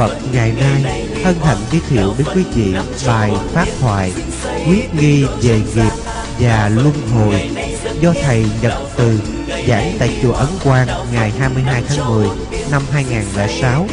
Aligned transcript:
Phật 0.00 0.16
ngày 0.32 0.52
nay 0.60 1.06
hân 1.24 1.34
hạnh 1.44 1.56
giới 1.70 1.80
thiệu 1.88 2.14
đến 2.18 2.26
quý 2.34 2.44
vị 2.54 2.74
bài 3.06 3.32
Pháp 3.52 3.66
thoại 3.80 4.12
Quyết 4.68 4.94
nghi 4.94 5.24
về 5.42 5.60
nghiệp 5.74 5.90
và 6.38 6.70
luân 6.74 6.92
hồi 7.14 7.50
do 8.00 8.12
Thầy 8.22 8.44
Nhật 8.62 8.72
Từ 8.96 9.20
giảng 9.68 9.92
tại 9.98 10.10
Chùa 10.22 10.32
Ấn 10.32 10.48
Quang 10.64 10.86
ngày 11.12 11.30
22 11.38 11.82
tháng 11.88 12.08
10 12.08 12.28
năm 12.70 12.82
2006. 12.92 13.86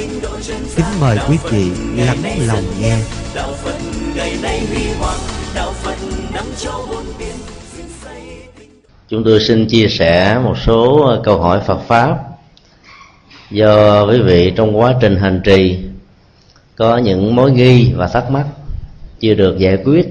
Kính 0.76 0.86
mời 1.02 1.18
quý 1.30 1.38
vị 1.52 1.72
lắng 1.96 2.24
lòng 2.48 2.64
nghe. 2.82 2.98
đạo 3.36 3.50
phật 3.64 3.76
ngày 4.16 4.38
nay 4.42 4.62
huy 4.70 4.84
hoàng 5.00 5.20
đạo 5.56 5.72
phật 5.72 5.96
châu 6.58 6.86
bốn 6.90 7.04
biển 7.20 7.36
chúng 9.08 9.24
tôi 9.24 9.40
xin 9.40 9.68
chia 9.68 9.88
sẻ 9.88 10.40
một 10.44 10.56
số 10.66 11.10
câu 11.24 11.40
hỏi 11.42 11.60
Phật 11.68 11.80
pháp 11.88 12.18
do 13.52 14.06
quý 14.06 14.22
vị 14.22 14.54
trong 14.56 14.80
quá 14.80 14.96
trình 15.02 15.16
hành 15.16 15.42
trì 15.46 15.87
có 16.77 16.98
những 16.98 17.36
mối 17.36 17.52
nghi 17.52 17.94
và 17.95 18.08
thắc 18.08 18.31
mắc 18.31 18.45
chưa 19.20 19.34
được 19.34 19.58
giải 19.58 19.77
quyết. 19.77 20.08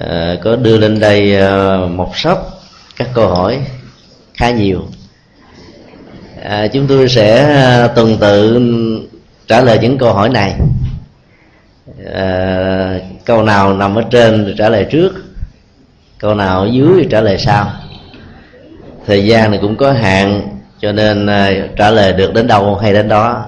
À, 0.00 0.36
có 0.42 0.56
đưa 0.56 0.78
lên 0.78 1.00
đây 1.00 1.36
ờ, 1.36 1.86
một 1.86 2.16
sấp 2.16 2.38
các 2.96 3.08
câu 3.14 3.28
hỏi 3.28 3.60
khá 4.34 4.50
nhiều. 4.50 4.82
À, 6.42 6.66
chúng 6.66 6.86
tôi 6.86 7.08
sẽ 7.08 7.88
tuần 7.94 8.16
tự 8.20 8.60
trả 9.46 9.60
lời 9.60 9.78
những 9.82 9.98
câu 9.98 10.14
hỏi 10.14 10.28
này. 10.28 10.54
À, 12.12 12.98
câu 13.24 13.42
nào 13.42 13.74
nằm 13.74 13.94
ở 13.94 14.02
trên 14.10 14.44
thì 14.46 14.54
trả 14.58 14.68
lời 14.68 14.86
trước 14.90 15.12
câu 16.18 16.34
nào 16.34 16.60
ở 16.60 16.68
dưới 16.72 16.92
thì 16.98 17.08
trả 17.10 17.20
lời 17.20 17.38
sau. 17.38 17.72
Thời 19.06 19.26
gian 19.26 19.50
này 19.50 19.60
cũng 19.62 19.76
có 19.76 19.92
hạn 19.92 20.48
cho 20.80 20.92
nên 20.92 21.28
trả 21.76 21.90
lời 21.90 22.12
được 22.12 22.34
đến 22.34 22.46
đâu 22.46 22.76
hay 22.76 22.92
đến 22.92 23.08
đó 23.08 23.44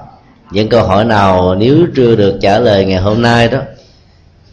những 0.52 0.68
câu 0.68 0.84
hỏi 0.84 1.04
nào 1.04 1.54
nếu 1.54 1.86
chưa 1.96 2.16
được 2.16 2.38
trả 2.40 2.58
lời 2.58 2.84
ngày 2.84 3.00
hôm 3.00 3.22
nay 3.22 3.48
đó, 3.48 3.58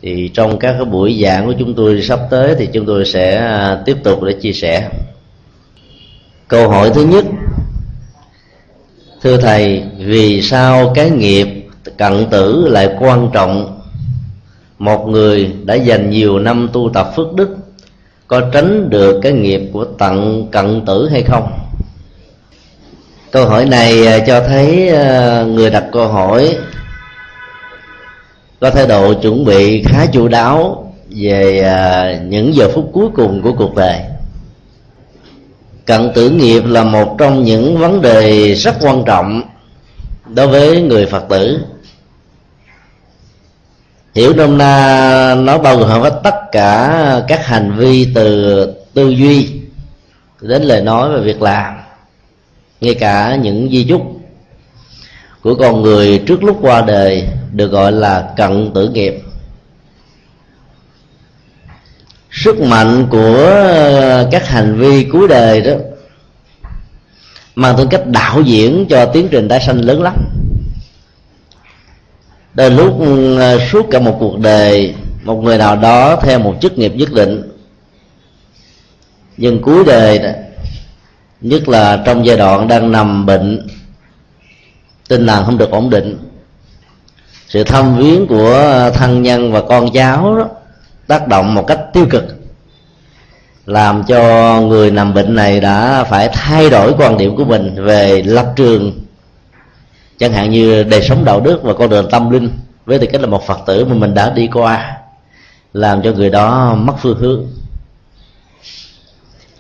thì 0.02 0.32
trong 0.34 0.60
các 0.60 0.74
cái 0.74 0.86
buổi 0.86 1.20
giảng 1.24 1.46
của 1.46 1.54
chúng 1.60 1.74
tôi 1.76 2.02
sắp 2.02 2.20
tới 2.30 2.56
thì 2.60 2.68
chúng 2.74 2.86
tôi 2.86 3.06
sẽ 3.06 3.36
à, 3.38 3.82
tiếp 3.86 3.98
tục 4.04 4.24
để 4.24 4.34
chia 4.34 4.54
sẻ. 4.54 4.90
Câu 6.48 6.70
hỏi 6.70 6.92
thứ 6.94 7.06
nhất. 7.06 7.26
Thưa 9.22 9.38
thầy, 9.38 9.84
vì 9.98 10.42
sao 10.42 10.92
cái 10.96 11.10
nghiệp 11.10 11.48
cận 11.98 12.26
tử 12.32 12.68
lại 12.68 12.90
quan 13.00 13.30
trọng? 13.34 13.82
Một 14.80 15.08
người 15.08 15.52
đã 15.64 15.76
dành 15.76 16.10
nhiều 16.10 16.40
năm 16.40 16.70
tu 16.74 16.90
tập 16.94 17.12
phước 17.16 17.34
đức, 17.34 17.58
có 18.28 18.42
tránh 18.54 18.90
được 18.90 19.20
cái 19.24 19.32
nghiệp 19.32 19.62
của 19.74 19.86
tận 19.86 20.48
cận 20.52 20.86
tử 20.86 21.10
hay 21.10 21.24
không? 21.24 21.67
Câu 23.38 23.46
hỏi 23.46 23.66
này 23.66 24.08
à, 24.08 24.20
cho 24.28 24.42
thấy 24.48 24.90
à, 24.90 25.44
người 25.44 25.70
đặt 25.70 25.84
câu 25.92 26.08
hỏi 26.08 26.58
có 28.60 28.70
thái 28.70 28.88
độ 28.88 29.14
chuẩn 29.14 29.46
bị 29.46 29.84
khá 29.84 30.06
chu 30.06 30.28
đáo 30.28 30.92
về 31.10 31.60
à, 31.60 32.14
những 32.24 32.56
giờ 32.56 32.70
phút 32.76 32.90
cuối 32.94 33.08
cùng 33.16 33.42
của 33.42 33.54
cuộc 33.54 33.76
đời. 33.76 34.00
Cận 35.86 36.12
tử 36.16 36.30
nghiệp 36.30 36.64
là 36.66 36.84
một 36.84 37.16
trong 37.18 37.44
những 37.44 37.78
vấn 37.78 38.02
đề 38.02 38.54
rất 38.54 38.76
quan 38.82 39.04
trọng 39.06 39.42
đối 40.36 40.48
với 40.48 40.82
người 40.82 41.06
phật 41.06 41.24
tử. 41.30 41.60
Hiểu 44.16 44.34
nôm 44.34 44.58
na, 44.58 45.36
nó 45.36 45.58
bao 45.58 45.78
gồm 45.78 45.90
hết 46.02 46.20
tất 46.24 46.36
cả 46.52 47.22
các 47.28 47.46
hành 47.46 47.78
vi 47.78 48.08
từ 48.16 48.66
tư 48.94 49.10
duy 49.10 49.50
đến 50.42 50.64
lời 50.64 50.82
nói 50.82 51.10
và 51.10 51.20
việc 51.20 51.42
làm 51.42 51.77
ngay 52.82 52.96
cả 52.96 53.36
những 53.36 53.70
di 53.72 53.84
chúc 53.90 54.02
của 55.42 55.56
con 55.56 55.82
người 55.82 56.24
trước 56.28 56.44
lúc 56.44 56.58
qua 56.62 56.82
đời 56.82 57.28
được 57.54 57.72
gọi 57.72 57.92
là 57.92 58.34
cận 58.38 58.72
tử 58.76 58.90
nghiệp. 58.90 59.14
Sức 62.32 62.60
mạnh 62.60 63.08
của 63.10 63.54
các 64.32 64.48
hành 64.48 64.78
vi 64.78 65.04
cuối 65.04 65.28
đời 65.28 65.62
đó 65.62 65.72
mang 67.56 67.78
tính 67.78 67.88
cách 67.90 68.08
đạo 68.08 68.42
diễn 68.42 68.86
cho 68.90 69.06
tiến 69.06 69.28
trình 69.32 69.50
tái 69.50 69.60
sanh 69.66 69.82
lớn 69.82 70.02
lắm. 70.02 70.16
Đôi 72.54 72.72
lúc 72.72 73.00
ờ, 73.40 73.60
suốt 73.72 73.86
cả 73.92 74.00
một 74.00 74.18
cuộc 74.20 74.40
đời, 74.40 74.94
một 75.24 75.44
người 75.44 75.58
nào 75.58 75.76
đó 75.76 76.16
theo 76.16 76.40
một 76.40 76.56
chức 76.62 76.78
nghiệp 76.78 76.92
nhất 76.96 77.12
định, 77.14 77.52
nhưng 79.38 79.62
cuối 79.62 79.84
đời 79.86 80.20
đó 80.20 80.30
nhất 81.42 81.70
là 81.70 82.02
trong 82.06 82.26
giai 82.26 82.38
đoạn 82.38 82.68
đang 82.68 82.92
nằm 82.92 83.26
bệnh, 83.26 83.68
tinh 85.10 85.28
thần 85.28 85.46
không 85.46 85.58
được 85.58 85.72
ổn 85.72 85.90
định. 85.90 86.18
Sự 87.48 87.64
thăm 87.64 87.98
viếng 87.98 88.28
của 88.28 88.92
thân 88.94 89.22
nhân 89.22 89.52
và 89.52 89.62
con 89.62 89.92
cháu 89.94 90.36
đó 90.38 90.48
tác 91.08 91.28
động 91.28 91.54
một 91.54 91.68
cách 91.68 91.80
tiêu 91.94 92.06
cực, 92.10 92.24
làm 93.66 94.04
cho 94.04 94.22
người 94.62 94.92
nằm 94.92 95.14
bệnh 95.14 95.36
này 95.36 95.60
đã 95.60 96.04
phải 96.04 96.30
thay 96.34 96.70
đổi 96.70 96.94
quan 96.98 97.18
điểm 97.18 97.36
của 97.36 97.46
mình 97.46 97.76
về 97.84 98.22
lập 98.26 98.54
trường. 98.56 99.00
Chẳng 100.20 100.34
hạn 100.34 100.52
như 100.52 100.84
đời 100.84 101.02
sống 101.02 101.26
đạo 101.26 101.40
đức 101.40 101.60
và 101.64 101.74
con 101.74 101.90
đường 101.90 102.10
tâm 102.12 102.30
linh, 102.30 102.50
với 102.86 103.00
tư 103.00 103.08
cách 103.12 103.22
là 103.22 103.28
một 103.28 103.48
phật 103.48 103.60
tử 103.66 103.86
mà 103.86 103.96
mình 103.96 104.14
đã 104.14 104.30
đi 104.30 104.50
qua, 104.54 104.98
làm 105.74 106.02
cho 106.02 106.12
người 106.12 106.30
đó 106.30 106.76
mất 106.76 106.94
phương 107.02 107.20
hướng 107.20 107.48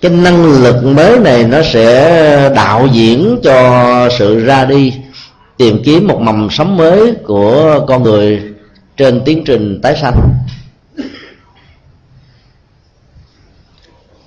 cái 0.02 0.12
năng 0.12 0.64
lực 0.64 0.84
mới 0.84 1.20
này 1.20 1.44
nó 1.44 1.62
sẽ 1.64 2.52
đạo 2.56 2.88
diễn 2.92 3.40
cho 3.44 4.10
sự 4.20 4.46
ra 4.46 4.66
đi, 4.66 4.94
tìm 5.58 5.82
kiếm 5.86 6.08
một 6.08 6.22
mầm 6.22 6.48
sống 6.52 6.78
mới 6.78 7.16
của 7.26 7.86
con 7.88 8.04
người 8.04 8.42
trên 8.98 9.22
tiến 9.26 9.44
trình 9.46 9.80
tái 9.82 9.96
sanh. 10.02 10.34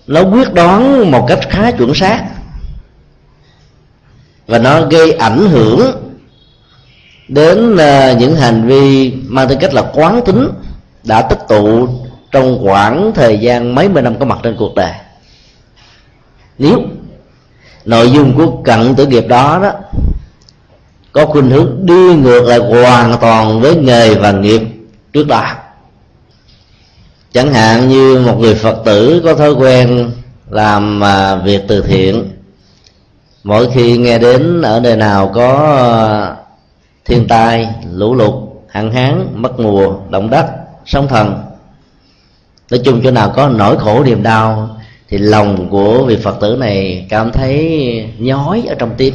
Nó 0.06 0.22
quyết 0.22 0.54
đoán 0.54 1.10
một 1.10 1.26
cách 1.28 1.38
khá 1.50 1.70
chuẩn 1.70 1.94
xác 1.94 2.24
và 4.46 4.58
nó 4.58 4.86
gây 4.86 5.12
ảnh 5.12 5.38
hưởng 5.38 5.80
đến 7.28 7.76
à, 7.76 8.12
những 8.12 8.36
hành 8.36 8.66
vi 8.66 9.12
mang 9.28 9.48
tính 9.48 9.58
cách 9.60 9.74
là 9.74 9.82
quán 9.92 10.20
tính 10.26 10.48
đã 11.04 11.22
tích 11.22 11.38
tụ 11.48 11.88
trong 12.30 12.58
khoảng 12.64 13.12
thời 13.14 13.38
gian 13.38 13.74
mấy 13.74 13.88
mươi 13.88 14.02
năm 14.02 14.18
có 14.18 14.24
mặt 14.24 14.38
trên 14.42 14.56
cuộc 14.58 14.74
đời 14.74 14.92
nếu 16.60 16.82
nội 17.84 18.10
dung 18.10 18.36
của 18.36 18.62
cận 18.64 18.94
tử 18.94 19.06
nghiệp 19.06 19.24
đó 19.28 19.58
đó 19.62 19.72
có 21.12 21.26
khuynh 21.26 21.50
hướng 21.50 21.86
đi 21.86 22.14
ngược 22.14 22.42
lại 22.42 22.58
hoàn 22.58 23.18
toàn 23.20 23.60
với 23.60 23.76
nghề 23.76 24.14
và 24.14 24.32
nghiệp 24.32 24.60
trước 25.12 25.26
đó, 25.26 25.44
chẳng 27.32 27.52
hạn 27.52 27.88
như 27.88 28.22
một 28.26 28.36
người 28.38 28.54
phật 28.54 28.82
tử 28.84 29.22
có 29.24 29.34
thói 29.34 29.52
quen 29.52 30.10
làm 30.50 31.04
à, 31.04 31.36
việc 31.36 31.62
từ 31.68 31.82
thiện, 31.82 32.30
mỗi 33.44 33.68
khi 33.74 33.98
nghe 33.98 34.18
đến 34.18 34.62
ở 34.62 34.80
nơi 34.80 34.96
nào 34.96 35.32
có 35.34 35.76
à, 35.88 36.36
thiên 37.04 37.28
tai, 37.28 37.74
lũ 37.92 38.14
lụt, 38.14 38.34
hạn 38.68 38.92
hán, 38.92 39.26
mất 39.34 39.60
mùa, 39.60 39.94
động 40.10 40.30
đất, 40.30 40.46
sóng 40.86 41.08
thần, 41.08 41.42
nói 42.70 42.80
chung 42.84 43.00
chỗ 43.04 43.10
nào 43.10 43.32
có 43.36 43.48
nỗi 43.48 43.78
khổ 43.78 44.04
niềm 44.04 44.22
đau 44.22 44.79
thì 45.10 45.18
lòng 45.18 45.68
của 45.70 46.04
vị 46.04 46.16
phật 46.16 46.36
tử 46.40 46.56
này 46.56 47.06
cảm 47.08 47.32
thấy 47.32 48.04
nhói 48.18 48.64
ở 48.68 48.74
trong 48.74 48.90
tim. 48.96 49.14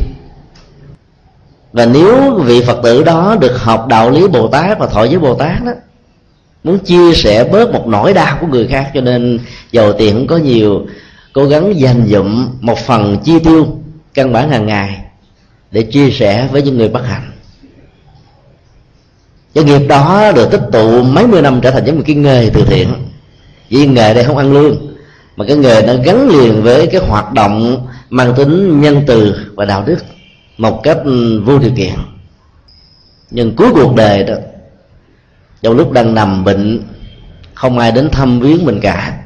Và 1.73 1.85
nếu 1.85 2.31
vị 2.45 2.61
phật 2.61 2.79
tử 2.83 3.03
đó 3.03 3.37
được 3.39 3.61
học 3.61 3.87
đạo 3.87 4.09
lý 4.09 4.27
bồ 4.27 4.47
tát 4.47 4.79
và 4.79 4.87
thọ 4.87 4.99
với 4.99 5.19
bồ 5.19 5.33
tát 5.33 5.63
đó, 5.65 5.71
muốn 6.63 6.79
chia 6.79 7.13
sẻ 7.13 7.43
bớt 7.43 7.71
một 7.71 7.87
nỗi 7.87 8.13
đau 8.13 8.37
của 8.41 8.47
người 8.47 8.67
khác, 8.67 8.91
cho 8.93 9.01
nên 9.01 9.39
giàu 9.71 9.93
tiền 9.93 10.15
không 10.15 10.27
có 10.27 10.37
nhiều, 10.37 10.85
cố 11.33 11.45
gắng 11.45 11.79
dành 11.79 12.07
dụm 12.07 12.47
một 12.59 12.77
phần 12.77 13.17
chi 13.23 13.39
tiêu 13.39 13.67
căn 14.13 14.33
bản 14.33 14.49
hàng 14.49 14.65
ngày 14.65 15.01
để 15.71 15.81
chia 15.81 16.09
sẻ 16.11 16.47
với 16.51 16.61
những 16.61 16.77
người 16.77 16.89
bất 16.89 17.05
hạnh. 17.05 17.31
Cái 19.53 19.63
nghiệp 19.63 19.87
đó 19.87 20.31
được 20.35 20.51
tích 20.51 20.61
tụ 20.71 21.03
mấy 21.03 21.27
mươi 21.27 21.41
năm 21.41 21.59
trở 21.61 21.71
thành 21.71 21.85
giống 21.85 21.95
một 21.95 22.03
cái 22.07 22.15
nghề 22.15 22.49
từ 22.53 22.63
thiện. 22.67 22.93
Vì 23.69 23.87
nghề 23.87 24.13
đây 24.13 24.23
không 24.23 24.37
ăn 24.37 24.53
lương 24.53 24.94
mà 25.35 25.45
cái 25.47 25.57
nghề 25.57 25.81
nó 25.81 25.93
gắn 26.03 26.29
liền 26.29 26.63
với 26.63 26.87
cái 26.87 27.01
hoạt 27.01 27.33
động 27.33 27.87
mang 28.09 28.33
tính 28.35 28.81
nhân 28.81 29.01
từ 29.07 29.35
và 29.55 29.65
đạo 29.65 29.83
đức 29.85 29.97
một 30.57 30.83
cách 30.83 30.97
vô 31.45 31.59
điều 31.59 31.71
kiện. 31.75 31.93
Nhưng 33.31 33.55
cuối 33.55 33.69
cuộc 33.73 33.95
đời 33.95 34.23
đó, 34.23 34.35
trong 35.61 35.77
lúc 35.77 35.91
đang 35.91 36.15
nằm 36.15 36.43
bệnh, 36.43 36.81
không 37.53 37.79
ai 37.79 37.91
đến 37.91 38.09
thăm 38.09 38.39
viếng 38.39 38.65
mình 38.65 38.79
cả. 38.81 39.17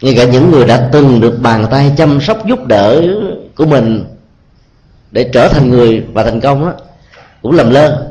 Ngay 0.00 0.14
cả 0.14 0.24
những 0.24 0.50
người 0.50 0.64
đã 0.64 0.88
từng 0.92 1.20
được 1.20 1.38
bàn 1.42 1.66
tay 1.70 1.92
chăm 1.96 2.20
sóc 2.20 2.46
giúp 2.46 2.66
đỡ 2.66 3.02
của 3.56 3.66
mình 3.66 4.04
để 5.10 5.30
trở 5.32 5.48
thành 5.48 5.70
người 5.70 6.04
và 6.12 6.24
thành 6.24 6.40
công 6.40 6.64
đó 6.64 6.72
cũng 7.42 7.52
làm 7.52 7.70
lơ. 7.70 8.06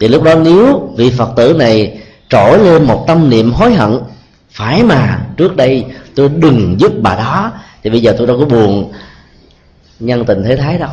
Thì 0.00 0.08
lúc 0.08 0.22
đó 0.22 0.34
nếu 0.34 0.92
vị 0.96 1.10
phật 1.10 1.30
tử 1.36 1.54
này 1.58 1.98
trỗi 2.28 2.58
lên 2.58 2.84
một 2.84 3.04
tâm 3.06 3.30
niệm 3.30 3.52
hối 3.52 3.74
hận 3.74 3.98
phải 4.52 4.82
mà, 4.82 5.18
trước 5.36 5.56
đây 5.56 5.86
tôi 6.14 6.28
đừng 6.28 6.80
giúp 6.80 6.92
bà 7.02 7.16
đó, 7.16 7.52
thì 7.82 7.90
bây 7.90 8.02
giờ 8.02 8.14
tôi 8.18 8.26
đâu 8.26 8.38
có 8.38 8.44
buồn 8.44 8.92
nhân 10.00 10.24
tình 10.24 10.44
thế 10.44 10.56
thái 10.56 10.78
đâu. 10.78 10.90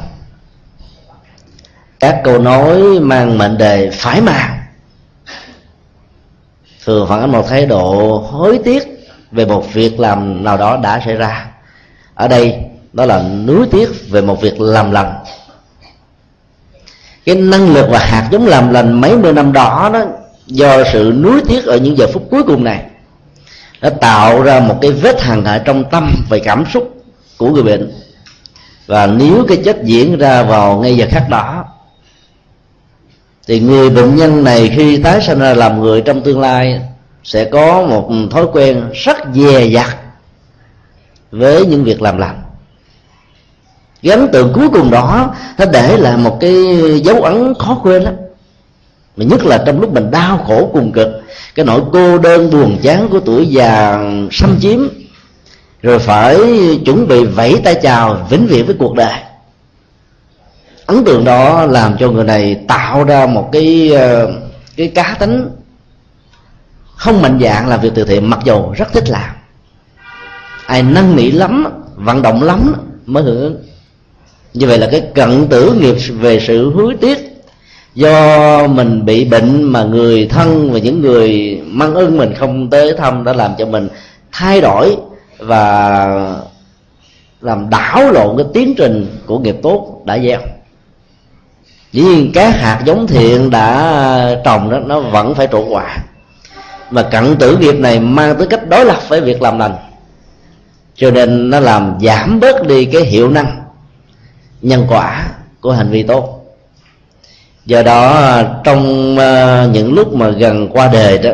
Các 1.99 2.21
câu 2.23 2.39
nói 2.39 2.99
mang 2.99 3.37
mệnh 3.37 3.57
đề 3.57 3.89
phải 3.93 4.21
mà. 4.21 4.67
Thường 6.85 7.07
phản 7.09 7.21
ánh 7.21 7.31
một 7.31 7.47
thái 7.49 7.65
độ 7.65 8.17
hối 8.31 8.59
tiếc 8.63 8.83
về 9.31 9.45
một 9.45 9.73
việc 9.73 9.99
làm 9.99 10.43
nào 10.43 10.57
đó 10.57 10.79
đã 10.83 11.01
xảy 11.05 11.15
ra. 11.15 11.47
Ở 12.15 12.27
đây, 12.27 12.55
đó 12.93 13.05
là 13.05 13.23
nuối 13.45 13.67
tiếc 13.71 13.89
về 14.09 14.21
một 14.21 14.41
việc 14.41 14.61
làm 14.61 14.91
lành. 14.91 15.13
Cái 17.25 17.35
năng 17.35 17.73
lực 17.73 17.87
và 17.89 17.99
hạt 17.99 18.29
giống 18.31 18.47
làm 18.47 18.69
lành 18.69 19.01
mấy 19.01 19.17
mươi 19.17 19.33
năm 19.33 19.53
đó 19.53 19.89
đó, 19.93 20.05
do 20.47 20.83
sự 20.93 21.13
nuối 21.23 21.41
tiếc 21.47 21.65
ở 21.65 21.77
những 21.77 21.97
giờ 21.97 22.07
phút 22.13 22.27
cuối 22.31 22.43
cùng 22.43 22.63
này 22.63 22.85
đã 23.81 23.89
tạo 23.89 24.41
ra 24.41 24.59
một 24.59 24.77
cái 24.81 24.91
vết 24.91 25.21
hằn 25.21 25.43
ở 25.43 25.57
trong 25.57 25.83
tâm 25.91 26.11
về 26.29 26.39
cảm 26.39 26.63
xúc 26.73 27.03
của 27.37 27.49
người 27.49 27.63
bệnh. 27.63 27.91
Và 28.87 29.07
nếu 29.07 29.45
cái 29.47 29.57
chết 29.65 29.83
diễn 29.83 30.17
ra 30.17 30.43
vào 30.43 30.77
ngay 30.77 30.97
giờ 30.97 31.05
khắc 31.09 31.29
đó, 31.29 31.65
thì 33.47 33.59
người 33.59 33.89
bệnh 33.89 34.15
nhân 34.15 34.43
này 34.43 34.71
khi 34.75 34.97
tái 34.97 35.21
sinh 35.21 35.39
ra 35.39 35.53
làm 35.53 35.81
người 35.81 36.01
trong 36.01 36.21
tương 36.21 36.41
lai 36.41 36.81
sẽ 37.23 37.45
có 37.45 37.81
một 37.81 38.09
thói 38.31 38.45
quen 38.53 38.89
rất 38.93 39.17
dè 39.33 39.65
dặt 39.65 39.97
với 41.31 41.65
những 41.65 41.83
việc 41.83 42.01
làm 42.01 42.17
lành. 42.17 42.41
Cái 44.01 44.11
ấn 44.11 44.31
tượng 44.31 44.53
cuối 44.53 44.69
cùng 44.69 44.91
đó, 44.91 45.35
nó 45.57 45.65
để 45.65 45.97
lại 45.97 46.17
một 46.17 46.37
cái 46.41 46.53
dấu 47.03 47.21
ấn 47.21 47.53
khó 47.59 47.79
quên 47.83 48.03
lắm 48.03 48.13
mà 49.17 49.25
nhất 49.25 49.45
là 49.45 49.63
trong 49.65 49.81
lúc 49.81 49.93
mình 49.93 50.11
đau 50.11 50.37
khổ 50.37 50.69
cùng 50.73 50.91
cực, 50.91 51.07
cái 51.55 51.65
nỗi 51.65 51.81
cô 51.93 52.17
đơn 52.17 52.51
buồn 52.51 52.77
chán 52.81 53.07
của 53.11 53.19
tuổi 53.19 53.47
già 53.47 53.99
xâm 54.31 54.59
chiếm, 54.59 54.79
rồi 55.81 55.99
phải 55.99 56.37
chuẩn 56.85 57.07
bị 57.07 57.25
vẫy 57.25 57.61
tay 57.63 57.75
chào 57.81 58.27
vĩnh 58.29 58.47
viễn 58.47 58.65
với 58.65 58.75
cuộc 58.79 58.95
đời. 58.95 59.19
Ấn 60.85 61.03
tượng 61.03 61.23
đó 61.23 61.65
làm 61.65 61.97
cho 61.99 62.11
người 62.11 62.23
này 62.23 62.59
tạo 62.67 63.03
ra 63.03 63.25
một 63.25 63.49
cái 63.51 63.91
ờ, 63.91 64.31
cái 64.77 64.87
cá 64.87 65.15
tính 65.19 65.49
không 66.95 67.21
mạnh 67.21 67.39
dạng 67.41 67.67
làm 67.67 67.81
việc 67.81 67.91
từ 67.95 68.03
thiện, 68.03 68.29
mặc 68.29 68.39
dù 68.43 68.71
rất 68.77 68.93
thích 68.93 69.09
làm. 69.09 69.35
Ai 70.65 70.83
năn 70.83 71.15
nỉ 71.15 71.31
lắm, 71.31 71.65
vận 71.95 72.21
động 72.21 72.43
lắm, 72.43 72.73
mới 73.05 73.23
hưởng 73.23 73.57
như 74.53 74.67
vậy 74.67 74.77
là 74.77 74.87
cái 74.91 75.01
cận 75.15 75.47
tử 75.47 75.73
nghiệp 75.73 75.95
về 76.13 76.39
sự 76.47 76.71
hối 76.73 76.95
tiếc 77.01 77.36
do 77.97 78.67
mình 78.67 79.05
bị 79.05 79.25
bệnh 79.25 79.63
mà 79.63 79.83
người 79.83 80.27
thân 80.27 80.71
và 80.71 80.79
những 80.79 81.01
người 81.01 81.61
mang 81.65 81.95
ơn 81.95 82.17
mình 82.17 82.33
không 82.33 82.69
tới 82.69 82.93
thăm 82.97 83.23
đã 83.23 83.33
làm 83.33 83.51
cho 83.57 83.65
mình 83.65 83.89
thay 84.31 84.61
đổi 84.61 84.95
và 85.39 86.35
làm 87.41 87.69
đảo 87.69 88.11
lộn 88.11 88.37
cái 88.37 88.45
tiến 88.53 88.73
trình 88.77 89.17
của 89.25 89.39
nghiệp 89.39 89.55
tốt 89.63 90.01
đã 90.05 90.19
gieo. 90.19 90.39
Dĩ 91.91 92.01
nhiên 92.01 92.31
các 92.33 92.55
hạt 92.55 92.81
giống 92.85 93.07
thiện 93.07 93.49
đã 93.49 94.35
trồng 94.45 94.69
đó, 94.69 94.79
nó 94.85 94.99
vẫn 94.99 95.35
phải 95.35 95.47
trổ 95.51 95.65
quả 95.69 95.97
mà 96.91 97.01
cận 97.01 97.35
tử 97.35 97.57
nghiệp 97.57 97.75
này 97.75 97.99
mang 97.99 98.35
tới 98.37 98.47
cách 98.47 98.69
đối 98.69 98.85
lập 98.85 98.99
với 99.07 99.21
việc 99.21 99.41
làm 99.41 99.59
lành. 99.59 99.75
Cho 100.95 101.11
nên 101.11 101.49
nó 101.49 101.59
làm 101.59 101.97
giảm 102.01 102.39
bớt 102.39 102.67
đi 102.67 102.85
cái 102.85 103.01
hiệu 103.01 103.29
năng, 103.29 103.63
nhân 104.61 104.85
quả 104.89 105.29
của 105.61 105.71
hành 105.71 105.89
vi 105.89 106.03
tốt 106.03 106.36
do 107.67 107.83
đó, 107.83 108.41
trong 108.63 109.15
ờ, 109.17 109.69
những 109.73 109.93
lúc 109.93 110.13
mà 110.13 110.29
gần 110.29 110.69
qua 110.69 110.89
đời 110.93 111.17
đó 111.17 111.31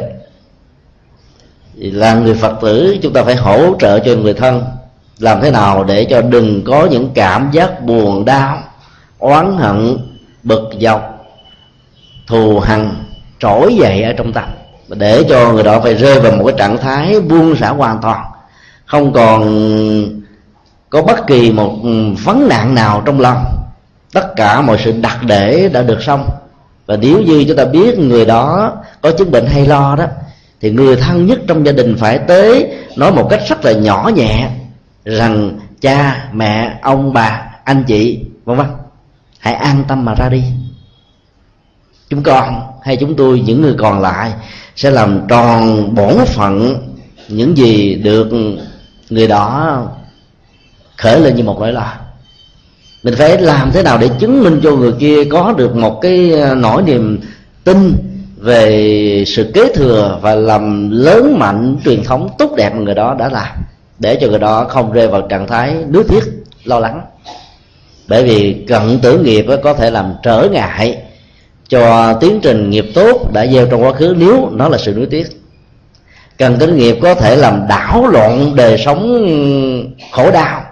là 1.75 2.13
người 2.13 2.33
phật 2.33 2.53
tử 2.62 2.97
chúng 3.01 3.13
ta 3.13 3.24
phải 3.24 3.35
hỗ 3.35 3.75
trợ 3.80 4.00
cho 4.00 4.15
người 4.15 4.33
thân. 4.33 4.63
Làm 5.19 5.41
thế 5.41 5.51
nào 5.51 5.83
để 5.83 6.06
cho 6.09 6.21
đừng 6.21 6.63
có 6.65 6.88
những 6.91 7.09
cảm 7.13 7.50
giác 7.51 7.83
buồn 7.83 8.25
đau, 8.25 8.57
oán 9.19 9.57
hận, 9.57 9.97
bực 10.44 10.69
dọc, 10.80 11.25
thù 12.27 12.59
hằn, 12.59 12.89
trỗi 13.39 13.75
dậy 13.75 14.03
ở 14.03 14.13
trong 14.13 14.33
tâm. 14.33 14.50
Để 14.88 15.24
cho 15.30 15.53
người 15.53 15.63
đó 15.63 15.80
phải 15.80 15.94
rơi 15.94 16.19
vào 16.19 16.31
một 16.31 16.44
cái 16.45 16.56
trạng 16.57 16.77
thái 16.77 17.21
buông 17.21 17.56
xả 17.56 17.69
hoàn 17.69 18.01
toàn. 18.01 18.25
Không 18.85 19.13
còn 19.13 19.41
có 20.89 21.01
bất 21.01 21.27
kỳ 21.27 21.51
một 21.51 21.75
ừ, 21.83 22.13
vấn 22.24 22.47
nạn 22.47 22.75
nào 22.75 23.01
trong 23.06 23.19
lòng 23.19 23.45
tất 24.13 24.36
cả 24.36 24.62
mọi 24.62 24.77
sự 24.83 24.92
đặc 25.01 25.18
để 25.25 25.69
đã 25.74 25.81
được 25.81 26.04
xong. 26.04 26.30
Và 26.86 26.98
nếu 26.98 27.21
như 27.21 27.45
chúng 27.48 27.57
ta 27.57 27.65
biết 27.65 28.00
người 28.00 28.25
đó 28.25 28.74
có 29.01 29.12
chứng 29.12 29.31
bệnh 29.31 29.45
hay 29.45 29.65
lo 29.65 29.95
đó, 29.95 30.06
thì 30.62 30.71
người 30.71 30.95
thân 30.95 31.25
nhất 31.25 31.39
trong 31.48 31.65
gia 31.65 31.71
đình 31.71 31.95
phải 32.00 32.18
tới 32.18 32.71
nói 32.98 33.12
một 33.12 33.27
cách 33.30 33.42
rất 33.48 33.65
là 33.65 33.71
nhỏ 33.71 34.12
nhẹ 34.15 34.50
rằng, 35.06 35.60
cha, 35.81 36.30
mẹ, 36.33 36.80
ông, 36.81 37.13
bà, 37.13 37.45
anh 37.63 37.83
chị, 37.88 38.25
vân 38.45 38.57
vân, 38.57 38.68
hãy 39.39 39.54
an 39.54 39.83
tâm 39.88 40.06
mà 40.06 40.16
ra 40.16 40.30
đi. 40.30 40.44
Chúng 42.09 42.24
con 42.24 42.62
hay 42.83 42.98
chúng 42.98 43.16
tôi, 43.16 43.39
những 43.45 43.62
người 43.62 43.75
còn 43.77 44.00
lại 44.00 44.33
sẽ 44.75 44.92
làm 44.92 45.27
tròn 45.27 45.95
bổn 45.95 46.25
phận 46.25 46.75
những 47.27 47.57
gì 47.57 47.95
được 47.95 48.30
người 49.09 49.27
đó 49.27 49.77
khởi 50.98 51.19
lên 51.19 51.36
như 51.36 51.44
một 51.44 51.57
nỗi 51.59 51.74
lo 51.74 51.94
mình 53.03 53.15
phải 53.15 53.38
làm 53.38 53.71
thế 53.71 53.83
nào 53.83 53.97
để 53.97 54.09
chứng 54.19 54.44
minh 54.44 54.59
cho 54.63 54.71
người 54.71 54.91
kia 55.00 55.23
có 55.23 55.53
được 55.57 55.75
một 55.75 56.01
cái 56.01 56.31
ờ, 56.31 56.55
nỗi 56.55 56.81
niềm 56.81 57.19
tin 57.63 57.94
về 58.38 59.23
sự 59.27 59.51
kế 59.53 59.73
thừa 59.73 60.19
và 60.21 60.35
làm 60.35 60.89
lớn 60.91 61.39
mạnh 61.39 61.77
truyền 61.85 62.03
thống 62.03 62.29
tốt 62.38 62.53
đẹp 62.57 62.69
mà 62.75 62.81
người 62.81 62.95
đó 62.95 63.15
đã 63.19 63.29
làm, 63.29 63.47
để 64.00 64.17
cho 64.21 64.27
người 64.27 64.39
đó 64.39 64.65
không 64.69 64.91
rơi 64.91 65.07
vào 65.07 65.21
trạng 65.21 65.47
thái 65.47 65.75
nuối 65.94 66.03
tiếc, 66.03 66.23
lo 66.63 66.79
lắng. 66.79 67.01
Bởi 68.07 68.23
vì 68.23 68.53
cận 68.67 69.00
tử 69.00 69.19
nghiệp 69.19 69.45
có 69.63 69.73
thể 69.73 69.91
làm 69.91 70.13
trở 70.23 70.47
ngại 70.51 70.97
cho 71.67 72.13
tiến 72.13 72.39
trình 72.44 72.69
nghiệp 72.69 72.85
tốt 72.95 73.33
đã 73.33 73.47
gieo 73.47 73.65
trong 73.65 73.83
quá 73.83 73.94
khứ 73.94 74.16
nếu 74.18 74.49
nó 74.51 74.69
là 74.69 74.78
sự 74.78 74.94
nuối 74.94 75.06
tiếc. 75.06 75.28
Cần 76.37 76.57
tử 76.59 76.68
nghiệp 76.68 76.97
có 77.01 77.16
thể 77.16 77.35
làm 77.35 77.68
đảo 77.69 78.07
lộn 78.07 78.56
đời 78.56 78.78
sống 78.78 79.28
khổ 80.11 80.31
đau 80.31 80.62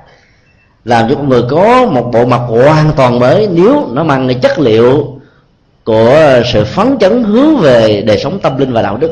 làm 0.85 1.09
cho 1.09 1.15
con 1.15 1.29
người 1.29 1.43
có 1.49 1.85
một 1.85 2.09
bộ 2.13 2.25
mặt 2.25 2.41
hoàn 2.47 2.91
toàn 2.95 3.19
mới 3.19 3.47
nếu 3.51 3.87
nó 3.91 4.03
mang 4.03 4.27
cái 4.27 4.39
chất 4.41 4.59
liệu 4.59 5.19
của 5.83 6.41
sự 6.53 6.65
phấn 6.65 6.97
chấn 6.99 7.23
hướng 7.23 7.57
về 7.57 8.01
đời 8.01 8.17
sống 8.17 8.39
tâm 8.39 8.57
linh 8.57 8.73
và 8.73 8.81
đạo 8.81 8.97
đức. 8.97 9.11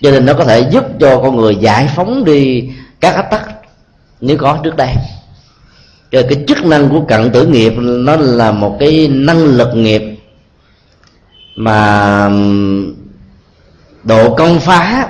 Cho 0.00 0.10
nên 0.10 0.26
nó 0.26 0.32
có 0.32 0.44
thể 0.44 0.60
giúp 0.70 0.84
cho 1.00 1.20
con 1.20 1.36
người 1.36 1.56
giải 1.56 1.88
phóng 1.96 2.24
đi 2.24 2.70
các 3.00 3.14
áp 3.14 3.22
tắc 3.30 3.48
nếu 4.20 4.36
có 4.36 4.58
trước 4.64 4.76
đây. 4.76 4.88
Cho 6.10 6.22
cái 6.28 6.44
chức 6.48 6.64
năng 6.64 6.88
của 6.88 7.00
cận 7.00 7.30
tử 7.30 7.46
nghiệp 7.46 7.72
nó 7.78 8.16
là 8.16 8.52
một 8.52 8.76
cái 8.80 9.08
năng 9.08 9.44
lực 9.44 9.74
nghiệp 9.74 10.02
mà 11.56 12.30
độ 14.02 14.34
công 14.34 14.60
phá 14.60 15.08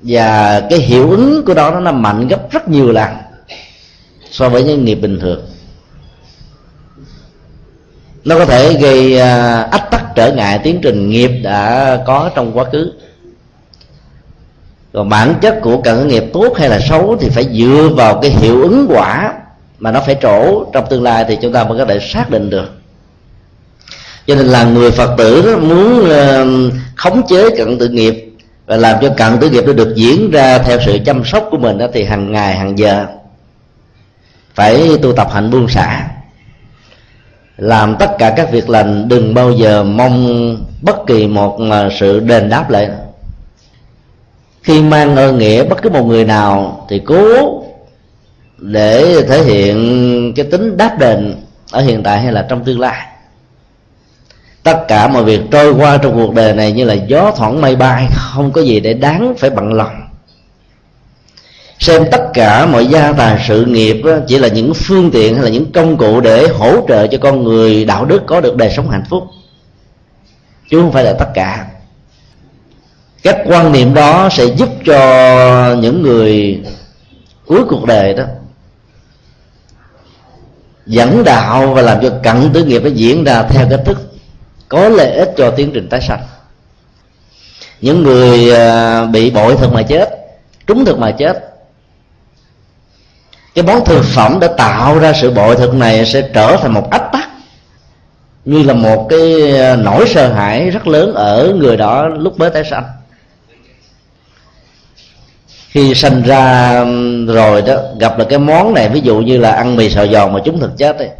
và 0.00 0.60
cái 0.70 0.78
hiệu 0.78 1.10
ứng 1.10 1.44
của 1.46 1.54
đó 1.54 1.70
nó 1.70 1.92
mạnh 1.92 2.28
gấp 2.28 2.50
rất 2.50 2.68
nhiều 2.68 2.92
lần 2.92 3.08
so 4.38 4.48
với 4.48 4.64
những 4.64 4.84
nghiệp 4.84 4.94
bình 4.94 5.18
thường. 5.20 5.40
Nó 8.24 8.38
có 8.38 8.44
thể 8.44 8.74
gây 8.74 9.20
à, 9.20 9.62
ách 9.62 9.90
tắc 9.90 10.04
trở 10.14 10.32
ngại 10.32 10.58
tiến 10.58 10.78
trình 10.82 11.10
nghiệp 11.10 11.30
đã 11.42 11.98
có 12.06 12.30
trong 12.34 12.52
quá 12.52 12.64
khứ. 12.72 12.92
Còn 14.92 15.08
bản 15.08 15.34
chất 15.40 15.58
của 15.62 15.82
cận 15.82 16.08
nghiệp 16.08 16.24
tốt 16.32 16.54
hay 16.56 16.68
là 16.68 16.80
xấu 16.88 17.16
thì 17.20 17.28
phải 17.28 17.44
dựa 17.52 17.88
vào 17.96 18.18
cái 18.22 18.30
hiệu 18.30 18.62
ứng 18.62 18.86
quả 18.90 19.34
mà 19.78 19.90
nó 19.90 20.00
phải 20.06 20.16
trổ 20.22 20.64
trong 20.72 20.84
tương 20.90 21.02
lai 21.02 21.24
thì 21.28 21.38
chúng 21.42 21.52
ta 21.52 21.64
mới 21.64 21.78
có 21.78 21.84
thể 21.84 21.98
xác 22.00 22.30
định 22.30 22.50
được. 22.50 22.70
Cho 24.26 24.34
nên 24.34 24.46
là 24.46 24.64
người 24.64 24.90
phật 24.90 25.14
tử 25.18 25.42
đó 25.42 25.58
muốn 25.58 26.10
à, 26.10 26.44
khống 26.96 27.26
chế 27.28 27.50
cận 27.56 27.78
tự 27.78 27.88
nghiệp 27.88 28.30
và 28.66 28.76
làm 28.76 28.96
cho 29.02 29.08
cận 29.16 29.38
tự 29.40 29.50
nghiệp 29.50 29.64
nó 29.66 29.72
được 29.72 29.94
diễn 29.96 30.30
ra 30.30 30.58
theo 30.58 30.78
sự 30.86 30.98
chăm 31.06 31.24
sóc 31.24 31.48
của 31.50 31.58
mình 31.58 31.78
đó 31.78 31.86
thì 31.92 32.04
hàng 32.04 32.32
ngày, 32.32 32.56
hàng 32.56 32.78
giờ 32.78 33.06
phải 34.58 34.98
tu 35.02 35.12
tập 35.12 35.28
hạnh 35.32 35.50
buông 35.50 35.68
xả. 35.68 36.08
Làm 37.56 37.96
tất 37.98 38.10
cả 38.18 38.34
các 38.36 38.52
việc 38.52 38.68
lành, 38.68 39.08
đừng 39.08 39.34
bao 39.34 39.52
giờ 39.52 39.84
mong 39.84 40.56
bất 40.82 40.96
kỳ 41.06 41.26
một 41.26 41.58
à, 41.70 41.88
sự 42.00 42.20
đền 42.20 42.48
đáp 42.48 42.70
lại. 42.70 42.88
Khi 44.62 44.82
mang 44.82 45.16
ơn 45.16 45.38
nghĩa 45.38 45.64
bất 45.64 45.82
cứ 45.82 45.90
một 45.90 46.02
người 46.02 46.24
nào 46.24 46.86
thì 46.88 46.98
cố 46.98 47.24
để 48.58 49.22
thể 49.28 49.42
hiện 49.42 50.32
cái 50.36 50.46
tính 50.50 50.76
đáp 50.76 50.98
đền 50.98 51.34
ở 51.72 51.80
hiện 51.80 52.02
tại 52.02 52.20
hay 52.20 52.32
là 52.32 52.46
trong 52.48 52.64
tương 52.64 52.80
lai. 52.80 53.06
Tất 54.62 54.84
cả 54.88 55.08
mọi 55.08 55.24
việc 55.24 55.40
trôi 55.50 55.72
qua 55.72 55.96
trong 55.96 56.14
cuộc 56.14 56.34
đời 56.34 56.54
này 56.54 56.72
như 56.72 56.84
là 56.84 56.94
gió 56.94 57.32
thoảng 57.36 57.60
mây 57.60 57.76
bay, 57.76 58.06
không 58.14 58.52
có 58.52 58.60
gì 58.60 58.80
để 58.80 58.94
đáng 58.94 59.34
phải 59.38 59.50
bận 59.50 59.72
lòng 59.72 60.07
xem 61.78 62.04
tất 62.10 62.30
cả 62.34 62.66
mọi 62.66 62.86
gia 62.86 63.12
tài 63.12 63.44
sự 63.48 63.64
nghiệp 63.64 64.02
chỉ 64.26 64.38
là 64.38 64.48
những 64.48 64.74
phương 64.74 65.10
tiện 65.10 65.34
hay 65.34 65.44
là 65.44 65.50
những 65.50 65.72
công 65.72 65.96
cụ 65.96 66.20
để 66.20 66.48
hỗ 66.48 66.86
trợ 66.88 67.06
cho 67.06 67.18
con 67.20 67.44
người 67.44 67.84
đạo 67.84 68.04
đức 68.04 68.22
có 68.26 68.40
được 68.40 68.56
đời 68.56 68.70
sống 68.76 68.90
hạnh 68.90 69.04
phúc. 69.10 69.24
Chứ 70.70 70.80
không 70.80 70.92
phải 70.92 71.04
là 71.04 71.12
tất 71.12 71.28
cả. 71.34 71.66
Các 73.22 73.36
quan 73.46 73.72
niệm 73.72 73.94
đó 73.94 74.28
sẽ 74.32 74.44
giúp 74.44 74.68
cho 74.84 75.76
những 75.80 76.02
người 76.02 76.62
cuối 77.46 77.64
cuộc 77.68 77.84
đời 77.86 78.14
đó 78.14 78.24
dẫn 80.86 81.24
đạo 81.24 81.74
và 81.74 81.82
làm 81.82 81.98
cho 82.02 82.10
cận 82.22 82.50
tử 82.52 82.64
nghiệp 82.64 82.82
nó 82.84 82.90
diễn 82.94 83.24
ra 83.24 83.42
theo 83.42 83.66
cách 83.70 83.80
thức 83.84 84.12
có 84.68 84.88
lợi 84.88 85.10
ích 85.12 85.34
cho 85.36 85.50
tiến 85.50 85.70
trình 85.74 85.88
tái 85.88 86.00
sanh. 86.00 86.20
Những 87.80 88.02
người 88.02 88.54
à, 88.54 89.04
bị 89.04 89.30
bội 89.30 89.56
thực 89.56 89.72
mà 89.72 89.82
chết, 89.82 90.10
trúng 90.66 90.84
thực 90.84 90.98
mà 90.98 91.10
chết 91.10 91.47
cái 93.58 93.66
món 93.74 93.84
thực 93.84 94.04
phẩm 94.04 94.40
đã 94.40 94.48
tạo 94.48 94.98
ra 94.98 95.12
sự 95.12 95.30
bội 95.30 95.56
thực 95.56 95.74
này 95.74 96.06
sẽ 96.06 96.22
trở 96.34 96.56
thành 96.56 96.72
một 96.72 96.90
ách 96.90 97.12
tắc. 97.12 97.28
Như 98.44 98.62
là 98.62 98.74
một 98.74 99.06
cái 99.10 99.56
ờ, 99.56 99.76
nỗi 99.76 100.08
sợ 100.08 100.32
hãi 100.32 100.70
rất 100.70 100.86
lớn 100.86 101.14
ở 101.14 101.54
người 101.58 101.76
đó 101.76 102.08
lúc 102.08 102.38
mới 102.38 102.50
tái 102.50 102.64
sanh. 102.64 102.84
Khi 105.68 105.94
sanh 105.94 106.22
ra 106.22 106.72
rồi 107.26 107.62
đó, 107.62 107.74
gặp 108.00 108.18
được 108.18 108.24
cái 108.28 108.38
món 108.38 108.74
này, 108.74 108.88
ví 108.88 109.00
dụ 109.00 109.18
như 109.18 109.38
là 109.38 109.50
ăn 109.50 109.76
mì 109.76 109.90
xào 109.90 110.06
giòn 110.06 110.32
mà 110.32 110.40
chúng 110.44 110.60
thực 110.60 110.78
chết 110.78 110.98
ấy, 110.98 111.10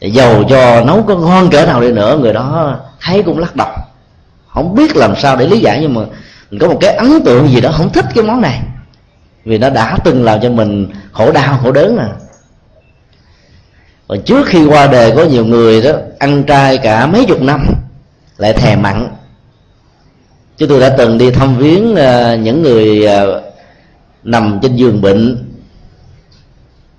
thì 0.00 0.10
dầu 0.10 0.44
cho 0.48 0.84
nấu 0.84 1.02
có 1.02 1.16
ngon 1.16 1.50
cỡ 1.50 1.66
nào 1.66 1.80
đi 1.80 1.92
nữa, 1.92 2.18
người 2.20 2.32
đó 2.32 2.76
thấy 3.00 3.22
cũng 3.22 3.38
lắc 3.38 3.56
đầu. 3.56 3.68
Không 4.48 4.74
biết 4.74 4.96
làm 4.96 5.16
sao 5.16 5.36
để 5.36 5.46
lý 5.46 5.58
giải 5.58 5.78
nhưng 5.80 5.94
mà 5.94 6.00
mình 6.50 6.60
có 6.60 6.68
một 6.68 6.78
cái 6.80 6.94
ấn 6.94 7.22
tượng 7.24 7.48
gì 7.48 7.60
đó, 7.60 7.70
không 7.72 7.92
thích 7.92 8.04
cái 8.14 8.24
món 8.24 8.40
này 8.40 8.60
vì 9.46 9.58
nó 9.58 9.70
đã 9.70 9.98
từng 10.04 10.24
làm 10.24 10.40
cho 10.40 10.50
mình 10.50 10.88
khổ 11.12 11.32
đau, 11.32 11.58
khổ 11.62 11.72
đớn 11.72 11.96
à. 11.98 12.08
Còn 14.08 14.22
trước 14.22 14.46
khi 14.46 14.66
qua 14.66 14.86
đời 14.86 15.12
có 15.16 15.24
nhiều 15.24 15.44
người 15.44 15.82
đó, 15.82 15.90
ăn 16.18 16.44
trai 16.44 16.78
cả 16.78 17.06
mấy 17.06 17.24
chục 17.24 17.42
năm, 17.42 17.66
lại 18.36 18.52
thèm 18.52 18.82
mặn. 18.82 19.08
Chứ 20.56 20.66
tôi 20.66 20.80
đã 20.80 20.94
từng 20.98 21.18
đi 21.18 21.30
thăm 21.30 21.58
viếng 21.58 21.96
à, 21.96 22.34
những 22.34 22.62
người 22.62 23.06
à, 23.06 23.24
nằm 24.24 24.58
trên 24.62 24.76
giường 24.76 25.02
bệnh. 25.02 25.48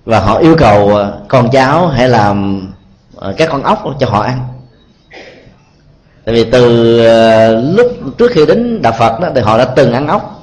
Và 0.05 0.19
họ 0.19 0.37
yêu 0.37 0.55
cầu 0.57 0.97
à, 0.97 1.11
con 1.27 1.49
cháu 1.51 1.87
hãy 1.87 2.09
làm 2.09 2.67
các 3.37 3.49
con 3.51 3.63
ốc 3.63 3.83
cho 3.99 4.07
họ 4.09 4.21
ăn. 4.21 4.39
Tại 6.25 6.35
vì 6.35 6.43
từ 6.51 6.95
lúc 7.75 7.91
trước 8.17 8.31
khi 8.31 8.45
đến 8.45 8.81
đạo 8.81 8.93
phật 8.99 9.19
đó, 9.19 9.29
thì 9.35 9.41
họ 9.41 9.57
đã 9.57 9.65
từng 9.65 9.93
ăn 9.93 10.07
ốc 10.07 10.36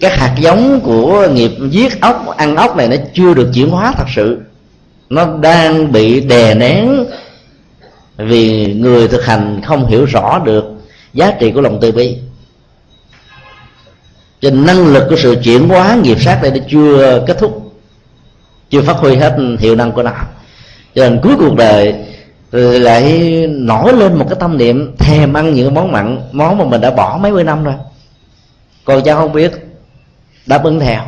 các 0.00 0.12
hạt 0.18 0.34
giống 0.40 0.80
của 0.80 1.28
nghiệp 1.32 1.50
giết 1.70 2.00
ốc, 2.00 2.36
ăn 2.36 2.56
ốc 2.56 2.76
này 2.76 2.88
nó 2.88 2.96
chưa 3.14 3.34
được 3.34 3.50
chuyển 3.54 3.70
hóa 3.70 3.92
thật 3.96 4.06
sự. 4.14 4.40
Nó 5.10 5.26
đang 5.40 5.92
bị 5.92 6.20
đè 6.20 6.54
nén 6.54 7.04
vì 8.16 8.74
người 8.74 9.08
thực 9.08 9.24
hành 9.24 9.60
không 9.64 9.86
hiểu 9.86 10.04
rõ 10.04 10.38
được 10.38 10.64
giá 11.14 11.32
trị 11.40 11.52
của 11.52 11.60
lòng 11.60 11.78
từ 11.80 11.92
bi. 11.92 12.16
Cho 14.40 14.50
năng 14.50 14.86
lực 14.86 15.06
của 15.10 15.16
sự 15.16 15.36
chuyển 15.42 15.68
hóa 15.68 15.96
nghiệp 16.02 16.20
sát 16.20 16.38
đây 16.42 16.50
nó 16.50 16.58
chưa 16.70 17.24
kết 17.26 17.38
thúc, 17.38 17.72
chưa 18.70 18.82
phát 18.82 18.96
huy 18.96 19.16
hết 19.16 19.36
hiệu 19.58 19.74
năng 19.74 19.92
của 19.92 20.02
nó. 20.02 20.12
Cho 20.94 21.08
nên 21.08 21.20
cuối 21.22 21.34
cuộc 21.38 21.56
đời 21.56 21.94
lại 22.52 23.22
nổi 23.48 23.92
lên 23.92 24.18
một 24.18 24.26
cái 24.28 24.36
tâm 24.40 24.58
niệm 24.58 24.96
thèm 24.98 25.32
ăn 25.32 25.54
những 25.54 25.74
món 25.74 25.92
mặn, 25.92 26.18
món 26.32 26.58
mà 26.58 26.64
mình 26.64 26.80
đã 26.80 26.90
bỏ 26.90 27.18
mấy 27.22 27.32
mươi 27.32 27.44
năm 27.44 27.64
rồi. 27.64 27.74
Còn 28.84 29.02
cha 29.02 29.14
không 29.14 29.32
biết 29.32 29.52
đáp 30.46 30.64
ứng 30.64 30.80
theo. 30.80 31.02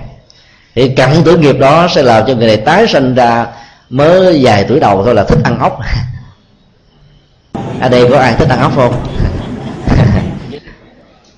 Thì 0.75 0.89
cặn 0.89 1.11
tử 1.25 1.37
nghiệp 1.37 1.59
đó 1.59 1.89
sẽ 1.95 2.03
làm 2.03 2.27
cho 2.27 2.35
người 2.35 2.47
này 2.47 2.57
tái 2.57 2.89
sinh 2.89 3.15
ra 3.15 3.47
mới 3.91 4.41
vài 4.45 4.65
tuổi 4.69 4.81
đầu 4.81 5.05
thôi 5.05 5.15
là 5.15 5.25
thích 5.25 5.39
ăn 5.45 5.59
ốc 5.59 5.79
ở 7.81 7.89
đây 7.89 8.09
có 8.11 8.19
ai 8.19 8.35
thích 8.39 8.49
ăn 8.49 8.61
ốc 8.61 8.73
không? 8.77 8.95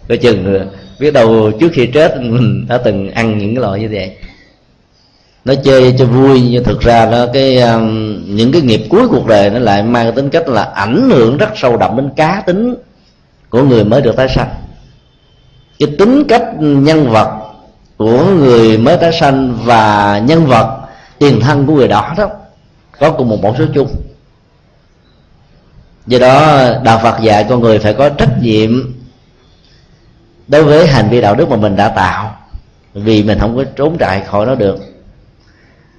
Coi 0.09 0.19
chừng 0.19 0.71
biết 0.99 1.11
đâu 1.11 1.51
trước 1.61 1.69
khi 1.73 1.87
chết 1.87 2.17
mình 2.21 2.67
đã 2.69 2.79
từng 2.79 3.11
ăn 3.11 3.39
những 3.39 3.55
cái 3.55 3.63
loại 3.63 3.81
như 3.81 3.89
vậy. 3.93 4.17
Nó 5.45 5.55
chơi 5.65 5.95
cho 5.99 6.05
vui 6.05 6.41
nhưng 6.51 6.65
thực 6.65 6.81
ra 6.81 7.09
nó 7.11 7.27
cái 7.33 7.57
um, 7.57 8.19
những 8.27 8.53
cái 8.53 8.63
nghiệp 8.63 8.81
cuối 8.91 9.09
cuộc 9.09 9.27
đời 9.27 9.51
nó 9.51 9.59
lại 9.59 9.83
mang 9.83 10.05
cái 10.05 10.13
tính 10.13 10.31
cách 10.31 10.49
là 10.49 10.63
ảnh 10.63 11.11
hưởng 11.11 11.37
rất 11.37 11.49
sâu 11.57 11.77
đậm 11.77 11.97
đến 11.97 12.11
cá 12.17 12.43
tính 12.47 12.75
của 13.51 13.63
người 13.63 13.85
mới 13.85 14.03
được 14.03 14.17
tái 14.17 14.29
sanh. 14.29 14.49
Cái 15.79 15.89
tính 15.99 16.25
cách 16.29 16.43
nhân 16.61 17.11
vật 17.11 17.40
của 18.01 18.25
người 18.25 18.79
mới 18.79 18.97
tái 18.97 19.13
sanh 19.13 19.59
và 19.65 20.19
nhân 20.25 20.47
vật, 20.47 20.81
tiền 21.19 21.41
thân 21.41 21.67
của 21.67 21.75
người 21.75 21.89
đó 21.89 22.15
đó, 22.17 22.29
có 22.99 23.11
cùng 23.11 23.29
một 23.29 23.43
mẫu 23.43 23.55
số 23.59 23.65
chung. 23.75 23.89
Do 26.07 26.19
đó, 26.19 26.65
đạo 26.85 27.01
phật 27.03 27.21
dạy 27.21 27.47
con 27.49 27.61
người 27.61 27.79
phải 27.79 27.95
có 27.95 28.09
trách 28.09 28.43
nhiệm 28.43 28.95
đối 30.49 30.65
với 30.65 30.87
hành 30.87 31.09
vi 31.09 31.21
đạo 31.21 31.35
đức 31.35 31.49
mà 31.49 31.57
mình 31.57 31.77
đã 31.77 31.89
tạo, 31.89 32.37
vì 32.95 33.23
mình 33.23 33.39
không 33.39 33.57
có 33.57 33.65
trốn 33.77 33.99
chạy 33.99 34.21
khỏi 34.21 34.47
nó 34.47 34.55
được. 34.55 34.79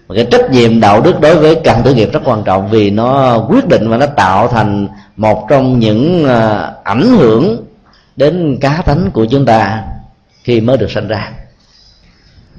Và 0.08 0.16
cái 0.16 0.28
trách 0.32 0.52
nhiệm 0.52 0.80
đạo 0.80 1.02
đức 1.02 1.22
đối 1.22 1.36
với 1.36 1.56
căn 1.64 1.82
tử 1.84 1.94
nghiệp 1.94 2.10
rất 2.14 2.22
quan 2.26 2.44
trọng, 2.44 2.70
vì 2.70 2.90
nó 2.90 3.38
quyết 3.50 3.68
định 3.68 3.90
và 3.90 3.98
nó 3.98 4.06
tạo 4.06 4.48
thành 4.48 4.88
một 5.18 5.46
trong 5.50 5.80
những 5.80 6.26
à, 6.26 6.72
ảnh 6.84 7.18
hưởng 7.18 7.66
đến 8.16 8.58
cá 8.62 8.82
tánh 8.86 9.12
của 9.14 9.26
chúng 9.26 9.46
ta 9.46 9.84
khi 10.44 10.62
mới 10.62 10.78
được 10.78 10.92
sinh 10.92 11.08
ra 11.08 11.32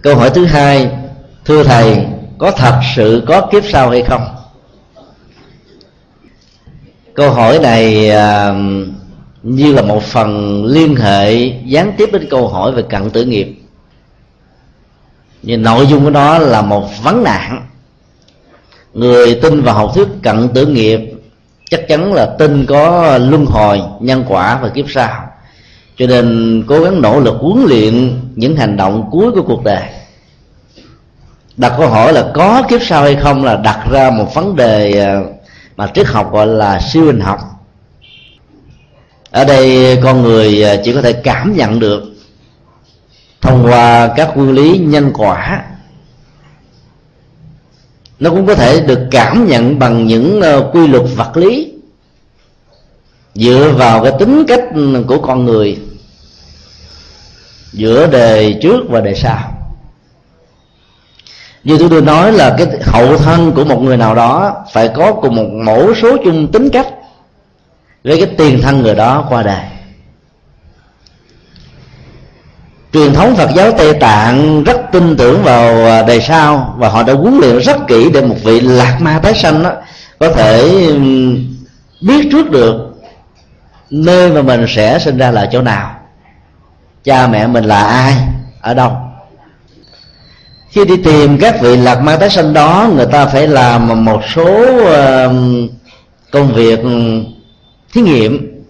câu 0.02 0.16
hỏi 0.16 0.30
thứ 0.30 0.44
hai 0.44 0.90
thưa 1.44 1.64
thầy 1.64 2.06
có 2.38 2.50
thật 2.50 2.80
sự 2.96 3.22
có 3.26 3.46
kiếp 3.52 3.62
sau 3.64 3.90
hay 3.90 4.02
không? 4.02 4.22
Câu 7.14 7.30
hỏi 7.30 7.58
này 7.58 8.10
à, 8.10 8.54
như 9.42 9.72
là 9.72 9.82
một 9.82 10.02
phần 10.02 10.64
liên 10.64 10.96
hệ 10.96 11.34
gián 11.64 11.92
tiếp 11.98 12.08
đến 12.12 12.26
câu 12.30 12.48
hỏi 12.48 12.72
về 12.72 12.82
cận 12.82 13.10
tử 13.10 13.24
nghiệp. 13.24 13.54
Nhưng 15.42 15.62
nội 15.62 15.86
dung 15.86 16.04
của 16.04 16.10
nó 16.10 16.38
là 16.38 16.62
một 16.62 17.02
vấn 17.02 17.22
nạn. 17.22 17.66
Người 18.94 19.38
tin 19.42 19.62
vào 19.62 19.74
học 19.74 19.92
thuyết 19.94 20.08
cận 20.22 20.48
tử 20.48 20.66
nghiệp 20.66 21.00
chắc 21.70 21.88
chắn 21.88 22.12
là 22.12 22.26
tin 22.38 22.66
có 22.66 23.18
luân 23.18 23.46
hồi 23.46 23.82
nhân 24.00 24.24
quả 24.28 24.58
và 24.62 24.68
kiếp 24.68 24.84
sau 24.88 25.31
cho 25.96 26.06
nên 26.06 26.64
cố 26.66 26.80
gắng 26.80 27.02
nỗ 27.02 27.20
lực 27.20 27.34
huấn 27.40 27.64
luyện 27.64 28.20
những 28.34 28.56
hành 28.56 28.76
động 28.76 29.08
cuối 29.10 29.32
của 29.32 29.42
cuộc 29.42 29.64
đời. 29.64 29.82
Đặt 31.56 31.74
câu 31.78 31.88
hỏi 31.88 32.12
là 32.12 32.30
có 32.34 32.62
kiếp 32.68 32.82
sau 32.82 33.02
hay 33.02 33.16
không 33.16 33.44
là 33.44 33.56
đặt 33.56 33.86
ra 33.90 34.10
một 34.10 34.34
vấn 34.34 34.56
đề 34.56 35.00
à, 35.00 35.20
mà 35.76 35.86
triết 35.94 36.06
học 36.06 36.32
gọi 36.32 36.46
là 36.46 36.80
siêu 36.80 37.04
hình 37.04 37.20
học. 37.20 37.40
Ở 39.30 39.44
đây 39.44 39.98
con 40.02 40.22
người 40.22 40.64
à, 40.64 40.76
chỉ 40.84 40.92
có 40.92 41.02
thể 41.02 41.12
cảm 41.12 41.56
nhận 41.56 41.80
được 41.80 42.02
thông 43.40 43.66
qua 43.66 44.08
các 44.16 44.36
nguyên 44.36 44.52
lý 44.52 44.78
nhân 44.78 45.10
quả. 45.14 45.64
Nó 48.20 48.30
cũng 48.30 48.46
có 48.46 48.54
thể 48.54 48.80
được 48.80 49.00
cảm 49.10 49.46
nhận 49.46 49.78
bằng 49.78 50.06
những 50.06 50.40
à, 50.40 50.56
quy 50.72 50.86
luật 50.86 51.02
vật 51.16 51.36
lý 51.36 51.71
dựa 53.34 53.72
vào 53.76 54.02
cái 54.02 54.12
tính 54.18 54.44
cách 54.48 54.64
của 55.06 55.18
con 55.18 55.44
người, 55.44 55.78
giữa 57.72 58.06
đề 58.06 58.58
trước 58.62 58.80
và 58.88 59.00
đề 59.00 59.14
sau. 59.14 59.52
Như 61.64 61.78
tôi 61.78 61.88
được 61.88 62.04
nói 62.04 62.32
là 62.32 62.54
cái 62.58 62.66
hậu 62.82 63.16
thân 63.16 63.52
của 63.52 63.64
một 63.64 63.82
người 63.82 63.96
nào 63.96 64.14
đó 64.14 64.64
phải 64.72 64.88
có 64.88 65.12
cùng 65.12 65.36
một 65.36 65.48
mẫu 65.64 65.94
số 65.94 66.16
chung 66.24 66.52
tính 66.52 66.70
cách 66.70 66.86
với 68.04 68.16
cái 68.16 68.34
tiền 68.38 68.62
thân 68.62 68.82
người 68.82 68.94
đó 68.94 69.26
qua 69.28 69.42
đời. 69.42 69.64
Truyền 72.92 73.14
thống 73.14 73.36
Phật 73.36 73.50
giáo 73.56 73.72
Tây 73.72 73.94
Tạng 73.94 74.64
rất 74.64 74.80
tin 74.92 75.16
tưởng 75.16 75.42
vào 75.42 75.74
đời 76.06 76.20
sau 76.20 76.74
và 76.78 76.88
họ 76.88 77.02
đã 77.02 77.12
huấn 77.12 77.38
luyện 77.38 77.58
rất 77.58 77.76
kỹ 77.88 78.10
để 78.12 78.22
một 78.22 78.36
vị 78.42 78.60
lạc 78.60 78.98
ma 79.00 79.20
tái 79.22 79.34
sanh 79.34 79.62
đó 79.62 79.72
có 80.18 80.32
thể 80.32 80.86
biết 82.00 82.28
trước 82.32 82.50
được 82.50 82.91
nơi 83.92 84.30
mà 84.30 84.42
mình 84.42 84.64
sẽ 84.68 84.98
sinh 84.98 85.18
ra 85.18 85.30
là 85.30 85.48
chỗ 85.52 85.62
nào? 85.62 85.96
Cha 87.04 87.26
mẹ 87.26 87.46
mình 87.46 87.64
là 87.64 87.84
ai? 87.84 88.14
Ở 88.60 88.74
đâu? 88.74 88.92
Khi 90.68 90.84
đi 90.84 90.96
tìm 90.96 91.38
các 91.38 91.60
vị 91.60 91.76
lạc 91.76 92.00
ma 92.00 92.16
tái 92.16 92.30
sanh 92.30 92.52
đó 92.52 92.90
người 92.94 93.06
ta 93.06 93.26
phải 93.26 93.48
làm 93.48 94.04
một 94.04 94.20
số 94.34 94.64
uh, 94.80 95.32
công 96.30 96.52
việc 96.54 96.80
thí 97.92 98.00
nghiệm. 98.00 98.62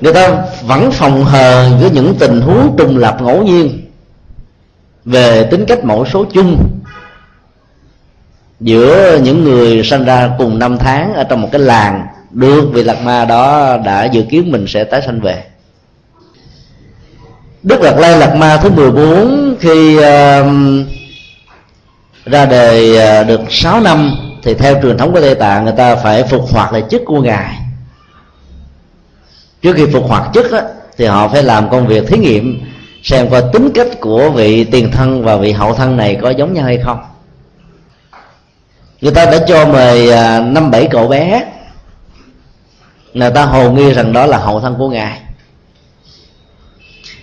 Người 0.00 0.12
ta 0.12 0.44
vẫn 0.62 0.90
phòng 0.90 1.24
hờ 1.24 1.76
với 1.80 1.90
những 1.90 2.14
tình 2.18 2.40
huống 2.40 2.76
trùng 2.78 2.98
lập 2.98 3.16
ngẫu 3.22 3.42
nhiên 3.42 3.90
về 5.04 5.44
tính 5.50 5.64
cách 5.66 5.84
mẫu 5.84 6.04
số 6.04 6.24
chung 6.24 6.80
giữa 8.60 9.18
những 9.22 9.44
người 9.44 9.82
sinh 9.84 10.04
ra 10.04 10.30
cùng 10.38 10.58
năm 10.58 10.78
tháng 10.78 11.14
ở 11.14 11.24
trong 11.24 11.42
một 11.42 11.48
cái 11.52 11.60
làng 11.60 12.06
được 12.34 12.70
vị 12.72 12.82
lạc 12.82 13.02
ma 13.02 13.24
đó 13.24 13.76
đã 13.84 14.04
dự 14.04 14.22
kiến 14.22 14.52
mình 14.52 14.64
sẽ 14.68 14.84
tái 14.84 15.02
sanh 15.02 15.20
về. 15.20 15.44
Đức 17.62 17.80
Đạt 17.82 17.94
Lai 17.98 18.18
Lạt 18.18 18.34
Ma 18.36 18.56
thứ 18.62 18.70
14 18.70 19.56
khi 19.60 19.98
uh, 19.98 20.02
ra 22.24 22.46
đời 22.46 22.98
uh, 23.20 23.26
được 23.26 23.40
6 23.50 23.80
năm 23.80 24.10
thì 24.42 24.54
theo 24.54 24.82
truyền 24.82 24.98
thống 24.98 25.12
của 25.12 25.20
Tây 25.20 25.34
Tạng 25.34 25.64
người 25.64 25.74
ta 25.76 25.96
phải 25.96 26.22
phục 26.22 26.52
hoạt 26.52 26.72
lại 26.72 26.84
chức 26.90 27.02
của 27.04 27.22
ngài. 27.22 27.58
Trước 29.62 29.72
khi 29.76 29.86
phục 29.92 30.08
hoạt 30.08 30.30
chức 30.34 30.52
đó, 30.52 30.60
thì 30.96 31.04
họ 31.04 31.28
phải 31.28 31.42
làm 31.42 31.70
công 31.70 31.86
việc 31.86 32.08
thí 32.08 32.18
nghiệm 32.18 32.60
xem 33.02 33.30
coi 33.30 33.42
tính 33.52 33.70
cách 33.74 34.00
của 34.00 34.30
vị 34.30 34.64
tiền 34.64 34.92
thân 34.92 35.24
và 35.24 35.36
vị 35.36 35.52
hậu 35.52 35.74
thân 35.74 35.96
này 35.96 36.18
có 36.22 36.30
giống 36.30 36.54
nhau 36.54 36.64
hay 36.64 36.78
không. 36.78 36.98
Người 39.00 39.12
ta 39.12 39.24
đã 39.24 39.38
cho 39.48 39.66
mời 39.66 40.08
uh, 40.08 40.46
năm 40.52 40.70
bảy 40.70 40.88
cậu 40.90 41.08
bé 41.08 41.42
người 43.14 43.30
ta 43.30 43.44
hồ 43.44 43.70
nghi 43.70 43.92
rằng 43.92 44.12
đó 44.12 44.26
là 44.26 44.38
hậu 44.38 44.60
thân 44.60 44.74
của 44.78 44.88
ngài. 44.88 45.20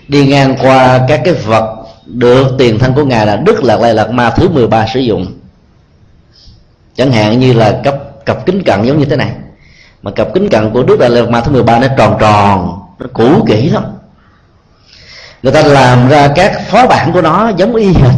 Đi 0.08 0.26
ngang 0.26 0.56
qua 0.62 1.06
các 1.08 1.22
cái 1.26 1.34
vật 1.34 1.78
được 2.06 2.48
tiền 2.58 2.80
thân 2.80 2.94
của 2.94 3.06
ngài 3.06 3.26
là 3.26 3.36
đức 3.36 3.64
lạc 3.64 3.82
lai 3.82 3.94
lạc 3.94 4.12
ma 4.12 4.30
thứ 4.30 4.50
13 4.50 4.86
sử 4.94 5.00
dụng. 5.00 5.26
Chẳng 6.96 7.12
hạn 7.12 7.40
như 7.40 7.54
là 7.54 7.80
cấp 7.84 7.96
cặp 8.26 8.46
kính 8.46 8.64
cận 8.64 8.84
giống 8.84 9.00
như 9.00 9.06
thế 9.06 9.16
này. 9.16 9.32
Mà 10.02 10.12
cặp 10.12 10.28
kính 10.34 10.50
cận 10.50 10.72
của 10.72 10.84
đức 10.84 11.00
đại 11.00 11.10
lạc 11.10 11.30
ma 11.30 11.42
thứ 11.42 11.52
13 11.52 11.80
nó 11.80 11.88
tròn 11.98 12.18
tròn 12.20 12.80
nó 13.00 13.06
cũ 13.14 13.46
kỹ 13.48 13.70
lắm. 13.70 13.84
Người 15.44 15.54
ta 15.54 15.62
làm 15.62 16.10
ra 16.10 16.28
các 16.36 16.62
phó 16.70 16.88
bản 16.88 17.12
của 17.14 17.22
nó 17.22 17.52
giống 17.58 17.76
y 17.76 17.88
hệt. 17.88 18.14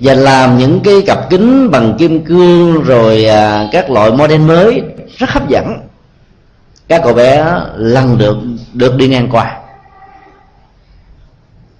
Và 0.00 0.14
làm 0.14 0.58
những 0.58 0.80
cái 0.80 1.02
cặp 1.06 1.30
kính 1.30 1.70
bằng 1.70 1.96
kim 1.98 2.24
cương 2.24 2.82
rồi 2.82 3.24
à, 3.24 3.68
các 3.72 3.90
loại 3.90 4.10
model 4.10 4.40
mới 4.40 4.82
rất 5.22 5.30
hấp 5.30 5.48
dẫn. 5.48 5.88
Các 6.88 7.00
cậu 7.04 7.14
bé 7.14 7.60
lần 7.76 8.18
được 8.18 8.36
được 8.72 8.96
đi 8.96 9.08
ngang 9.08 9.28
qua. 9.30 9.60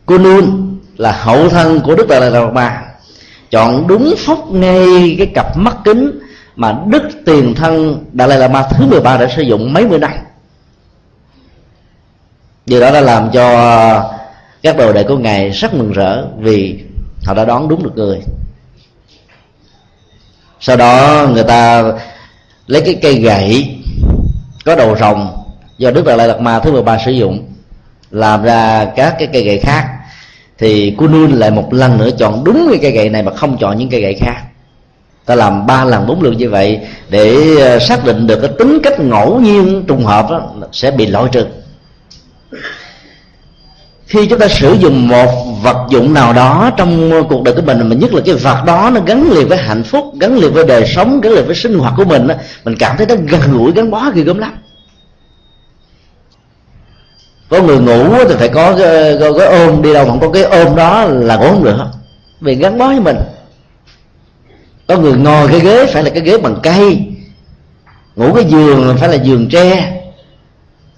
Cô 0.06 0.18
nương 0.18 0.78
là 0.96 1.12
hậu 1.12 1.48
thân 1.48 1.80
của 1.80 1.94
đức 1.94 2.08
đại 2.08 2.30
lạt 2.30 2.50
ma 2.52 2.82
chọn 3.50 3.86
đúng 3.86 4.14
phốc 4.18 4.50
ngay 4.50 5.14
cái 5.18 5.26
cặp 5.34 5.56
mắt 5.56 5.76
kính 5.84 6.18
mà 6.56 6.78
đức 6.86 7.02
tiền 7.26 7.54
thân 7.54 8.04
đại 8.12 8.28
lạt 8.28 8.48
ma 8.48 8.68
thứ 8.70 8.86
13 8.86 9.16
đã 9.16 9.28
sử 9.36 9.42
dụng 9.42 9.72
mấy 9.72 9.86
mươi 9.86 9.98
năm. 9.98 10.12
Điều 12.66 12.80
đó 12.80 12.90
đã 12.90 13.00
làm 13.00 13.30
cho 13.30 13.46
các 14.62 14.76
đồ 14.76 14.92
đệ 14.92 15.02
của 15.02 15.16
ngài 15.16 15.50
rất 15.50 15.74
mừng 15.74 15.92
rỡ 15.92 16.26
vì 16.38 16.84
họ 17.24 17.34
đã 17.34 17.44
đón 17.44 17.68
đúng 17.68 17.82
được 17.82 17.96
người. 17.96 18.20
Sau 20.60 20.76
đó 20.76 21.26
người 21.32 21.44
ta 21.44 21.84
lấy 22.66 22.82
cái 22.82 22.98
cây 23.02 23.14
gậy 23.14 23.76
có 24.64 24.76
đầu 24.76 24.96
rồng 24.96 25.44
do 25.78 25.90
đức 25.90 26.06
đạt 26.06 26.18
lai 26.18 26.28
lạt 26.28 26.40
ma 26.40 26.58
thứ 26.58 26.72
13 26.72 26.98
sử 27.04 27.10
dụng 27.10 27.48
làm 28.10 28.42
ra 28.42 28.84
các 28.96 29.14
cái 29.18 29.28
cây 29.32 29.42
gậy 29.42 29.58
khác. 29.58 29.88
Thì 30.58 30.90
Kunun 30.90 31.32
lại 31.32 31.50
một 31.50 31.72
lần 31.72 31.98
nữa 31.98 32.10
chọn 32.18 32.44
đúng 32.44 32.66
cái 32.70 32.78
cây 32.82 32.90
gậy 32.90 33.08
này 33.08 33.22
mà 33.22 33.32
không 33.34 33.56
chọn 33.60 33.78
những 33.78 33.90
cây 33.90 34.00
gậy 34.00 34.14
khác. 34.20 34.42
Ta 35.24 35.34
làm 35.34 35.66
ba 35.66 35.84
lần 35.84 36.06
bốn 36.06 36.22
lượt 36.22 36.32
như 36.32 36.50
vậy 36.50 36.80
để 37.08 37.56
ờ, 37.60 37.78
xác 37.78 38.04
định 38.04 38.26
được 38.26 38.40
cái 38.40 38.50
tính 38.58 38.78
cách 38.82 39.00
ngẫu 39.00 39.40
nhiên 39.40 39.84
trùng 39.88 40.04
hợp 40.04 40.30
đó, 40.30 40.50
sẽ 40.72 40.90
bị 40.90 41.06
loại 41.06 41.24
trừ. 41.32 41.46
Khi 44.06 44.26
chúng 44.26 44.38
ta 44.38 44.48
sử 44.48 44.72
dụng 44.72 45.08
một 45.08 45.51
vật 45.62 45.86
dụng 45.90 46.14
nào 46.14 46.32
đó 46.32 46.70
trong 46.76 47.10
cuộc 47.28 47.42
đời 47.42 47.54
của 47.54 47.62
mình 47.62 47.88
mà 47.88 47.96
nhất 47.96 48.14
là 48.14 48.20
cái 48.26 48.34
vật 48.34 48.62
đó 48.66 48.90
nó 48.94 49.00
gắn 49.06 49.30
liền 49.32 49.48
với 49.48 49.58
hạnh 49.58 49.82
phúc 49.82 50.04
gắn 50.20 50.38
liền 50.38 50.52
với 50.52 50.66
đời 50.66 50.86
sống 50.86 51.20
gắn 51.20 51.32
liền 51.32 51.46
với 51.46 51.54
sinh 51.54 51.78
hoạt 51.78 51.94
của 51.96 52.04
mình 52.04 52.28
mình 52.64 52.76
cảm 52.78 52.96
thấy 52.96 53.06
nó 53.06 53.14
gần 53.28 53.40
gũi 53.52 53.72
gắn 53.72 53.90
bó 53.90 54.10
ghê 54.14 54.22
gớm 54.22 54.38
lắm. 54.38 54.52
Có 57.48 57.62
người 57.62 57.78
ngủ 57.78 58.14
thì 58.28 58.34
phải 58.38 58.48
có 58.48 58.76
cái, 58.78 59.16
có 59.20 59.38
cái 59.38 59.46
ôm 59.46 59.82
đi 59.82 59.94
đâu 59.94 60.04
mà 60.04 60.10
không 60.10 60.20
có 60.20 60.30
cái 60.30 60.42
ôm 60.42 60.76
đó 60.76 61.04
là 61.04 61.36
ngủ 61.36 61.48
không 61.48 61.64
được 61.64 61.76
vì 62.40 62.54
gắn 62.54 62.78
bó 62.78 62.86
với 62.86 63.00
mình. 63.00 63.16
Có 64.88 64.96
người 64.96 65.12
ngồi 65.12 65.48
cái 65.48 65.60
ghế 65.60 65.86
phải 65.86 66.02
là 66.02 66.10
cái 66.10 66.22
ghế 66.22 66.38
bằng 66.38 66.56
cây 66.62 67.06
ngủ 68.16 68.32
cái 68.34 68.44
giường 68.44 68.96
phải 69.00 69.08
là 69.08 69.14
giường 69.14 69.48
tre. 69.48 69.92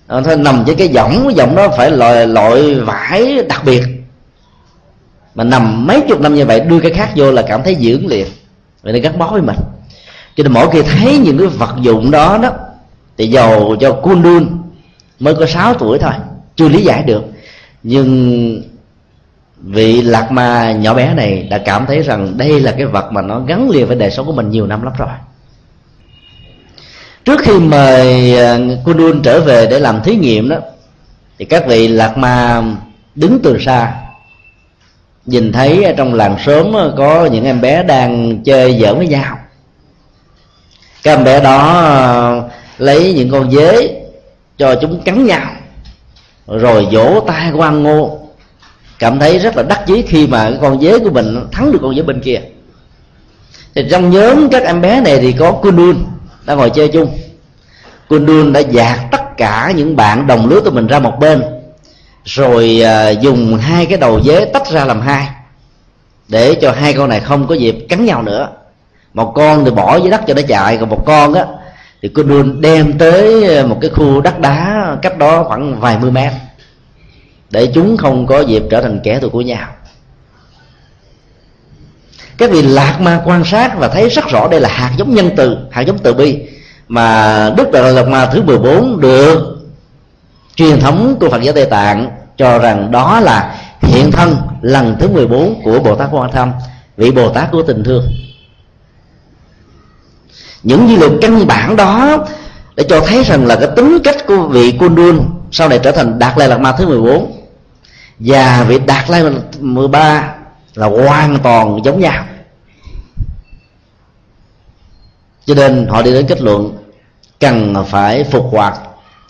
Ờ, 0.07 0.23
thôi 0.25 0.37
nằm 0.37 0.65
với 0.65 0.75
cái 0.75 0.89
võng 0.89 1.25
cái 1.25 1.47
võng 1.47 1.57
đó 1.57 1.69
phải 1.77 1.91
loại 1.91 2.27
loại 2.27 2.75
vải 2.75 3.43
đặc 3.49 3.65
biệt 3.65 3.83
mà 5.35 5.45
nằm 5.45 5.87
mấy 5.87 6.01
chục 6.09 6.21
năm 6.21 6.35
như 6.35 6.47
vậy 6.47 6.61
đưa 6.61 6.81
cái 6.81 6.93
khác 6.93 7.11
vô 7.17 7.33
là 7.33 7.43
cảm 7.43 7.63
thấy 7.63 7.77
dưỡng 7.81 8.07
liền 8.07 8.27
vậy 8.83 8.93
nên 8.93 9.03
gắn 9.03 9.19
bó 9.19 9.31
với 9.31 9.43
mình. 9.43 9.57
Cho 10.37 10.43
nên 10.45 10.53
mỗi 10.53 10.71
khi 10.73 10.83
thấy 10.83 11.19
những 11.19 11.39
cái 11.39 11.47
vật 11.47 11.75
dụng 11.81 12.11
đó 12.11 12.39
đó 12.43 12.51
thì 13.19 13.27
giàu 13.27 13.77
cho 13.81 13.93
Kundun 13.93 14.59
mới 15.21 15.35
có 15.35 15.47
6 15.47 15.75
tuổi 15.75 15.99
thôi 15.99 16.13
chưa 16.57 16.69
lý 16.69 16.83
giải 16.83 17.03
được. 17.03 17.23
Nhưng 17.83 18.63
vị 19.59 20.03
lạc 20.03 20.33
ma 20.33 20.73
nhỏ 20.73 20.95
bé 20.95 21.15
này 21.15 21.43
đã 21.51 21.59
cảm 21.59 21.87
thấy 21.87 22.03
rằng 22.03 22.39
đây 22.39 22.61
là 22.61 22.73
cái 22.73 22.87
vật 22.87 23.13
mà 23.13 23.23
nó 23.23 23.41
gắn 23.41 23.71
liền 23.71 23.87
với 23.87 23.97
đời 23.97 24.11
sống 24.11 24.27
của 24.27 24.33
mình 24.33 24.51
nhiều 24.51 24.67
năm 24.67 24.83
lắm 24.83 24.93
rồi. 24.99 25.09
Trước 27.25 27.41
khi 27.41 27.59
mời 27.59 28.37
à, 28.39 28.59
Kundun 28.85 29.23
trở 29.23 29.41
về 29.41 29.67
để 29.67 29.79
làm 29.79 30.03
thí 30.03 30.17
nghiệm 30.17 30.49
đó 30.49 30.57
thì 31.39 31.45
các 31.45 31.67
vị 31.67 31.89
lạc 31.89 32.19
ma 32.19 32.63
đứng 33.15 33.41
từ 33.43 33.59
xa 33.61 34.04
nhìn 35.27 35.53
thấy 35.53 35.95
trong 35.97 36.15
làng 36.15 36.37
sớm 36.47 36.73
có 36.97 37.27
những 37.27 37.45
em 37.45 37.61
bé 37.61 37.83
đang 37.83 38.43
chơi 38.45 38.79
giỡn 38.81 38.97
với 38.97 39.07
nhau. 39.07 39.39
Các 41.03 41.13
em 41.13 41.25
bé 41.25 41.41
đó 41.41 41.81
à, 41.81 42.43
lấy 42.79 43.13
những 43.13 43.31
con 43.31 43.51
dế 43.51 44.01
cho 44.59 44.75
chúng 44.75 45.01
cắn 45.03 45.27
nhau, 45.27 45.47
rồi 46.47 46.87
vỗ 46.93 47.21
tay 47.27 47.53
quan 47.55 47.83
ngô. 47.83 48.19
Cảm 48.99 49.19
thấy 49.19 49.39
rất 49.39 49.57
là 49.57 49.63
đắc 49.63 49.87
chí 49.87 50.03
khi 50.03 50.27
mà 50.27 50.51
cái 50.51 50.59
con 50.61 50.81
dế 50.81 50.99
của 50.99 51.11
mình 51.11 51.49
thắng 51.53 51.73
được 51.73 51.79
con 51.83 51.95
dế 51.97 52.03
bên 52.03 52.21
kia. 52.21 52.41
Thì 53.75 53.83
trong 53.91 54.11
nhóm 54.11 54.49
các 54.51 54.63
em 54.63 54.81
bé 54.81 55.01
này 55.01 55.19
thì 55.19 55.33
có 55.33 55.53
Kundun 55.53 56.05
đang 56.45 56.59
ngồi 56.59 56.71
chơi 56.71 56.89
chung. 56.89 57.19
Kundun 58.09 58.53
đã 58.53 58.61
dạt 58.61 58.99
tất 59.11 59.37
cả 59.37 59.73
những 59.77 59.97
bạn 59.97 60.27
đồng 60.27 60.49
lứa 60.49 60.61
của 60.61 60.71
mình 60.71 60.87
ra 60.87 60.99
một 60.99 61.17
bên 61.21 61.43
rồi 62.25 62.81
à, 62.85 63.09
dùng 63.11 63.57
hai 63.57 63.87
cái 63.87 63.99
đầu 63.99 64.23
dế 64.23 64.45
tách 64.45 64.71
ra 64.71 64.85
làm 64.85 65.01
hai 65.01 65.29
để 66.29 66.55
cho 66.63 66.73
hai 66.73 66.93
con 66.93 67.09
này 67.09 67.21
không 67.21 67.47
có 67.47 67.55
dịp 67.55 67.87
cắn 67.89 68.05
nhau 68.05 68.23
nữa. 68.23 68.49
Một 69.15 69.33
con 69.35 69.65
thì 69.65 69.71
bỏ 69.71 69.97
dưới 69.97 70.11
đất 70.11 70.21
cho 70.27 70.35
nó 70.35 70.43
chạy 70.49 70.77
còn 70.77 70.89
một 70.89 71.03
con 71.07 71.35
á 71.35 71.45
thì 72.03 72.09
Kundun 72.09 72.61
đem 72.61 72.99
tới 72.99 73.57
à, 73.57 73.67
một 73.67 73.79
cái 73.81 73.91
khu 73.91 74.21
đất 74.21 74.39
đá 74.41 74.87
cách 75.03 75.19
đó 75.19 75.45
khoảng 75.45 75.81
vài 75.81 75.99
mươi 75.99 76.11
mét 76.11 76.33
để 77.51 77.71
chúng 77.75 77.97
không 77.97 78.27
có 78.27 78.41
dịp 78.41 78.63
trở 78.71 78.83
thành 78.83 79.01
kẻ 79.05 79.21
thù 79.21 79.29
của 79.29 79.41
nhau. 79.41 79.69
Các 82.39 82.51
vị 82.51 82.63
lạc 82.63 83.01
ma 83.01 83.23
quan 83.25 83.45
sát 83.45 83.79
và 83.79 83.89
thấy 83.89 84.09
rất 84.09 84.29
rõ 84.29 84.49
đây 84.49 84.61
là 84.61 84.69
hạt 84.69 84.93
giống 84.97 85.15
nhân 85.15 85.31
từ 85.37 85.57
hạt 85.71 85.83
giống 85.83 85.99
từ 85.99 86.15
bi 86.15 86.39
mà 86.89 87.51
đức 87.57 87.73
đại 87.73 87.93
lạc 87.93 88.09
ma 88.09 88.27
thứ 88.33 88.43
14 88.43 89.01
được 89.01 89.54
truyền 90.57 90.81
thống 90.81 91.17
của 91.21 91.31
phật 91.31 91.43
giáo 91.43 91.55
tây 91.55 91.67
tạng 91.67 92.11
cho 92.37 92.59
rằng 92.59 92.91
đó 92.91 93.21
là 93.21 93.61
hiện 93.81 94.11
thân 94.11 94.37
lần 94.63 94.97
thứ 95.01 95.09
14 95.09 95.63
của 95.65 95.81
bồ 95.81 95.97
tát 95.97 96.09
quan 96.13 96.31
Thâm, 96.31 96.53
vị 96.97 97.11
bồ 97.11 97.29
tát 97.29 97.51
của 97.51 97.63
tình 97.63 97.85
thương. 97.85 98.05
Những 100.63 100.89
dữ 100.89 100.97
liệu 100.97 101.19
căn 101.23 101.47
bản 101.47 101.77
đó 101.77 102.25
để 102.77 102.85
cho 102.89 103.01
thấy 103.01 103.25
rằng 103.25 103.47
là 103.47 103.57
cái 103.57 103.69
tính 103.77 103.99
cách 104.05 104.27
của 104.27 104.49
vị 104.49 104.73
Côn 104.81 104.95
Đun 104.95 105.21
sau 105.51 105.69
này 105.69 105.81
trở 105.83 105.93
thành 105.93 106.19
đạt 106.19 106.39
lai 106.39 106.49
Lạt 106.49 106.59
ma 106.59 106.73
thứ 106.79 106.89
14 106.89 107.43
và 108.19 108.65
vị 108.69 108.79
đạt 108.79 109.11
lai 109.11 109.23
13 109.61 110.35
là 110.75 110.87
hoàn 110.87 111.39
toàn 111.39 111.79
giống 111.85 112.01
nhau. 112.01 112.25
Cho 115.47 115.55
nên 115.55 115.87
họ 115.87 116.03
đi 116.03 116.13
đến 116.13 116.27
kết 116.27 116.43
luận 116.43 116.79
cần 117.41 117.85
phải 117.89 118.25
phục 118.25 118.49
hoạt 118.53 118.79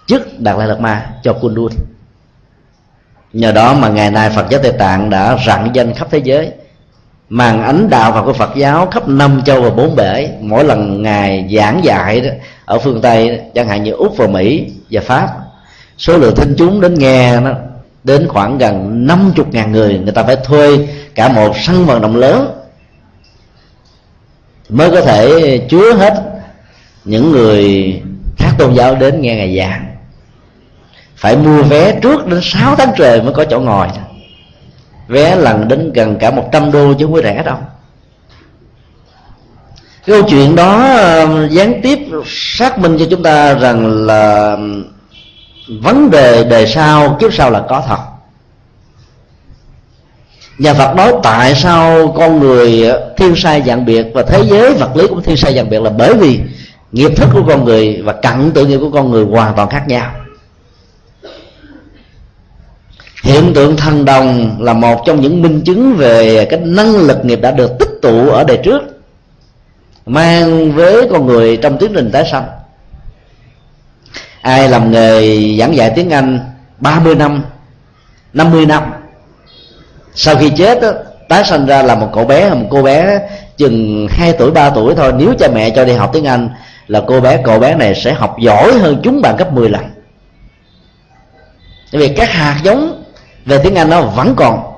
chức 0.06 0.40
đạt 0.40 0.58
lai 0.58 0.68
lạt 0.68 0.80
ma 0.80 1.06
cho 1.22 1.32
kundun 1.32 1.72
nhờ 3.32 3.52
đó 3.52 3.74
mà 3.74 3.88
ngày 3.88 4.10
nay 4.10 4.30
phật 4.30 4.46
giáo 4.50 4.60
tây 4.62 4.72
tạng 4.72 5.10
đã 5.10 5.38
rạng 5.46 5.70
danh 5.74 5.94
khắp 5.94 6.08
thế 6.10 6.18
giới 6.18 6.52
màn 7.28 7.62
ánh 7.62 7.90
đạo 7.90 8.12
và 8.12 8.22
của 8.22 8.32
Phật 8.32 8.56
giáo 8.56 8.86
khắp 8.86 9.08
năm 9.08 9.42
châu 9.44 9.62
và 9.62 9.70
bốn 9.70 9.96
bể. 9.96 10.28
Mỗi 10.40 10.64
lần 10.64 11.02
ngài 11.02 11.56
giảng 11.56 11.84
dạy 11.84 12.20
đó, 12.20 12.30
ở 12.64 12.78
phương 12.78 13.00
Tây 13.00 13.40
chẳng 13.54 13.68
hạn 13.68 13.82
như 13.82 13.92
Úc 13.92 14.16
và 14.16 14.26
Mỹ 14.26 14.72
và 14.90 15.00
Pháp 15.00 15.28
số 15.98 16.18
lượng 16.18 16.36
thính 16.36 16.54
chúng 16.58 16.80
đến 16.80 16.94
nghe 16.94 17.40
nó 17.40 17.50
đến 18.04 18.28
khoảng 18.28 18.58
gần 18.58 19.06
50 19.06 19.46
ngàn 19.50 19.72
người 19.72 19.98
người 19.98 20.12
ta 20.12 20.22
phải 20.22 20.36
thuê 20.36 20.78
cả 21.14 21.28
một 21.28 21.56
sân 21.56 21.86
vận 21.86 22.00
động 22.00 22.16
lớn 22.16 22.60
mới 24.68 24.90
có 24.90 25.00
thể 25.00 25.58
chứa 25.68 25.94
hết 25.94 26.22
những 27.04 27.32
người 27.32 27.94
khác 28.38 28.50
tôn 28.58 28.74
giáo 28.74 28.94
đến 28.94 29.20
nghe 29.20 29.36
ngài 29.36 29.56
giảng 29.58 29.93
phải 31.16 31.36
mua 31.36 31.62
vé 31.62 32.00
trước 32.00 32.26
đến 32.26 32.40
6 32.42 32.76
tháng 32.76 32.92
trời 32.96 33.22
mới 33.22 33.34
có 33.34 33.44
chỗ 33.44 33.60
ngồi. 33.60 33.88
Vé 35.08 35.36
lần 35.36 35.68
đến 35.68 35.92
gần 35.92 36.16
cả 36.20 36.30
100 36.30 36.72
đô 36.72 36.94
chứ 36.94 37.04
không 37.04 37.14
có 37.14 37.22
rẻ 37.22 37.42
đâu. 37.42 37.56
Cái 40.06 40.20
câu 40.20 40.28
chuyện 40.28 40.56
đó 40.56 40.96
um, 41.22 41.48
gián 41.48 41.80
tiếp 41.82 41.98
xác 42.26 42.78
minh 42.78 42.96
cho 42.98 43.04
chúng 43.10 43.22
ta 43.22 43.54
rằng 43.54 44.06
là 44.06 44.52
um, 44.52 44.84
vấn 45.68 46.10
đề 46.10 46.44
đề 46.44 46.66
sau, 46.66 47.16
kiếp 47.20 47.34
sau 47.34 47.50
là 47.50 47.62
có 47.68 47.82
thật. 47.86 47.98
Nhà 50.58 50.74
Phật 50.74 50.94
nói 50.96 51.12
tại 51.22 51.54
sao 51.54 52.14
con 52.16 52.40
người 52.40 52.92
thiên 53.16 53.36
sai 53.36 53.62
dạng 53.66 53.84
biệt 53.84 54.06
và 54.14 54.22
thế 54.22 54.42
giới 54.44 54.74
vật 54.74 54.96
lý 54.96 55.06
cũng 55.06 55.22
thiên 55.22 55.36
sai 55.36 55.54
dạng 55.54 55.70
biệt 55.70 55.82
là 55.82 55.90
bởi 55.90 56.14
vì 56.14 56.40
nghiệp 56.92 57.10
thức 57.16 57.28
của 57.32 57.42
con 57.48 57.64
người 57.64 58.02
và 58.04 58.12
cận 58.12 58.50
tự 58.54 58.66
nghiệp 58.66 58.78
của 58.78 58.90
con 58.90 59.10
người 59.10 59.24
hoàn 59.24 59.54
toàn 59.56 59.68
khác 59.68 59.84
nhau 59.88 60.10
hiện 63.24 63.54
tượng 63.54 63.76
thần 63.76 64.04
đồng 64.04 64.56
là 64.60 64.72
một 64.72 65.02
trong 65.06 65.20
những 65.20 65.42
minh 65.42 65.60
chứng 65.64 65.96
về 65.96 66.46
cái 66.50 66.60
năng 66.60 66.96
lực 66.96 67.24
nghiệp 67.24 67.40
đã 67.42 67.50
được 67.50 67.78
tích 67.78 67.88
tụ 68.02 68.28
ở 68.28 68.44
đời 68.44 68.56
trước 68.56 68.82
mang 70.06 70.72
với 70.72 71.08
con 71.10 71.26
người 71.26 71.56
trong 71.56 71.78
tiến 71.78 71.92
trình 71.94 72.10
tái 72.10 72.24
sanh. 72.32 72.46
Ai 74.40 74.68
làm 74.68 74.90
nghề 74.90 75.38
giảng 75.58 75.76
dạy 75.76 75.92
tiếng 75.96 76.10
anh 76.10 76.38
30 76.78 77.14
năm 77.14 77.44
50 78.32 78.66
năm. 78.66 78.82
Sau 80.14 80.36
khi 80.36 80.50
chết 80.56 80.82
đó, 80.82 80.92
tái 81.28 81.44
sanh 81.44 81.66
ra 81.66 81.82
là 81.82 81.94
một 81.94 82.10
cậu 82.14 82.24
bé 82.24 82.50
một 82.50 82.66
cô 82.70 82.82
bé 82.82 83.20
chừng 83.56 84.06
2 84.10 84.32
tuổi 84.32 84.50
3 84.50 84.70
tuổi 84.70 84.94
thôi. 84.94 85.12
Nếu 85.18 85.34
cha 85.38 85.48
mẹ 85.48 85.70
cho 85.70 85.84
đi 85.84 85.92
học 85.92 86.10
tiếng 86.12 86.24
Anh 86.24 86.48
là 86.86 87.02
cô 87.06 87.20
bé 87.20 87.40
cậu 87.44 87.58
bé 87.58 87.74
này 87.74 87.94
sẽ 87.94 88.12
học 88.12 88.36
giỏi 88.40 88.72
hơn 88.72 89.00
chúng 89.02 89.22
bạn 89.22 89.36
gấp 89.36 89.52
10 89.52 89.68
lần. 89.68 89.82
Vì 91.92 92.08
các 92.08 92.30
hạt 92.30 92.60
giống 92.62 93.03
về 93.46 93.58
tiếng 93.58 93.74
Anh 93.74 93.90
nó 93.90 94.02
vẫn 94.02 94.34
còn. 94.36 94.74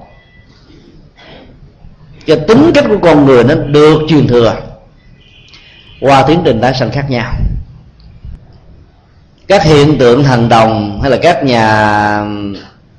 Cho 2.27 2.37
tính 2.49 2.71
cách 2.75 2.85
của 2.89 2.99
con 3.03 3.25
người 3.25 3.45
nó 3.45 3.55
được 3.55 4.03
truyền 4.09 4.27
thừa. 4.27 4.57
Qua 6.01 6.23
tiến 6.23 6.43
trình 6.45 6.61
tái 6.61 6.75
sanh 6.75 6.91
khác 6.91 7.11
nhau. 7.11 7.33
Các 9.49 9.63
hiện 9.63 9.99
tượng 9.99 10.25
thần 10.25 10.49
đồng 10.49 11.01
hay 11.03 11.11
là 11.11 11.17
các 11.23 11.45
nhà 11.45 12.27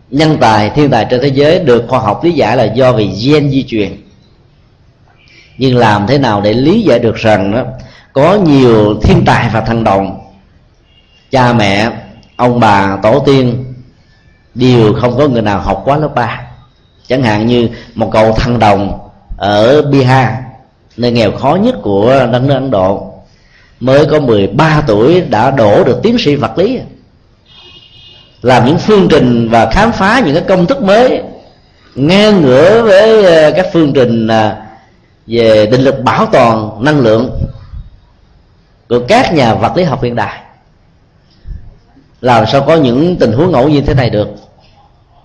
nhân 0.09 0.37
tài, 0.41 0.69
thiên 0.69 0.89
tài 0.89 1.05
trên 1.09 1.21
thế 1.21 1.27
giới 1.27 1.59
được 1.59 1.85
khoa 1.87 1.99
học 1.99 2.23
lý 2.23 2.31
giải 2.31 2.57
là 2.57 2.63
do 2.63 2.93
vì 2.93 3.05
gen 3.05 3.49
di 3.51 3.65
truyền. 3.67 4.03
Nhưng 5.57 5.77
làm 5.77 6.07
thế 6.07 6.17
nào 6.17 6.41
để 6.41 6.53
lý 6.53 6.81
giải 6.81 6.99
được 6.99 7.15
rằng 7.15 7.51
đó, 7.51 7.63
có 8.13 8.35
nhiều 8.35 8.99
thiên 9.03 9.25
tài 9.25 9.49
và 9.53 9.61
thần 9.61 9.83
đồng. 9.83 10.19
Cha 11.31 11.53
mẹ, 11.53 11.91
ông 12.35 12.59
bà, 12.59 12.97
tổ 13.03 13.19
tiên 13.19 13.66
đều 14.57 14.93
không 14.93 15.17
có 15.17 15.27
người 15.27 15.41
nào 15.41 15.59
học 15.59 15.81
quá 15.85 15.97
lớp 15.97 16.15
ba. 16.15 16.41
Chẳng 17.07 17.23
hạn 17.23 17.47
như 17.47 17.69
một 17.95 18.09
cậu 18.13 18.31
thăng 18.31 18.59
đồng 18.59 19.09
ở 19.37 19.81
Bihar, 19.81 20.27
nơi 20.97 21.11
nghèo 21.11 21.31
khó 21.31 21.55
nhất 21.55 21.75
của 21.81 22.27
đất 22.31 22.39
nước 22.39 22.53
Ấn 22.53 22.71
Độ, 22.71 23.13
mới 23.79 24.05
có 24.05 24.19
13 24.19 24.83
tuổi 24.87 25.21
đã 25.21 25.51
đổ 25.51 25.83
được 25.83 25.99
tiến 26.03 26.17
sĩ 26.19 26.35
vật 26.35 26.57
lý. 26.57 26.79
Làm 28.41 28.65
những 28.65 28.77
phương 28.77 29.07
trình 29.09 29.49
và 29.49 29.71
khám 29.71 29.91
phá 29.91 30.21
những 30.25 30.35
cái 30.35 30.43
công 30.47 30.65
thức 30.65 30.81
mới, 30.81 31.21
ngang 31.95 32.41
ngửa 32.41 32.83
với 32.83 33.25
ờ, 33.25 33.51
các 33.51 33.67
phương 33.73 33.93
trình 33.93 34.27
ờ, 34.27 34.55
về 35.27 35.65
định 35.65 35.81
lực 35.81 36.03
bảo 36.03 36.25
toàn 36.25 36.83
năng 36.83 36.99
lượng 36.99 37.39
của 38.89 38.99
các 39.07 39.33
nhà 39.33 39.53
vật 39.53 39.77
lý 39.77 39.83
học 39.83 40.03
hiện 40.03 40.15
đại. 40.15 40.41
Làm 42.21 42.45
sao 42.51 42.63
có 42.67 42.75
những 42.75 43.17
tình 43.19 43.31
huống 43.31 43.51
ngẫu 43.51 43.69
nhiên 43.69 43.85
thế 43.85 43.93
này 43.93 44.09
được? 44.09 44.27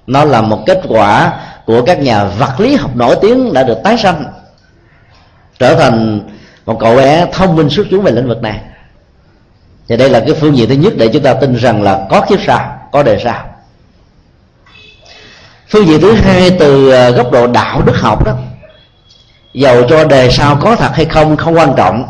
Nó 0.07 0.25
là 0.25 0.43
một 0.43 0.63
kết 0.67 0.81
quả 0.89 1.33
của 1.67 1.83
các 1.83 2.01
nhà 2.01 2.25
vật 2.25 2.61
lý 2.61 2.75
học 2.75 2.97
nổi 2.97 3.17
tiếng 3.21 3.53
đã 3.53 3.63
được 3.63 3.79
tái 3.85 3.99
sanh, 3.99 4.25
trở 5.59 5.75
thành 5.75 6.21
một 6.67 6.77
cậu 6.81 6.97
bé 6.97 7.27
thông 7.33 7.57
minh 7.57 7.71
xuất 7.71 7.87
chúng 7.91 8.03
về 8.03 8.13
lĩnh 8.13 8.29
vực 8.29 8.43
này. 8.43 8.61
Thì 9.89 9.97
đây 9.97 10.11
là 10.11 10.21
cái 10.21 10.35
phương 10.41 10.57
diện 10.57 10.69
thứ 10.69 10.75
nhất 10.75 10.93
để 10.97 11.09
chúng 11.09 11.23
ta 11.23 11.35
tin 11.35 11.55
rằng 11.55 11.83
là 11.83 12.07
có 12.11 12.21
kiếp 12.21 12.39
sau, 12.47 12.79
có 12.93 13.03
đề 13.03 13.21
sau. 13.25 13.45
Phương 15.69 15.87
diện 15.87 16.01
thứ 16.01 16.13
hai 16.13 16.51
từ 16.59 16.91
ờ, 16.91 17.11
góc 17.11 17.33
độ 17.33 17.47
đạo 17.47 17.83
đức 17.83 17.97
học 17.97 18.25
đó 18.25 18.33
dầu 19.55 19.83
cho 19.89 20.05
đề 20.05 20.31
sau 20.31 20.57
có 20.57 20.77
thật 20.77 20.91
hay 20.95 21.05
không 21.05 21.37
không 21.37 21.57
quan 21.57 21.73
trọng. 21.77 22.05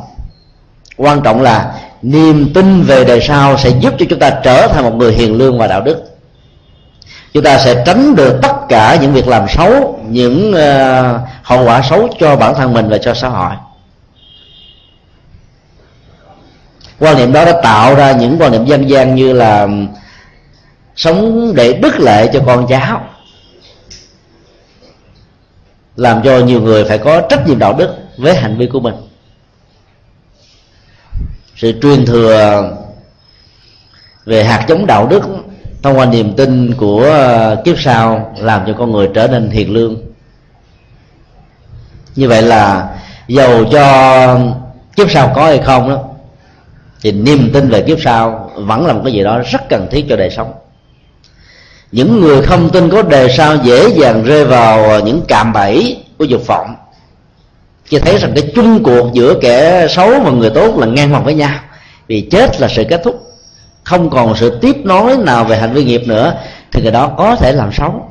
Quan 0.97 1.21
trọng 1.23 1.43
là 1.43 1.75
niềm 2.03 2.53
tin 2.55 2.83
về 2.83 3.05
đề 3.05 3.21
sau 3.21 3.59
sẽ 3.59 3.71
giúp 3.81 3.95
cho 3.99 4.07
chúng 4.11 4.19
ta 4.19 4.31
trở 4.31 4.69
thành 4.69 4.85
một 4.85 4.95
người 4.95 5.13
hiền 5.13 5.39
lương 5.39 5.59
và 5.59 5.67
đạo 5.67 5.81
đức 5.81 6.12
chúng 7.33 7.45
ta 7.45 7.59
sẽ 7.59 7.83
tránh 7.87 8.17
được 8.17 8.39
tất 8.43 8.53
cả 8.69 8.99
những 9.01 9.13
việc 9.13 9.29
làm 9.29 9.49
xấu 9.49 10.01
những 10.09 10.51
uh, 10.51 11.21
hậu 11.43 11.65
quả 11.65 11.83
xấu 11.83 12.09
cho 12.21 12.37
bản 12.37 12.55
thân 12.55 12.73
mình 12.73 12.89
và 12.89 12.99
cho 12.99 13.15
xã 13.15 13.29
hội. 13.29 13.53
Quan 16.99 17.17
niệm 17.17 17.33
đó 17.33 17.45
đã 17.45 17.61
tạo 17.63 17.95
ra 17.95 18.13
những 18.13 18.37
quan 18.41 18.53
niệm 18.53 18.65
dân 18.65 18.91
gian 18.91 19.15
như 19.15 19.33
là 19.33 19.69
sống 20.97 21.53
để 21.55 21.73
đức 21.73 22.01
lệ 22.01 22.31
cho 22.33 22.41
con 22.47 22.67
cháu 22.69 23.01
làm 25.97 26.23
cho 26.25 26.39
nhiều 26.39 26.61
người 26.61 26.85
phải 26.85 26.99
có 26.99 27.21
trách 27.21 27.47
nhiệm 27.47 27.59
đạo 27.59 27.75
đức 27.79 27.97
với 28.17 28.35
hành 28.35 28.59
vi 28.59 28.67
của 28.67 28.81
mình. 28.81 28.95
Sự 31.57 31.73
truyền 31.83 32.07
thừa 32.07 32.63
về 34.25 34.45
hạt 34.45 34.65
giống 34.69 34.87
đạo 34.87 35.07
đức 35.07 35.23
thông 35.83 35.99
qua 35.99 36.07
niềm 36.07 36.35
tin 36.37 36.75
của 36.75 37.03
ờ, 37.03 37.63
kiếp 37.65 37.77
sau 37.81 38.35
làm 38.39 38.63
cho 38.67 38.73
con 38.79 38.93
người 38.93 39.09
trở 39.15 39.27
nên 39.29 39.51
hiền 39.51 39.73
lương. 39.73 39.97
Như 42.17 42.29
vậy 42.29 42.43
là 42.43 42.89
dầu 43.29 43.65
cho 43.73 44.39
kiếp 44.97 45.11
sau 45.11 45.33
có 45.35 45.45
hay 45.45 45.59
không 45.59 45.89
đó, 45.89 45.99
thì 47.03 47.13
niềm 47.13 47.51
tin 47.53 47.69
về 47.69 47.83
kiếp 47.83 47.99
sau 48.01 48.51
vẫn 48.57 48.87
là 48.87 48.93
một 48.93 49.01
cái 49.05 49.13
gì 49.13 49.23
đó 49.23 49.41
rất 49.53 49.69
cần 49.69 49.89
thiết 49.91 50.05
cho 50.09 50.17
đời 50.17 50.31
sống. 50.31 50.53
Những 51.93 52.21
người 52.21 52.43
không 52.43 52.71
tin 52.71 52.91
có 52.91 53.03
đề 53.03 53.29
sau 53.29 53.57
dễ 53.57 53.89
dàng 53.89 54.25
rơi 54.25 54.45
vào 54.45 55.01
những 55.01 55.23
cạm 55.29 55.53
bẫy 55.53 55.97
của 56.19 56.25
dục 56.25 56.47
vọng. 56.47 56.77
Chỉ 57.89 57.99
thấy 57.99 58.19
rằng 58.19 58.33
cái 58.35 58.53
chung 58.55 58.83
cuộc 58.83 59.13
giữa 59.13 59.35
kẻ 59.41 59.87
xấu 59.89 60.21
và 60.21 60.31
người 60.31 60.51
tốt 60.51 60.79
là 60.79 60.87
ngang 60.87 61.13
bằng 61.13 61.25
với 61.25 61.35
nhau, 61.35 61.59
vì 62.07 62.21
chết 62.21 62.61
là 62.61 62.69
sự 62.69 62.85
kết 62.91 63.01
thúc 63.05 63.22
không 63.85 64.11
còn 64.11 64.37
sự 64.37 64.59
tiếp 64.61 64.77
nối 64.85 65.17
nào 65.17 65.45
về 65.45 65.59
hành 65.59 65.73
vi 65.73 65.85
nghiệp 65.85 66.03
nữa, 66.07 66.35
thì 66.73 66.83
người 66.83 66.93
đó 66.93 67.09
có 67.17 67.37
thể 67.37 67.53
làm 67.53 67.73
xấu 67.73 68.09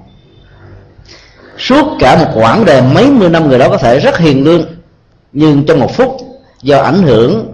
suốt 1.57 1.86
cả 1.99 2.15
một 2.15 2.31
quãng 2.36 2.65
đời, 2.65 2.81
mấy 2.81 3.12
mươi 3.12 3.29
năm 3.29 3.49
người 3.49 3.60
đó 3.60 3.69
có 3.69 3.77
thể 3.77 3.99
rất 3.99 4.17
hiền 4.17 4.43
lương, 4.43 4.65
nhưng 5.34 5.65
trong 5.65 5.79
một 5.79 5.95
phút, 5.95 6.17
do 6.62 6.81
ảnh 6.81 7.03
hưởng 7.03 7.53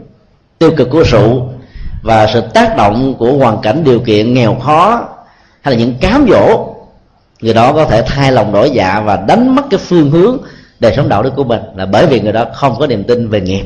tiêu 0.59 0.71
cực 0.77 0.89
của 0.89 1.03
rượu 1.03 1.49
và 2.01 2.27
sự 2.33 2.41
tác 2.53 2.77
động 2.77 3.15
của 3.19 3.33
hoàn 3.33 3.61
cảnh 3.61 3.83
điều 3.83 3.99
kiện 3.99 4.33
nghèo 4.33 4.55
khó 4.55 5.07
hay 5.61 5.73
là 5.73 5.79
những 5.79 5.95
cám 6.01 6.27
dỗ, 6.29 6.75
người 7.41 7.53
đó 7.53 7.73
có 7.73 7.85
thể 7.85 8.01
thay 8.01 8.31
lòng 8.31 8.51
đổi 8.51 8.69
dạ 8.69 9.01
và 9.05 9.15
đánh 9.27 9.55
mất 9.55 9.61
cái 9.69 9.79
phương 9.79 10.11
hướng 10.11 10.37
đời 10.79 10.93
sống 10.95 11.09
đạo 11.09 11.23
đức 11.23 11.33
của 11.35 11.43
mình 11.43 11.61
là 11.75 11.85
bởi 11.85 12.05
vì 12.05 12.19
người 12.19 12.33
đó 12.33 12.45
không 12.53 12.75
có 12.79 12.87
niềm 12.87 13.03
tin 13.03 13.29
về 13.29 13.41
nghiệp 13.41 13.65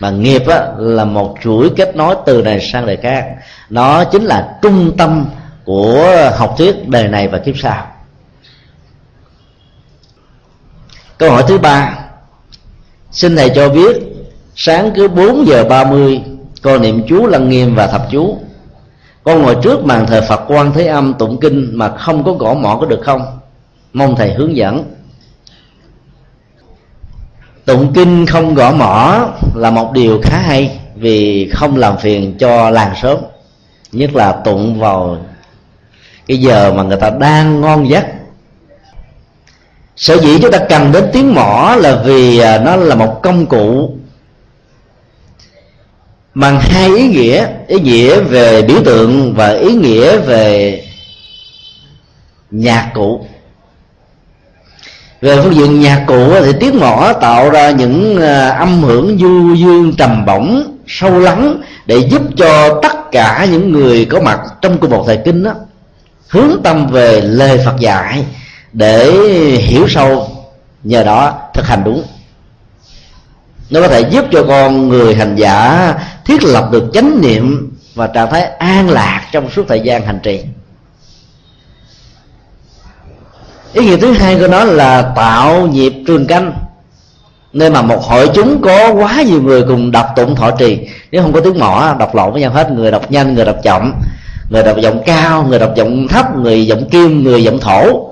mà 0.00 0.10
nghiệp 0.10 0.42
á, 0.46 0.68
là 0.78 1.04
một 1.04 1.36
chuỗi 1.42 1.70
kết 1.76 1.96
nối 1.96 2.16
từ 2.26 2.42
này 2.42 2.60
sang 2.60 2.86
đời 2.86 2.96
khác. 2.96 3.26
Nó 3.70 4.04
chính 4.04 4.24
là 4.24 4.58
trung 4.62 4.96
tâm 4.96 5.26
của 5.64 6.30
học 6.36 6.54
thuyết 6.58 6.88
đời 6.88 7.08
này 7.08 7.28
và 7.28 7.38
kiếp 7.38 7.54
sau. 7.58 7.86
Câu 11.18 11.30
hỏi 11.30 11.44
thứ 11.48 11.58
ba. 11.58 11.98
Xin 13.10 13.36
thầy 13.36 13.50
cho 13.54 13.68
biết 13.68 13.96
sáng 14.56 14.90
cứ 14.94 15.08
4 15.08 15.46
giờ 15.46 15.64
30 15.64 16.22
con 16.62 16.82
niệm 16.82 17.02
chú 17.08 17.26
lăng 17.26 17.48
nghiêm 17.48 17.74
và 17.74 17.86
thập 17.86 18.06
chú. 18.10 18.38
Con 19.24 19.42
ngồi 19.42 19.56
trước 19.62 19.84
màn 19.84 20.06
thờ 20.06 20.20
phật 20.28 20.40
quan 20.48 20.72
thế 20.72 20.86
âm 20.86 21.14
tụng 21.14 21.40
kinh 21.40 21.70
mà 21.72 21.88
không 21.88 22.24
có 22.24 22.32
gõ 22.32 22.54
mỏ 22.54 22.76
có 22.80 22.86
được 22.86 23.00
không? 23.02 23.38
Mong 23.92 24.16
thầy 24.16 24.34
hướng 24.34 24.56
dẫn 24.56 24.84
tụng 27.70 27.92
kinh 27.94 28.26
không 28.26 28.54
gõ 28.54 28.72
mỏ 28.72 29.28
là 29.54 29.70
một 29.70 29.92
điều 29.92 30.20
khá 30.22 30.38
hay 30.38 30.78
vì 30.94 31.48
không 31.52 31.76
làm 31.76 31.98
phiền 31.98 32.38
cho 32.38 32.70
làng 32.70 32.94
sớm 33.02 33.18
nhất 33.92 34.14
là 34.14 34.32
tụng 34.32 34.80
vào 34.80 35.18
cái 36.26 36.36
giờ 36.36 36.72
mà 36.72 36.82
người 36.82 36.96
ta 36.96 37.10
đang 37.10 37.60
ngon 37.60 37.88
giấc. 37.88 38.06
Sở 39.96 40.18
dĩ 40.18 40.38
chúng 40.42 40.50
ta 40.50 40.58
cần 40.68 40.92
đến 40.92 41.04
tiếng 41.12 41.34
mỏ 41.34 41.76
là 41.78 42.02
vì 42.04 42.38
à, 42.38 42.58
nó 42.58 42.76
là 42.76 42.94
một 42.94 43.20
công 43.22 43.46
cụ 43.46 43.96
bằng 46.34 46.60
hai 46.60 46.96
ý 46.96 47.08
nghĩa 47.08 47.48
ý 47.66 47.80
nghĩa 47.80 48.20
về 48.20 48.62
biểu 48.62 48.78
tượng 48.84 49.34
và 49.34 49.48
ý 49.48 49.74
nghĩa 49.74 50.16
về 50.16 50.82
nhạc 52.50 52.90
cụ 52.94 53.26
về 55.20 55.40
phương 55.42 55.54
diện 55.54 55.80
nhạc 55.80 56.04
cụ 56.06 56.34
thì 56.44 56.52
tiếng 56.60 56.80
mõ 56.80 57.12
tạo 57.12 57.50
ra 57.50 57.70
những 57.70 58.20
ờ, 58.20 58.50
âm 58.50 58.82
hưởng 58.82 59.18
du 59.18 59.54
dương 59.54 59.94
trầm 59.96 60.26
bổng 60.26 60.78
sâu 60.86 61.18
lắng 61.18 61.60
để 61.86 61.96
giúp 61.96 62.22
cho 62.36 62.80
tất 62.82 63.12
cả 63.12 63.46
những 63.50 63.72
người 63.72 64.04
có 64.04 64.20
mặt 64.20 64.40
trong 64.62 64.78
cùng 64.78 64.90
một 64.90 65.04
thời 65.06 65.16
kinh 65.24 65.42
đó 65.42 65.52
hướng 66.28 66.62
tâm 66.64 66.86
về 66.86 67.20
lời 67.20 67.60
Phật 67.64 67.80
dạy 67.80 68.24
để 68.72 69.10
hiểu 69.58 69.88
sâu, 69.88 70.28
nhờ 70.84 71.04
đó 71.04 71.38
thực 71.54 71.66
hành 71.66 71.84
đúng. 71.84 72.02
Nó 73.70 73.80
có 73.80 73.88
thể 73.88 74.00
giúp 74.00 74.24
cho 74.32 74.44
con 74.48 74.88
người 74.88 75.14
hành 75.14 75.36
giả 75.36 75.94
thiết 76.24 76.44
lập 76.44 76.68
được 76.72 76.90
chánh 76.94 77.20
niệm 77.20 77.72
và 77.94 78.06
trạng 78.06 78.30
thái 78.30 78.42
an 78.42 78.90
lạc 78.90 79.28
trong 79.32 79.50
suốt 79.50 79.64
thời 79.68 79.80
gian 79.80 80.06
hành 80.06 80.18
trì. 80.22 80.40
Ý 83.72 83.84
nghĩa 83.84 83.96
thứ 83.96 84.12
hai 84.12 84.36
của 84.38 84.46
nó 84.46 84.64
là 84.64 85.02
tạo 85.16 85.66
nhịp 85.66 85.92
trường 86.06 86.26
canh, 86.26 86.52
nơi 87.52 87.70
mà 87.70 87.82
một 87.82 88.02
hội 88.02 88.30
chúng 88.34 88.60
có 88.62 88.92
quá 88.92 89.22
nhiều 89.22 89.42
người 89.42 89.62
cùng 89.62 89.90
đọc 89.90 90.06
tụng 90.16 90.34
thọ 90.36 90.50
trì. 90.50 90.78
Nếu 91.10 91.22
không 91.22 91.32
có 91.32 91.40
tiếng 91.40 91.58
mỏ, 91.58 91.96
đọc 91.98 92.14
lộn 92.14 92.32
với 92.32 92.40
nhau 92.40 92.50
hết, 92.50 92.72
người 92.72 92.90
đọc 92.90 93.10
nhanh, 93.10 93.34
người 93.34 93.44
đọc 93.44 93.56
chậm, 93.62 93.94
người 94.50 94.62
đọc 94.62 94.76
giọng 94.80 95.02
cao, 95.06 95.46
người 95.48 95.58
đọc 95.58 95.72
giọng 95.76 96.08
thấp, 96.08 96.36
người 96.36 96.66
giọng 96.66 96.88
kim 96.90 97.24
người 97.24 97.44
giọng 97.44 97.58
thổ, 97.58 98.10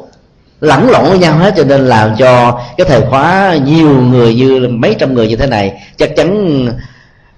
lẫn 0.60 0.90
lộn 0.90 1.04
với 1.04 1.18
nhau 1.18 1.34
hết, 1.38 1.54
cho 1.56 1.64
nên 1.64 1.86
làm 1.86 2.16
cho 2.16 2.60
cái 2.76 2.86
thời 2.88 3.00
khóa 3.00 3.56
nhiều 3.64 4.02
người 4.02 4.34
như 4.34 4.68
mấy 4.70 4.96
trăm 4.98 5.14
người 5.14 5.28
như 5.28 5.36
thế 5.36 5.46
này, 5.46 5.72
chắc 5.96 6.16
chắn 6.16 6.66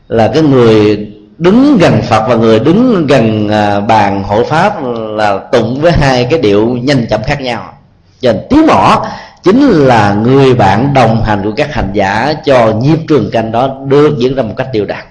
là 0.09 0.31
cái 0.35 0.43
người 0.43 1.09
đứng 1.39 1.79
gần 1.79 2.03
phật 2.03 2.25
và 2.29 2.35
người 2.35 2.59
đứng 2.59 3.07
gần 3.07 3.49
à, 3.49 3.81
bàn 3.81 4.23
hộ 4.23 4.45
pháp 4.45 4.75
là 5.17 5.39
tụng 5.53 5.81
với 5.81 5.93
hai 5.93 6.27
cái 6.31 6.39
điệu 6.39 6.79
nhanh 6.83 7.07
chậm 7.11 7.23
khác 7.23 7.41
nhau 7.41 7.73
cho 8.21 8.33
nên 8.33 8.43
tiếng 8.51 8.67
mỏ 8.67 9.07
chính 9.43 9.69
là 9.69 10.15
người 10.15 10.55
bạn 10.55 10.95
đồng 10.95 11.25
hành 11.25 11.43
của 11.43 11.53
các 11.57 11.75
hành 11.75 11.91
giả 11.93 12.35
cho 12.45 12.73
nhịp 12.73 12.99
trường 13.09 13.31
canh 13.31 13.53
đó 13.53 13.69
được 13.87 14.19
diễn 14.19 14.35
ra 14.35 14.43
một 14.43 14.55
cách 14.57 14.69
đều 14.73 14.85
đặn. 14.85 15.05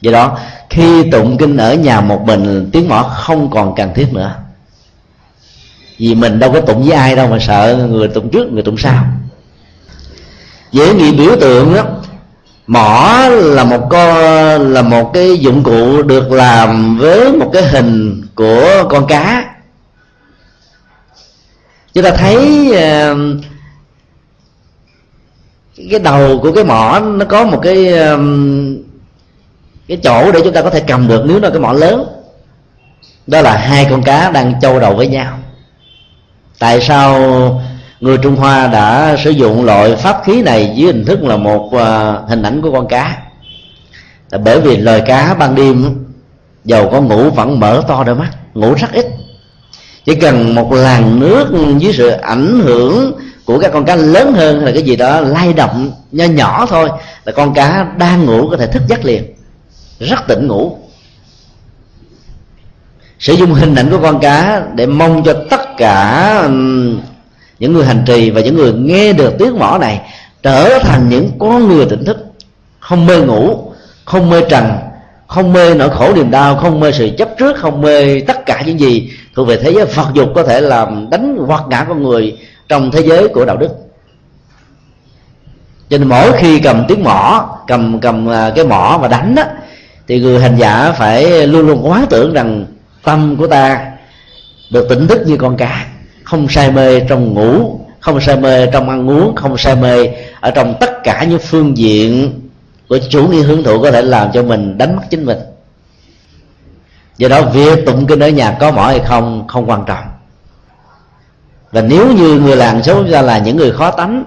Do 0.00 0.12
đó, 0.12 0.38
khi 0.70 1.10
tụng 1.10 1.38
kinh 1.38 1.56
ở 1.56 1.74
nhà 1.74 2.00
một 2.00 2.22
mình, 2.26 2.70
tiếng 2.72 2.88
mỏ 2.88 3.02
không 3.02 3.50
còn 3.50 3.74
cần 3.74 3.94
thiết 3.94 4.12
nữa. 4.12 4.34
Vì 5.98 6.14
mình 6.14 6.38
đâu 6.38 6.52
có 6.52 6.60
tụng 6.60 6.82
với 6.82 6.92
ai 6.92 7.16
đâu 7.16 7.28
mà 7.28 7.38
sợ 7.38 7.86
người 7.90 8.08
tụng 8.08 8.30
trước, 8.30 8.52
người 8.52 8.62
tụng 8.62 8.76
sau. 8.78 9.04
Dễ 10.72 10.94
nghĩ 10.94 11.12
biểu 11.12 11.36
tượng 11.40 11.74
đó 11.74 11.82
mỏ 12.66 13.28
là 13.30 13.64
một 13.64 13.86
con 13.90 14.72
là 14.72 14.82
một 14.82 15.10
cái 15.14 15.38
dụng 15.38 15.62
cụ 15.62 16.02
được 16.02 16.32
làm 16.32 16.98
với 16.98 17.32
một 17.32 17.50
cái 17.52 17.62
hình 17.62 18.22
của 18.34 18.84
con 18.88 19.06
cá 19.06 19.49
chúng 21.94 22.04
ta 22.04 22.10
thấy 22.10 22.72
ờ, 22.74 23.16
cái 25.90 26.00
đầu 26.00 26.38
của 26.42 26.52
cái 26.52 26.64
mỏ 26.64 27.00
nó 27.00 27.24
có 27.24 27.44
một 27.44 27.60
cái 27.62 27.92
ờ, 27.92 28.18
cái 29.88 29.98
chỗ 30.02 30.32
để 30.32 30.40
chúng 30.44 30.52
ta 30.52 30.62
có 30.62 30.70
thể 30.70 30.80
cầm 30.80 31.08
được 31.08 31.22
nếu 31.26 31.40
là 31.40 31.50
cái 31.50 31.60
mỏ 31.60 31.72
lớn. 31.72 32.04
Đó 33.26 33.40
là 33.40 33.56
hai 33.56 33.86
con 33.90 34.02
cá 34.02 34.30
đang 34.30 34.60
châu 34.60 34.80
đầu 34.80 34.94
với 34.94 35.06
nhau. 35.06 35.38
Tại 36.58 36.80
sao 36.80 37.20
người 38.00 38.18
trung 38.18 38.36
hoa 38.36 38.66
đã 38.66 39.16
sử 39.24 39.30
dụng 39.30 39.64
loại 39.64 39.96
pháp 39.96 40.22
khí 40.24 40.42
này 40.42 40.72
dưới 40.74 40.86
hình 40.86 41.04
thức 41.04 41.22
là 41.22 41.36
một 41.36 41.70
ờ, 41.72 42.24
hình 42.28 42.42
ảnh 42.42 42.62
của 42.62 42.72
con 42.72 42.88
cá? 42.88 43.16
Là 44.30 44.38
bởi 44.38 44.60
vì 44.60 44.76
lời 44.76 45.02
cá 45.06 45.34
ban 45.34 45.54
đêm 45.54 46.04
dầu 46.64 46.88
có 46.92 47.00
ngủ 47.00 47.30
vẫn 47.30 47.60
mở 47.60 47.82
to 47.88 48.04
đôi 48.04 48.14
mắt, 48.14 48.30
ngủ 48.54 48.74
rất 48.74 48.92
ít 48.92 49.06
chỉ 50.04 50.14
cần 50.14 50.54
một 50.54 50.72
làn 50.72 51.20
nước 51.20 51.48
dưới 51.78 51.92
sự 51.92 52.08
ảnh 52.08 52.60
hưởng 52.60 53.12
của 53.44 53.58
các 53.58 53.70
con 53.72 53.84
cá 53.84 53.96
lớn 53.96 54.32
hơn 54.32 54.64
là 54.64 54.70
cái 54.72 54.82
gì 54.82 54.96
đó 54.96 55.20
lay 55.20 55.52
động 55.52 55.92
nho 56.12 56.24
nhỏ 56.24 56.66
thôi 56.68 56.88
là 57.24 57.32
con 57.32 57.54
cá 57.54 57.86
đang 57.96 58.26
ngủ 58.26 58.48
có 58.50 58.56
thể 58.56 58.66
thức 58.66 58.82
giấc 58.88 59.04
liền. 59.04 59.24
Rất 60.00 60.26
tỉnh 60.28 60.46
ngủ. 60.46 60.78
Sử 63.18 63.32
dụng 63.32 63.54
hình 63.54 63.74
ảnh 63.74 63.90
của 63.90 63.98
con 64.02 64.20
cá 64.20 64.62
để 64.74 64.86
mong 64.86 65.22
cho 65.24 65.34
tất 65.50 65.60
cả 65.76 66.48
những 67.58 67.72
người 67.72 67.86
hành 67.86 68.02
trì 68.06 68.30
và 68.30 68.40
những 68.40 68.56
người 68.56 68.72
nghe 68.72 69.12
được 69.12 69.34
tiếng 69.38 69.58
mỏ 69.58 69.78
này 69.78 70.00
trở 70.42 70.78
thành 70.78 71.08
những 71.08 71.30
con 71.38 71.68
người 71.68 71.86
tỉnh 71.86 72.04
thức, 72.04 72.26
không 72.80 73.06
mê 73.06 73.18
ngủ, 73.18 73.72
không 74.04 74.30
mê 74.30 74.40
trần 74.48 74.64
không 75.30 75.52
mê 75.52 75.74
nỗi 75.74 75.90
khổ 75.90 76.12
niềm 76.14 76.30
đau, 76.30 76.56
không 76.56 76.80
mê 76.80 76.92
sự 76.92 77.10
chấp 77.18 77.28
trước, 77.38 77.56
không 77.56 77.80
mê 77.80 78.20
tất 78.20 78.46
cả 78.46 78.62
những 78.66 78.80
gì 78.80 79.12
thuộc 79.34 79.48
về 79.48 79.56
thế 79.56 79.72
giới. 79.72 79.86
Phật 79.86 80.06
dục 80.14 80.28
có 80.34 80.42
thể 80.42 80.60
làm 80.60 81.10
đánh 81.10 81.38
hoặc 81.46 81.62
ngã 81.68 81.84
con 81.88 82.02
người 82.02 82.38
trong 82.68 82.90
thế 82.90 83.00
giới 83.00 83.28
của 83.28 83.44
đạo 83.44 83.56
đức. 83.56 83.68
Cho 85.88 85.98
nên 85.98 86.08
mỗi 86.08 86.32
khi 86.32 86.58
cầm 86.58 86.84
tiếng 86.88 87.04
mỏ, 87.04 87.48
cầm 87.66 88.00
cầm 88.00 88.30
à, 88.30 88.52
cái 88.56 88.64
mỏ 88.64 88.98
và 89.02 89.08
đánh 89.08 89.34
đó 89.34 89.42
thì 90.08 90.20
người 90.20 90.40
hành 90.40 90.56
giả 90.56 90.92
phải 90.92 91.46
luôn 91.46 91.66
luôn 91.66 91.80
quá 91.82 92.06
tưởng 92.10 92.32
rằng 92.32 92.66
tâm 93.02 93.36
của 93.36 93.46
ta 93.46 93.86
được 94.70 94.86
tỉnh 94.88 95.08
thức 95.08 95.22
như 95.26 95.36
con 95.36 95.56
cá. 95.56 95.86
Không 96.24 96.48
say 96.48 96.70
mê 96.70 97.00
trong 97.00 97.34
ngủ, 97.34 97.80
không 98.00 98.20
say 98.20 98.36
mê 98.36 98.66
trong 98.66 98.88
ăn 98.88 99.10
uống, 99.10 99.36
không 99.36 99.58
say 99.58 99.76
mê 99.76 100.08
ở 100.40 100.50
trong 100.50 100.74
tất 100.80 100.90
cả 101.04 101.24
những 101.24 101.38
phương 101.38 101.76
diện 101.76 102.39
của 102.90 102.98
chủ 103.10 103.28
nghĩa 103.28 103.42
hưởng 103.42 103.64
thụ 103.64 103.82
có 103.82 103.90
thể 103.90 104.02
làm 104.02 104.32
cho 104.32 104.42
mình 104.42 104.78
đánh 104.78 104.96
mất 104.96 105.02
chính 105.10 105.24
mình. 105.24 105.38
Do 107.18 107.28
đó 107.28 107.42
việc 107.42 107.86
tụng 107.86 108.06
kinh 108.06 108.20
ở 108.20 108.28
nhà 108.28 108.56
có 108.60 108.70
mỏ 108.70 108.86
hay 108.86 109.00
không 109.00 109.48
không 109.48 109.70
quan 109.70 109.84
trọng. 109.86 110.04
Và 111.72 111.80
nếu 111.80 112.12
như 112.12 112.40
người 112.40 112.56
làng 112.56 112.82
số 112.82 113.04
ra 113.04 113.22
là 113.22 113.38
những 113.38 113.56
người 113.56 113.72
khó 113.72 113.90
tánh, 113.90 114.24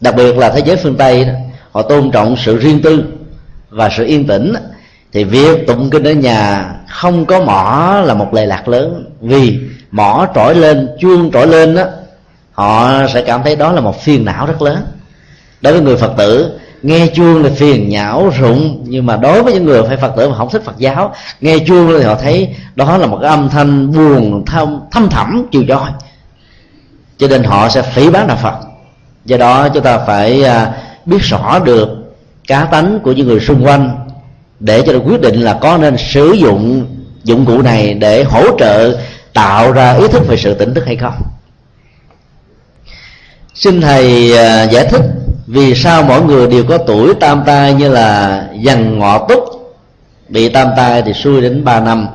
đặc 0.00 0.14
biệt 0.16 0.38
là 0.38 0.50
thế 0.50 0.62
giới 0.64 0.76
phương 0.76 0.96
tây, 0.96 1.26
họ 1.72 1.82
tôn 1.82 2.10
trọng 2.10 2.36
sự 2.36 2.58
riêng 2.58 2.82
tư 2.82 3.04
và 3.70 3.90
sự 3.96 4.04
yên 4.04 4.26
tĩnh, 4.26 4.54
thì 5.12 5.24
việc 5.24 5.66
tụng 5.66 5.90
kinh 5.90 6.04
ở 6.04 6.12
nhà 6.12 6.70
không 6.88 7.26
có 7.26 7.40
mỏ 7.40 8.02
là 8.04 8.14
một 8.14 8.34
lệ 8.34 8.46
lạc 8.46 8.68
lớn. 8.68 9.04
Vì 9.20 9.60
mỏ 9.90 10.26
trỗi 10.34 10.54
lên, 10.54 10.88
chuông 11.00 11.30
trỗi 11.30 11.46
lên 11.46 11.74
đó 11.74 11.84
họ 12.52 12.90
sẽ 13.14 13.22
cảm 13.22 13.42
thấy 13.42 13.56
đó 13.56 13.72
là 13.72 13.80
một 13.80 14.02
phiền 14.02 14.24
não 14.24 14.46
rất 14.46 14.62
lớn. 14.62 14.86
Đối 15.60 15.72
với 15.72 15.82
người 15.82 15.96
phật 15.96 16.12
tử 16.18 16.58
nghe 16.86 17.06
chuông 17.06 17.42
là 17.42 17.50
phiền 17.56 17.88
nhão, 17.88 18.30
rụng, 18.38 18.84
nhưng 18.88 19.06
mà 19.06 19.16
đối 19.16 19.42
với 19.42 19.52
những 19.52 19.64
người 19.64 19.82
phải 19.82 19.96
phật 19.96 20.12
tử 20.16 20.28
mà 20.28 20.36
không 20.36 20.50
thích 20.50 20.62
phật 20.64 20.78
giáo, 20.78 21.14
nghe 21.40 21.58
chuông 21.58 21.92
thì 21.98 22.04
họ 22.04 22.14
thấy 22.14 22.54
đó 22.74 22.98
là 22.98 23.06
một 23.06 23.18
cái 23.20 23.30
âm 23.30 23.48
thanh 23.48 23.92
buồn, 23.92 24.44
thâm 24.46 24.80
thâm 24.90 25.08
thẳm, 25.08 25.46
chiều 25.52 25.64
choi 25.68 25.90
cho 27.18 27.28
nên 27.28 27.44
họ 27.44 27.68
sẽ 27.68 27.82
phỉ 27.82 28.10
bán 28.10 28.26
đạo 28.26 28.36
phật. 28.42 28.54
Do 29.24 29.36
đó 29.36 29.68
chúng 29.68 29.82
ta 29.82 29.98
phải 29.98 30.44
à, 30.44 30.72
biết 31.04 31.22
rõ 31.22 31.58
được 31.58 31.88
cá 32.48 32.64
tánh 32.64 33.00
của 33.00 33.12
những 33.12 33.26
người 33.26 33.40
xung 33.40 33.64
quanh 33.64 34.08
để 34.60 34.82
cho 34.86 34.92
được 34.92 35.02
quyết 35.06 35.20
định 35.20 35.40
là 35.40 35.58
có 35.60 35.78
nên 35.78 35.96
sử 35.96 36.32
dụng 36.32 36.86
dụng 37.24 37.46
cụ 37.46 37.62
này 37.62 37.94
để 37.94 38.24
hỗ 38.24 38.58
trợ 38.58 38.98
tạo 39.32 39.72
ra 39.72 39.92
ý 39.92 40.08
thức 40.08 40.28
về 40.28 40.36
sự 40.36 40.54
tỉnh 40.54 40.74
thức 40.74 40.86
hay 40.86 40.96
không. 40.96 41.14
Xin 43.54 43.80
thầy 43.80 44.32
à, 44.38 44.62
giải 44.64 44.86
thích 44.86 45.02
vì 45.46 45.74
sao 45.74 46.02
mỗi 46.02 46.22
người 46.22 46.46
đều 46.46 46.64
có 46.64 46.78
tuổi 46.78 47.14
tam 47.14 47.42
tai 47.46 47.74
như 47.74 47.88
là 47.88 48.42
dần 48.60 48.98
ngọ 48.98 49.26
túc? 49.28 49.44
Bị 50.28 50.48
tam 50.48 50.68
tai 50.76 51.02
thì 51.02 51.12
xuôi 51.12 51.40
đến 51.40 51.64
3 51.64 51.80
năm. 51.80 52.06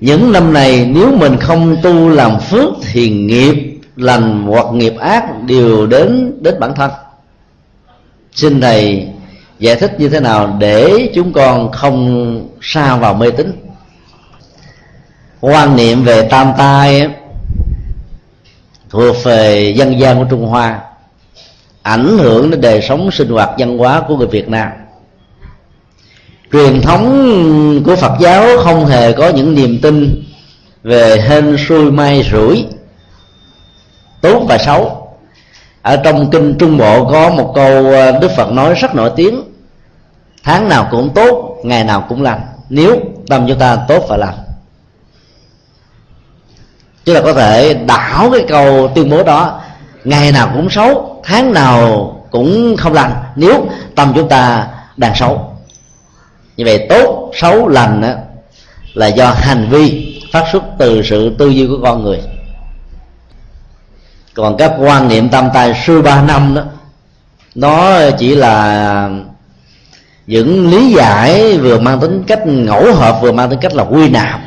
Những 0.00 0.32
năm 0.32 0.52
này, 0.52 0.90
nếu 0.94 1.16
mình 1.16 1.36
không 1.36 1.76
tu 1.82 2.08
làm 2.08 2.40
phước 2.40 2.70
thì 2.92 3.10
nghiệp 3.10 3.80
lành 3.96 4.46
hoặc 4.46 4.66
nghiệp 4.72 4.94
ác 4.98 5.42
đều 5.42 5.86
đến 5.86 6.32
đến 6.40 6.60
bản 6.60 6.74
thân. 6.74 6.90
Xin 8.32 8.60
thầy 8.60 9.08
giải 9.58 9.76
thích 9.76 9.94
như 9.98 10.08
thế 10.08 10.20
nào 10.20 10.56
để 10.58 11.10
chúng 11.14 11.32
con 11.32 11.72
không 11.72 12.48
xa 12.60 12.96
vào 12.96 13.14
mê 13.14 13.30
tín? 13.30 13.52
Quan 15.40 15.76
niệm 15.76 16.04
về 16.04 16.28
tam 16.28 16.52
tai 16.58 17.08
thuộc 18.94 19.16
về 19.24 19.74
dân 19.76 20.00
gian 20.00 20.18
của 20.18 20.24
trung 20.30 20.46
hoa, 20.46 20.80
ảnh 21.82 22.18
hưởng 22.18 22.50
đến 22.50 22.60
đời 22.60 22.82
sống 22.82 23.10
sinh 23.10 23.28
hoạt 23.28 23.50
văn 23.58 23.78
hóa 23.78 24.02
của 24.08 24.16
người 24.16 24.26
việt 24.26 24.48
nam. 24.48 24.68
Truyền 26.52 26.82
thống 26.82 27.82
của 27.86 27.96
phật 27.96 28.12
giáo 28.20 28.44
không 28.64 28.86
hề 28.86 29.12
có 29.12 29.28
những 29.28 29.54
niềm 29.54 29.78
tin 29.82 30.24
về 30.82 31.20
hên 31.28 31.56
xui 31.68 31.90
may 31.90 32.22
rủi, 32.32 32.66
tốt 34.20 34.42
và 34.48 34.58
xấu. 34.58 35.08
Ở 35.82 35.96
trong 35.96 36.30
kinh 36.30 36.54
trung 36.58 36.78
bộ 36.78 37.04
có 37.04 37.30
một 37.30 37.52
câu 37.54 37.86
ờ, 37.92 38.18
đức 38.20 38.30
phật 38.36 38.52
nói 38.52 38.74
rất 38.74 38.94
nổi 38.94 39.10
tiếng, 39.16 39.42
tháng 40.44 40.68
nào 40.68 40.88
cũng 40.90 41.10
tốt, 41.14 41.56
ngày 41.62 41.84
nào 41.84 42.06
cũng 42.08 42.22
lành. 42.22 42.40
Nếu 42.68 42.96
tâm 43.28 43.44
chúng 43.48 43.58
ta 43.58 43.76
tốt 43.88 44.04
và 44.08 44.16
lành 44.16 44.43
chúng 47.04 47.14
ta 47.14 47.20
có 47.20 47.32
thể 47.32 47.74
đảo 47.74 48.30
cái 48.32 48.44
câu 48.48 48.92
tuyên 48.94 49.10
bố 49.10 49.22
đó. 49.22 49.60
Ngày 50.04 50.32
nào 50.32 50.50
cũng 50.54 50.70
xấu 50.70 51.20
tháng 51.24 51.52
nào 51.52 52.10
cũng 52.30 52.76
không 52.76 52.92
lành. 52.92 53.12
Nếu 53.36 53.66
tâm 53.94 54.12
chúng 54.14 54.28
ta 54.28 54.66
đang 54.96 55.14
xấu. 55.14 55.56
Như 56.56 56.64
vậy 56.64 56.86
tốt 56.88 57.30
xấu 57.34 57.68
lành 57.68 58.00
đó, 58.00 58.08
là 58.94 59.06
do 59.06 59.30
hành 59.30 59.68
vi 59.70 60.10
phát 60.32 60.44
xuất 60.52 60.62
từ 60.78 61.02
sự 61.02 61.34
tư 61.38 61.48
duy 61.48 61.66
của 61.66 61.78
con 61.82 62.04
người. 62.04 62.20
Còn 64.34 64.56
các 64.56 64.72
quan 64.78 65.08
niệm 65.08 65.28
tâm 65.28 65.48
tài 65.54 65.82
sư 65.86 66.02
ba 66.02 66.22
năm 66.22 66.54
đó 66.54 66.62
nó 67.54 68.00
chỉ 68.18 68.34
là 68.34 69.08
những 70.26 70.70
lý 70.70 70.92
giải 70.92 71.58
vừa 71.58 71.78
mang 71.78 72.00
tính 72.00 72.24
cách 72.26 72.46
ngẫu 72.46 72.94
hợp 72.94 73.18
vừa 73.22 73.32
mang 73.32 73.50
tính 73.50 73.58
cách 73.62 73.74
là 73.74 73.82
quy 73.82 74.08
nạp 74.08 74.40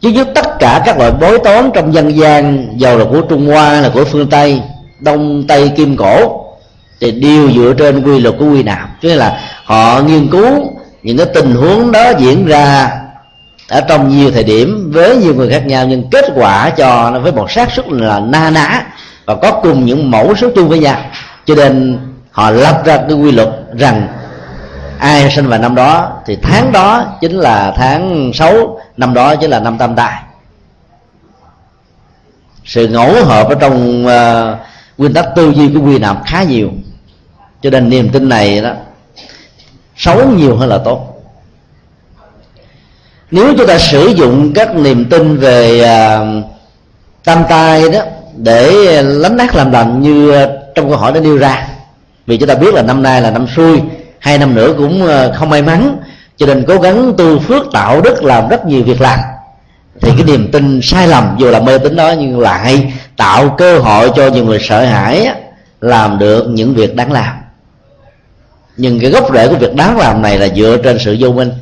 chứ 0.00 0.12
với 0.14 0.24
tất 0.34 0.58
cả 0.58 0.82
các 0.86 0.98
loại 0.98 1.10
bói 1.10 1.38
toán 1.44 1.70
trong 1.74 1.94
dân 1.94 2.16
gian 2.16 2.68
giàu 2.76 2.98
là 2.98 3.04
của 3.04 3.20
trung 3.20 3.46
hoa 3.46 3.80
là 3.80 3.88
của 3.94 4.04
phương 4.04 4.30
tây, 4.30 4.62
đông 5.00 5.44
tây 5.48 5.72
kim 5.76 5.96
cổ, 5.96 6.44
thì 7.00 7.10
đều 7.10 7.52
dựa 7.52 7.74
trên 7.78 8.02
quy 8.02 8.20
luật 8.20 8.34
của 8.38 8.50
quy 8.50 8.62
nạp. 8.62 9.02
Tức 9.02 9.14
là 9.14 9.40
họ 9.64 10.00
nghiên 10.00 10.28
cứu 10.28 10.72
những 11.02 11.16
cái 11.16 11.26
tình 11.34 11.54
huống 11.54 11.92
đó 11.92 12.10
diễn 12.18 12.46
ra 12.46 12.90
ở 13.68 13.80
trong 13.80 14.08
nhiều 14.08 14.30
thời 14.30 14.44
điểm 14.44 14.90
với 14.94 15.16
nhiều 15.16 15.34
người 15.34 15.50
khác 15.50 15.66
nhau, 15.66 15.86
nhưng 15.86 16.10
kết 16.10 16.24
quả 16.34 16.70
cho 16.70 17.10
nó 17.10 17.18
với 17.18 17.32
một 17.32 17.50
xác 17.50 17.72
suất 17.72 17.86
là 17.88 18.20
na 18.20 18.50
ná 18.50 18.82
và 19.24 19.34
có 19.34 19.50
cùng 19.50 19.84
những 19.84 20.10
mẫu 20.10 20.34
số 20.34 20.48
chung 20.54 20.68
với 20.68 20.78
nhau. 20.78 20.96
Cho 21.46 21.54
nên 21.54 21.98
họ 22.30 22.50
lập 22.50 22.82
ra 22.84 22.96
cái 22.96 23.16
quy 23.16 23.32
luật 23.32 23.48
rằng 23.72 24.06
ai 24.98 25.30
sinh 25.30 25.48
vào 25.48 25.58
năm 25.58 25.74
đó 25.74 26.12
thì 26.26 26.38
tháng 26.42 26.72
đó 26.72 27.04
chính 27.20 27.38
là 27.38 27.72
tháng 27.76 28.30
xấu 28.34 28.80
năm 28.98 29.14
đó 29.14 29.36
chính 29.36 29.50
là 29.50 29.60
năm 29.60 29.78
tam 29.78 29.94
tai 29.96 30.22
sự 32.64 32.88
ngẫu 32.88 33.24
hợp 33.24 33.48
ở 33.48 33.54
trong 33.54 34.06
uh, 34.06 34.58
nguyên 34.98 35.14
tắc 35.14 35.26
tư 35.36 35.52
duy 35.52 35.70
của 35.74 35.80
quy 35.80 35.98
nạp 35.98 36.16
khá 36.26 36.42
nhiều. 36.42 36.70
Cho 37.62 37.70
nên 37.70 37.88
niềm 37.88 38.10
tin 38.12 38.28
này 38.28 38.60
đó 38.60 38.72
xấu 39.96 40.28
nhiều 40.28 40.56
hơn 40.56 40.68
là 40.68 40.78
tốt. 40.78 41.22
Nếu 43.30 43.54
chúng 43.58 43.66
ta 43.66 43.78
sử 43.78 44.06
dụng 44.06 44.52
các 44.54 44.74
niềm 44.74 45.10
tin 45.10 45.36
về 45.36 45.80
uh, 45.80 46.44
tam 47.24 47.44
tai 47.48 47.90
đó 47.90 48.00
để 48.36 49.02
lánh 49.02 49.36
nát 49.36 49.54
làm 49.54 49.72
lành 49.72 50.00
như 50.00 50.30
ờ, 50.30 50.58
trong 50.74 50.88
câu 50.88 50.98
hỏi 50.98 51.12
đã 51.12 51.20
nêu 51.20 51.38
ra 51.38 51.68
vì 52.26 52.36
chúng 52.36 52.48
ta 52.48 52.54
biết 52.54 52.74
là 52.74 52.82
năm 52.82 53.02
nay 53.02 53.22
là 53.22 53.30
năm 53.30 53.46
xuôi, 53.56 53.82
hai 54.18 54.38
năm 54.38 54.54
nữa 54.54 54.74
cũng 54.78 55.08
không 55.34 55.50
may 55.50 55.62
mắn 55.62 55.96
cho 56.38 56.46
nên 56.46 56.64
cố 56.68 56.78
gắng 56.78 57.14
tu 57.18 57.38
phước 57.38 57.72
tạo 57.72 58.00
đức 58.00 58.24
làm 58.24 58.48
rất 58.48 58.66
nhiều 58.66 58.82
việc 58.82 59.00
làm. 59.00 59.18
Thì 60.00 60.10
cái 60.16 60.24
niềm 60.24 60.50
tin 60.52 60.80
sai 60.82 61.08
lầm 61.08 61.36
dù 61.38 61.50
là 61.50 61.60
mê 61.60 61.78
tín 61.78 61.96
đó 61.96 62.12
nhưng 62.18 62.40
lại 62.40 62.92
tạo 63.16 63.54
cơ 63.58 63.78
hội 63.78 64.10
cho 64.16 64.28
nhiều 64.28 64.44
người 64.44 64.58
sợ 64.60 64.84
hãi 64.84 65.28
làm 65.80 66.18
được 66.18 66.46
những 66.48 66.74
việc 66.74 66.96
đáng 66.96 67.12
làm. 67.12 67.34
Nhưng 68.76 69.00
cái 69.00 69.10
gốc 69.10 69.34
rễ 69.34 69.48
của 69.48 69.56
việc 69.56 69.74
đáng 69.74 69.98
làm 69.98 70.22
này 70.22 70.38
là 70.38 70.48
dựa 70.48 70.76
trên 70.84 70.98
sự 70.98 71.16
vô 71.20 71.32
minh. 71.32 71.52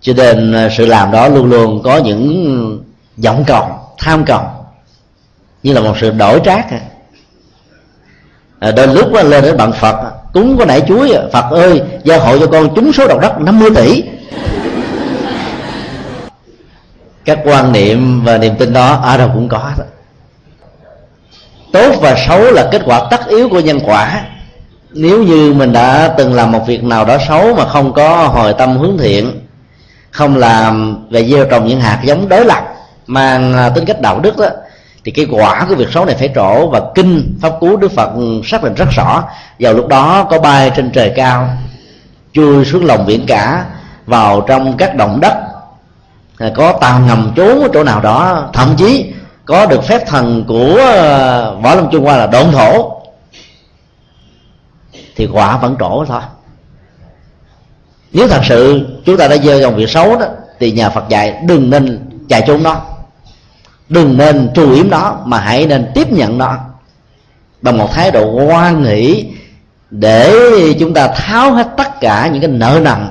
Cho 0.00 0.12
nên 0.16 0.52
à, 0.52 0.68
sự 0.76 0.86
làm 0.86 1.12
đó 1.12 1.28
luôn 1.28 1.50
luôn 1.50 1.82
có 1.82 1.96
những 1.96 2.82
vọng 3.16 3.44
cầu 3.46 3.68
tham 3.98 4.24
cầu. 4.24 4.42
Như 5.62 5.72
là 5.72 5.80
một 5.80 5.96
sự 6.00 6.10
đổi 6.10 6.40
trác 6.44 6.66
à, 8.58 8.70
đôi 8.70 8.86
lúc 8.86 9.12
lên 9.12 9.42
đến 9.42 9.56
bạn 9.56 9.72
phật 9.72 10.23
cúng 10.34 10.58
có 10.58 10.64
nảy 10.64 10.80
chuối 10.80 11.12
phật 11.32 11.50
ơi 11.50 11.82
gia 12.04 12.18
hộ 12.18 12.38
cho 12.38 12.46
con 12.46 12.74
trúng 12.74 12.92
số 12.92 13.08
độc 13.08 13.20
đất 13.20 13.40
50 13.40 13.70
tỷ. 13.74 14.02
Các 17.24 17.38
quan 17.44 17.72
niệm 17.72 18.24
và 18.24 18.38
niềm 18.38 18.54
tin 18.58 18.72
đó 18.72 19.00
ở 19.02 19.16
đâu 19.16 19.30
cũng 19.34 19.48
có 19.48 19.72
đó 19.78 19.84
tốt 21.74 21.94
và 22.00 22.16
xấu 22.28 22.40
là 22.42 22.68
kết 22.72 22.82
quả 22.84 23.02
tất 23.10 23.26
yếu 23.28 23.48
của 23.48 23.60
nhân 23.60 23.80
quả. 23.86 24.24
Nếu 24.90 25.22
như 25.22 25.52
mình 25.52 25.72
đã 25.72 26.14
từng 26.18 26.34
làm 26.34 26.52
một 26.52 26.66
việc 26.66 26.84
nào 26.84 27.04
đó 27.04 27.16
xấu 27.28 27.54
mà 27.54 27.64
không 27.68 27.92
có 27.92 28.26
hồi 28.26 28.54
tâm 28.58 28.78
hướng 28.78 28.98
thiện, 28.98 29.40
không 30.10 30.36
làm 30.36 31.04
về 31.10 31.24
gieo 31.24 31.44
trồng 31.44 31.66
những 31.66 31.80
hạt 31.80 32.00
giống 32.04 32.28
đối 32.28 32.44
lập, 32.44 32.64
mang 33.06 33.54
à, 33.54 33.68
tính 33.68 33.84
cách 33.84 34.00
đạo 34.00 34.20
đức 34.20 34.38
đó 34.38 34.48
thì 35.04 35.12
cái 35.12 35.26
quả 35.30 35.66
của 35.68 35.74
việc 35.74 35.88
xấu 35.92 36.04
này 36.04 36.14
phải 36.14 36.30
trổ 36.34 36.68
và 36.68 36.80
kinh 36.94 37.38
pháp 37.40 37.52
cú 37.60 37.76
đức 37.76 37.92
phật 37.92 38.10
xác 38.44 38.62
định 38.62 38.74
rất 38.74 38.88
rõ. 38.90 39.24
Vào 39.58 39.72
lúc 39.72 39.88
đó 39.88 40.26
có 40.30 40.38
bay 40.38 40.70
trên 40.76 40.90
trời 40.90 41.12
cao, 41.16 41.48
chui 42.32 42.64
xuống 42.64 42.84
lòng 42.84 43.06
biển 43.06 43.24
cả, 43.26 43.64
vào 44.06 44.40
trong 44.40 44.76
các 44.76 44.94
động 44.94 45.20
đất. 45.20 45.34
À, 46.38 46.50
có 46.54 46.72
tàu 46.72 47.00
ngầm 47.00 47.32
trốn 47.36 47.62
ở 47.62 47.68
chỗ 47.74 47.84
nào 47.84 48.00
đó, 48.00 48.48
thậm 48.52 48.74
chí 48.76 49.12
có 49.44 49.66
được 49.66 49.84
phép 49.84 50.06
thần 50.06 50.44
của 50.48 50.76
ờ, 50.76 51.56
võ 51.62 51.74
lâm 51.74 51.88
trung 51.90 52.04
hoa 52.04 52.16
là 52.16 52.26
độn 52.26 52.52
thổ. 52.52 53.00
Thì 55.16 55.28
quả 55.32 55.56
vẫn 55.56 55.76
trổ 55.78 56.04
thôi. 56.04 56.20
Nếu 58.12 58.28
thật 58.28 58.40
sự 58.44 58.86
chúng 59.04 59.16
ta 59.16 59.28
đã 59.28 59.36
dơ 59.36 59.60
dòng 59.60 59.76
việc 59.76 59.88
xấu 59.88 60.16
đó, 60.16 60.26
thì 60.60 60.72
nhà 60.72 60.90
phật 60.90 61.08
dạy 61.08 61.42
đừng 61.46 61.70
nên 61.70 62.10
chạy 62.28 62.44
trốn 62.46 62.62
nó 62.62 62.80
đừng 63.88 64.16
nên 64.16 64.50
trù 64.54 64.72
yếm 64.74 64.90
nó, 64.90 65.18
mà 65.24 65.38
hãy 65.38 65.66
nên 65.66 65.86
tiếp 65.94 66.12
nhận 66.12 66.38
nó. 66.38 66.58
Bằng 67.62 67.78
một 67.78 67.92
thái 67.92 68.10
độ 68.10 68.44
hoan 68.46 68.82
nghĩ 68.82 69.26
để 69.90 70.32
chúng 70.80 70.94
ta 70.94 71.08
tháo 71.08 71.52
hết 71.52 71.68
tất 71.76 72.00
cả 72.00 72.28
những 72.32 72.42
cái 72.42 72.50
nợ 72.50 72.80
nần 72.82 73.06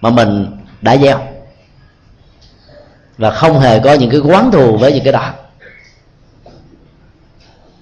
mà 0.00 0.10
mình 0.10 0.46
đã 0.80 0.96
gieo. 0.96 1.20
Và 3.18 3.30
không 3.30 3.60
hề 3.60 3.78
có 3.78 3.92
những 3.92 4.10
cái 4.10 4.20
quán 4.20 4.50
thù 4.50 4.76
với 4.76 4.92
những 4.92 5.04
cái 5.04 5.12
đó. 5.12 5.30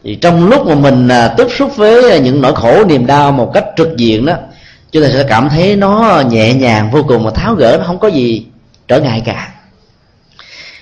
Thì 0.05 0.17
trong 0.17 0.49
lúc 0.49 0.67
mà 0.67 0.75
mình 0.75 1.09
à, 1.09 1.29
tiếp 1.29 1.47
xúc 1.59 1.77
với 1.77 2.21
những 2.21 2.41
nỗi 2.41 2.55
khổ, 2.55 2.85
niềm 2.85 3.07
đau 3.07 3.33
một 3.33 3.51
cách 3.55 3.65
trực 3.77 3.97
diện 3.97 4.27
đó, 4.27 4.35
chúng 4.93 5.03
ta 5.03 5.09
sẽ 5.13 5.25
cảm 5.29 5.49
thấy 5.49 5.77
nó 5.77 6.23
nhẹ 6.31 6.55
nhàng, 6.55 6.91
vô 6.91 7.03
cùng 7.09 7.25
mà 7.25 7.31
tháo 7.31 7.55
gỡ, 7.55 7.77
nó 7.79 7.85
không 7.85 7.99
có 7.99 8.09
gì 8.09 8.47
trở 8.89 9.01
ngại 9.01 9.23
cả 9.25 9.55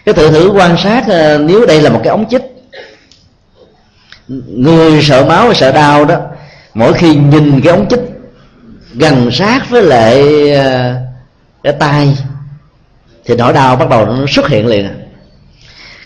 cái 0.07 0.15
thử 0.15 0.31
thử 0.31 0.51
quan 0.51 0.77
sát 0.77 1.05
ờ, 1.09 1.39
nếu 1.39 1.67
đây 1.67 1.83
là 1.83 1.91
một 1.91 2.01
cái 2.05 2.11
ống 2.11 2.25
chích, 2.31 2.43
người 4.49 5.03
sợ 5.03 5.25
máu 5.25 5.55
sợ 5.55 5.73
đau 5.73 6.05
đó, 6.05 6.17
mỗi 6.75 6.93
khi 6.93 7.15
nhìn 7.15 7.61
cái 7.61 7.73
ống 7.73 7.89
chích 7.89 8.01
gần 8.95 9.31
sát 9.33 9.71
với 9.71 9.83
lại 9.83 10.51
ờ, 10.51 10.95
cái 11.63 11.73
tay, 11.73 12.19
thì 13.25 13.35
nỗi 13.35 13.53
đau 13.53 13.77
bắt 13.77 13.89
đầu 13.89 14.07
nó 14.07 14.27
xuất 14.29 14.49
hiện 14.49 14.67
liền 14.67 14.87
à. 14.87 14.95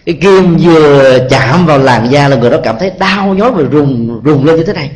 cái 0.06 0.18
kim 0.20 0.56
vừa 0.56 1.18
chạm 1.30 1.66
vào 1.66 1.78
làn 1.78 2.10
da 2.10 2.28
là 2.28 2.36
người 2.36 2.50
đó 2.50 2.56
cảm 2.64 2.76
thấy 2.78 2.92
đau 2.98 3.34
nhói 3.34 3.52
và 3.52 3.62
rùng 3.70 4.20
rùng 4.24 4.44
lên 4.44 4.56
như 4.56 4.64
thế 4.64 4.72
này. 4.72 4.90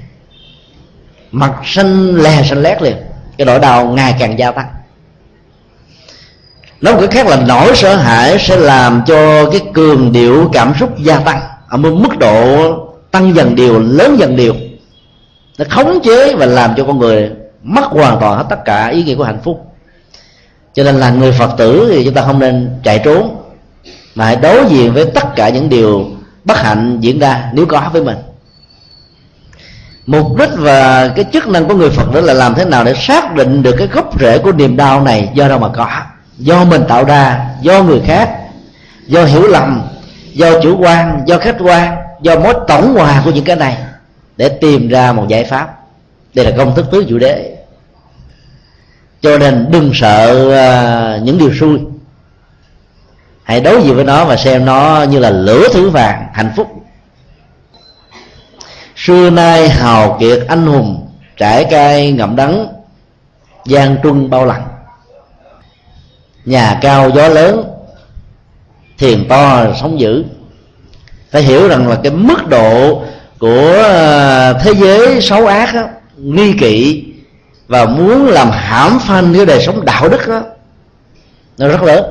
Mặt 1.32 1.52
xanh, 1.64 2.16
lè 2.16 2.42
xanh 2.42 2.62
lét 2.62 2.82
liền. 2.82 2.96
Cái 3.38 3.46
nỗi 3.46 3.58
đau 3.58 3.86
ngày 3.86 4.14
càng 4.18 4.38
gia 4.38 4.50
tăng 4.50 4.66
nói 6.80 6.94
một 6.94 7.00
cái 7.00 7.08
khác 7.08 7.26
là 7.26 7.36
nỗi 7.46 7.76
sợ 7.76 7.96
hãi 7.96 8.38
sẽ 8.38 8.56
làm 8.56 9.02
cho 9.06 9.50
cái 9.50 9.60
cường 9.74 10.12
điệu 10.12 10.50
cảm 10.52 10.74
xúc 10.80 10.98
gia 10.98 11.18
tăng, 11.18 11.40
ở 11.68 11.76
một 11.76 11.90
mức 11.90 12.18
độ 12.18 12.72
tăng 13.10 13.34
dần 13.34 13.54
điều, 13.54 13.80
lớn 13.80 14.16
dần 14.18 14.36
điều. 14.36 14.54
Nó 15.58 15.64
khống 15.70 16.00
chế 16.02 16.34
và 16.34 16.46
làm 16.46 16.74
cho 16.76 16.84
con 16.84 16.98
người 16.98 17.30
mất 17.62 17.84
hoàn 17.84 18.20
toàn 18.20 18.38
hết 18.38 18.44
tất 18.50 18.64
cả 18.64 18.88
ý 18.88 19.02
nghĩa 19.02 19.14
của 19.14 19.24
hạnh 19.24 19.40
phúc. 19.44 19.66
Cho 20.74 20.84
nên 20.84 20.94
là 20.94 21.10
người 21.10 21.32
phật 21.32 21.50
tử 21.56 21.88
thì 21.92 22.04
chúng 22.04 22.14
ta 22.14 22.22
không 22.22 22.38
nên 22.38 22.70
chạy 22.82 23.00
trốn, 23.04 23.36
mà 24.14 24.24
hãy 24.24 24.36
đối 24.36 24.64
diện 24.68 24.94
với 24.94 25.04
tất 25.04 25.36
cả 25.36 25.48
những 25.48 25.68
điều 25.68 26.06
bất 26.44 26.58
hạnh 26.58 26.98
diễn 27.00 27.18
ra 27.18 27.50
nếu 27.52 27.66
có 27.66 27.90
với 27.92 28.02
mình. 28.02 28.16
Mục 30.06 30.36
đích 30.38 30.50
và 30.56 31.08
cái 31.08 31.24
chức 31.32 31.48
năng 31.48 31.68
của 31.68 31.74
người 31.74 31.90
phật 31.90 32.14
đó 32.14 32.20
là 32.20 32.32
làm 32.32 32.54
thế 32.54 32.64
nào 32.64 32.84
để 32.84 32.94
xác 32.94 33.34
định 33.34 33.62
được 33.62 33.74
cái 33.78 33.86
gốc 33.86 34.20
rễ 34.20 34.38
của 34.38 34.52
niềm 34.52 34.76
đau 34.76 35.02
này 35.02 35.28
do 35.34 35.48
đâu 35.48 35.58
mà 35.58 35.68
có 35.68 35.88
do 36.38 36.64
mình 36.64 36.84
tạo 36.88 37.04
ra, 37.04 37.46
do 37.60 37.82
người 37.82 38.00
khác, 38.06 38.38
do 39.06 39.24
hiểu 39.24 39.46
lầm, 39.46 39.82
do 40.32 40.60
chủ 40.60 40.78
quan, 40.78 41.22
do 41.26 41.38
khách 41.38 41.56
quan, 41.58 41.96
do 42.22 42.38
mối 42.38 42.54
tổng 42.68 42.94
hòa 42.94 43.22
của 43.24 43.30
những 43.30 43.44
cái 43.44 43.56
này 43.56 43.76
để 44.36 44.48
tìm 44.48 44.88
ra 44.88 45.12
một 45.12 45.28
giải 45.28 45.44
pháp. 45.44 45.78
Đây 46.34 46.44
là 46.44 46.52
công 46.56 46.74
thức 46.74 46.86
tứ 46.90 47.04
diệu 47.08 47.18
đế. 47.18 47.56
Cho 49.20 49.38
nên 49.38 49.66
đừng 49.70 49.90
sợ 49.94 50.50
à, 50.54 51.18
những 51.22 51.38
điều 51.38 51.54
xui. 51.54 51.78
Hãy 53.42 53.60
đối 53.60 53.82
diện 53.82 53.94
với 53.94 54.04
nó 54.04 54.24
và 54.24 54.36
xem 54.36 54.64
nó 54.64 55.02
như 55.02 55.18
là 55.18 55.30
lửa 55.30 55.68
thứ 55.72 55.90
vàng 55.90 56.26
hạnh 56.32 56.52
phúc. 56.56 56.68
Xưa 58.96 59.30
nay 59.30 59.68
hào 59.68 60.16
kiệt 60.20 60.44
anh 60.48 60.66
hùng, 60.66 61.08
trải 61.36 61.64
cay 61.64 62.12
ngậm 62.12 62.36
đắng, 62.36 62.66
gian 63.64 63.96
truân 64.02 64.30
bao 64.30 64.46
lần 64.46 64.73
nhà 66.44 66.78
cao 66.82 67.10
gió 67.14 67.28
lớn 67.28 67.64
thiền 68.98 69.28
to 69.28 69.66
sống 69.80 70.00
dữ. 70.00 70.24
Phải 71.30 71.42
hiểu 71.42 71.68
rằng 71.68 71.88
là 71.88 71.98
cái 72.02 72.12
mức 72.12 72.48
độ 72.48 73.02
của 73.38 73.72
ờ, 73.82 74.52
thế 74.62 74.72
giới 74.74 75.20
xấu 75.20 75.46
ác 75.46 75.74
đó, 75.74 75.82
nghi 76.16 76.52
kỵ 76.52 77.04
và 77.68 77.84
muốn 77.84 78.26
làm 78.26 78.50
hãm 78.50 78.98
phanh 78.98 79.34
cái 79.34 79.46
đời 79.46 79.62
sống 79.62 79.84
đạo 79.84 80.08
đức 80.08 80.28
đó 80.28 80.42
nó 81.58 81.68
rất 81.68 81.82
lớn. 81.82 82.04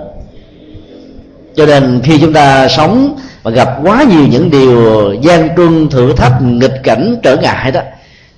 Cho 1.55 1.65
nên 1.65 2.01
khi 2.03 2.19
chúng 2.19 2.33
ta 2.33 2.67
sống 2.67 3.17
và 3.43 3.51
gặp 3.51 3.77
quá 3.83 4.03
nhiều 4.03 4.27
những 4.27 4.51
điều 4.51 5.13
gian 5.21 5.55
truân 5.55 5.89
thử 5.89 6.13
thách 6.13 6.41
nghịch 6.41 6.83
cảnh 6.83 7.15
trở 7.23 7.37
ngại 7.37 7.71
đó 7.71 7.81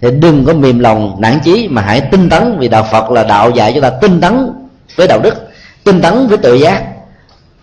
thì 0.01 0.11
đừng 0.11 0.45
có 0.45 0.53
mềm 0.53 0.79
lòng 0.79 1.15
nản 1.19 1.39
chí 1.43 1.67
mà 1.67 1.81
hãy 1.81 2.01
tinh 2.01 2.29
tấn 2.29 2.57
vì 2.59 2.67
đạo 2.67 2.87
phật 2.91 3.11
là 3.11 3.23
đạo 3.23 3.49
dạy 3.49 3.71
chúng 3.73 3.81
ta 3.81 3.89
tinh 3.89 4.21
tấn 4.21 4.49
với 4.95 5.07
đạo 5.07 5.19
đức 5.19 5.47
tinh 5.85 6.01
tấn 6.01 6.27
với 6.27 6.37
tự 6.37 6.53
giác. 6.55 6.83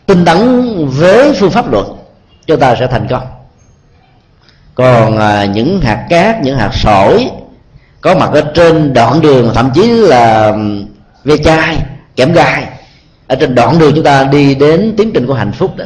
Tinh 0.06 0.24
tấn 0.24 0.38
với 0.88 1.32
phương 1.32 1.50
pháp 1.50 1.72
luật. 1.72 1.86
Chúng 2.46 2.60
ta 2.60 2.74
sẽ 2.80 2.86
thành 2.86 3.06
công. 3.10 3.22
Còn 4.74 5.18
à, 5.18 5.44
những 5.44 5.80
hạt 5.80 6.06
cát 6.08 6.42
những 6.42 6.58
hạt 6.58 6.70
sỏi 6.74 7.30
có 8.00 8.14
mặt 8.14 8.30
ở 8.32 8.40
trên 8.54 8.92
đoạn 8.92 9.20
đường 9.20 9.50
thậm 9.54 9.70
chí 9.74 9.88
là 9.88 10.54
ve 11.24 11.36
chai 11.36 11.78
kẽm 12.16 12.32
gai 12.32 12.66
ở 13.26 13.36
trên 13.36 13.54
đoạn 13.54 13.78
đường 13.78 13.92
chúng 13.94 14.04
ta 14.04 14.24
đi 14.24 14.54
đến 14.54 14.94
tiến 14.96 15.10
trình 15.14 15.26
của 15.26 15.34
hạnh 15.34 15.52
phúc 15.52 15.76
đó. 15.76 15.84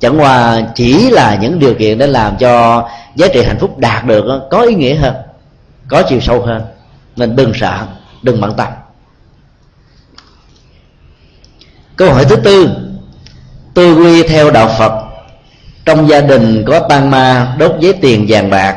Chẳng 0.00 0.20
qua 0.20 0.60
chỉ 0.74 1.10
là 1.10 1.38
những 1.40 1.58
điều 1.58 1.74
kiện 1.74 1.98
để 1.98 2.06
làm 2.06 2.36
cho 2.36 2.84
giá 3.14 3.26
trị 3.34 3.42
hạnh 3.42 3.58
phúc 3.58 3.78
đạt 3.78 4.04
được 4.04 4.48
có 4.50 4.62
ý 4.62 4.74
nghĩa 4.74 4.94
hơn 4.94 5.14
có 5.88 6.02
chiều 6.02 6.20
sâu 6.20 6.42
hơn. 6.42 6.62
Nên 7.16 7.36
đừng 7.36 7.52
sợ 7.54 7.86
đừng 8.22 8.40
bận 8.40 8.54
tâm. 8.56 8.68
Câu 11.98 12.12
hỏi 12.12 12.24
thứ 12.24 12.36
tư. 12.36 12.68
Tư 13.74 13.94
quy 13.94 14.22
theo 14.22 14.50
đạo 14.50 14.70
phật. 14.78 14.92
Trong 15.84 16.08
gia 16.08 16.20
đình 16.20 16.64
có 16.66 16.80
tăng 16.80 17.10
ma 17.10 17.54
đốt 17.58 17.72
giấy 17.80 17.92
tiền 17.92 18.26
vàng 18.28 18.50
bạc, 18.50 18.76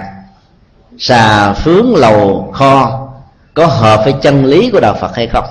xà 0.98 1.54
phướng 1.54 1.96
lầu 1.96 2.52
kho, 2.54 3.08
có 3.54 3.66
hợp 3.66 4.02
với 4.04 4.14
chân 4.22 4.46
lý 4.46 4.70
của 4.72 4.80
đạo 4.80 4.98
phật 5.02 5.16
hay 5.16 5.28
không? 5.28 5.46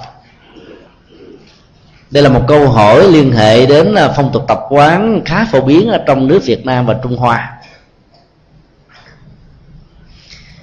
Đây 2.10 2.22
là 2.22 2.28
một 2.28 2.42
câu 2.48 2.68
hỏi 2.68 3.08
liên 3.10 3.32
hệ 3.32 3.66
đến 3.66 3.94
à, 3.94 4.08
phong 4.16 4.32
tục 4.32 4.44
tập 4.48 4.60
quán 4.68 5.22
khá 5.24 5.44
phổ 5.44 5.60
biến 5.60 5.88
ở 5.88 5.98
trong 6.06 6.26
nước 6.26 6.40
Việt 6.44 6.66
Nam 6.66 6.86
và 6.86 6.94
Trung 7.02 7.16
Hoa. 7.16 7.52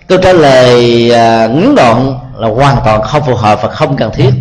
Câu 0.08 0.18
trả 0.24 0.34
lời 0.34 1.12
à, 1.12 1.48
ngắn 1.48 1.76
gọn 1.76 2.20
là 2.38 2.48
hoàn 2.48 2.78
toàn 2.86 3.02
không 3.02 3.24
phù 3.26 3.36
hợp 3.36 3.60
và 3.62 3.70
không 3.70 3.98
cần 3.98 4.12
thiết 4.14 4.32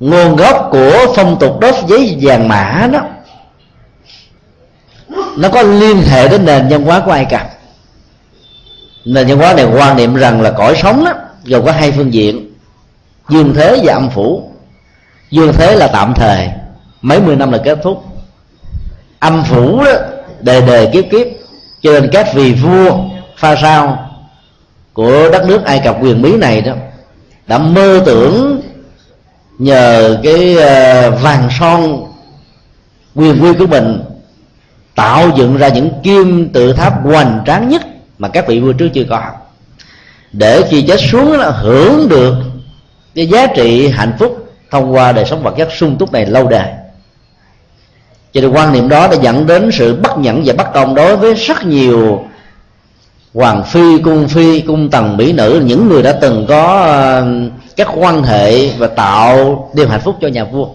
nguồn 0.00 0.36
gốc 0.36 0.68
của 0.70 1.12
phong 1.16 1.38
tục 1.38 1.60
đốt 1.60 1.74
giấy 1.88 2.18
vàng 2.20 2.48
mã 2.48 2.88
đó, 2.92 3.00
nó 5.36 5.48
có 5.48 5.62
liên 5.62 6.02
hệ 6.02 6.28
đến 6.28 6.44
nền 6.44 6.68
văn 6.68 6.82
hóa 6.82 7.00
của 7.00 7.10
ai 7.10 7.24
cập 7.24 7.58
nền 9.04 9.26
văn 9.26 9.38
hóa 9.38 9.54
này 9.54 9.64
quan 9.64 9.96
niệm 9.96 10.14
rằng 10.14 10.40
là 10.40 10.50
cõi 10.50 10.76
sống 10.82 11.04
đó, 11.04 11.12
gồm 11.44 11.64
có 11.64 11.72
hai 11.72 11.92
phương 11.92 12.14
diện, 12.14 12.54
dương 13.28 13.54
thế 13.54 13.80
và 13.84 13.92
âm 13.94 14.10
phủ. 14.10 14.50
Dương 15.30 15.52
thế 15.52 15.76
là 15.76 15.86
tạm 15.86 16.14
thời, 16.14 16.48
mấy 17.02 17.20
mươi 17.20 17.36
năm 17.36 17.52
là 17.52 17.58
kết 17.64 17.78
thúc. 17.82 18.04
Âm 19.18 19.44
phủ 19.44 19.84
đó 19.84 19.92
đời 20.40 20.60
đời 20.60 20.88
kiếp 20.92 21.04
kiếp, 21.10 21.26
cho 21.82 21.92
nên 21.92 22.10
các 22.12 22.34
vị 22.34 22.52
vua, 22.52 22.98
pha 23.36 23.56
sao 23.56 24.10
của 24.92 25.30
đất 25.32 25.44
nước 25.46 25.64
ai 25.64 25.80
cập, 25.84 25.96
quyền 26.02 26.22
bí 26.22 26.36
này 26.36 26.60
đó, 26.60 26.72
đã 27.46 27.58
mơ 27.58 28.02
tưởng 28.06 28.60
nhờ 29.58 30.18
cái 30.22 30.56
ờ, 30.56 31.10
vàng 31.10 31.48
son 31.58 32.04
quyền 33.14 33.42
quy 33.42 33.52
của 33.58 33.66
mình 33.66 34.00
tạo 34.94 35.30
dựng 35.36 35.56
ra 35.56 35.68
những 35.68 35.90
kim 36.02 36.48
tự 36.52 36.72
tháp 36.72 36.92
hoành 37.04 37.42
tráng 37.46 37.68
nhất 37.68 37.82
mà 38.18 38.28
các 38.28 38.48
vị 38.48 38.60
vua 38.60 38.72
trước 38.72 38.88
chưa 38.94 39.04
có. 39.10 39.22
Để 40.32 40.62
khi 40.70 40.82
chết 40.82 41.00
xuống 41.10 41.32
là 41.32 41.50
hưởng 41.50 42.08
được 42.08 42.34
cái 43.14 43.26
giá 43.26 43.46
trị 43.46 43.88
hạnh 43.88 44.12
phúc 44.18 44.54
thông 44.70 44.94
qua 44.94 45.12
đời 45.12 45.24
sống 45.24 45.42
vật 45.42 45.54
chất 45.56 45.68
sung 45.78 45.96
túc 45.98 46.12
này 46.12 46.26
lâu 46.26 46.48
đời. 46.48 46.68
Cho 48.32 48.40
nên 48.40 48.50
quan 48.50 48.72
niệm 48.72 48.88
đó 48.88 49.08
đã 49.08 49.16
dẫn 49.22 49.46
đến 49.46 49.70
sự 49.72 49.96
bất 50.02 50.18
nhẫn 50.18 50.42
và 50.46 50.54
bất 50.58 50.72
công 50.74 50.94
đối 50.94 51.16
với 51.16 51.34
rất 51.34 51.66
nhiều 51.66 52.24
hoàng 53.34 53.64
phi, 53.64 53.98
cung 54.04 54.28
phi, 54.28 54.60
cung 54.60 54.90
tần, 54.90 55.16
mỹ 55.16 55.32
nữ, 55.32 55.62
những 55.64 55.88
người 55.88 56.02
đã 56.02 56.12
từng 56.12 56.46
có 56.48 56.82
ờ, 56.82 57.26
các 57.78 57.88
quan 57.96 58.22
hệ 58.22 58.70
và 58.70 58.86
tạo 58.86 59.70
niềm 59.74 59.88
hạnh 59.88 60.00
phúc 60.00 60.16
cho 60.20 60.28
nhà 60.28 60.44
vua. 60.44 60.68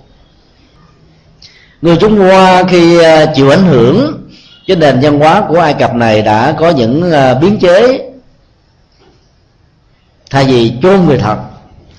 Người 1.81 1.97
trung 1.97 2.17
hoa 2.17 2.63
khi 2.63 3.03
à, 3.03 3.25
chịu 3.25 3.49
ảnh 3.49 3.65
hưởng 3.65 4.27
cái 4.67 4.77
nền 4.77 4.99
văn 5.01 5.19
hóa 5.19 5.43
của 5.49 5.59
ai 5.59 5.73
cập 5.73 5.95
này 5.95 6.21
đã 6.21 6.55
có 6.59 6.69
những 6.69 7.11
à, 7.11 7.33
biến 7.33 7.59
chế. 7.59 8.09
Thay 10.29 10.45
vì 10.45 10.73
chôn 10.81 11.05
người 11.05 11.17
thật, 11.17 11.37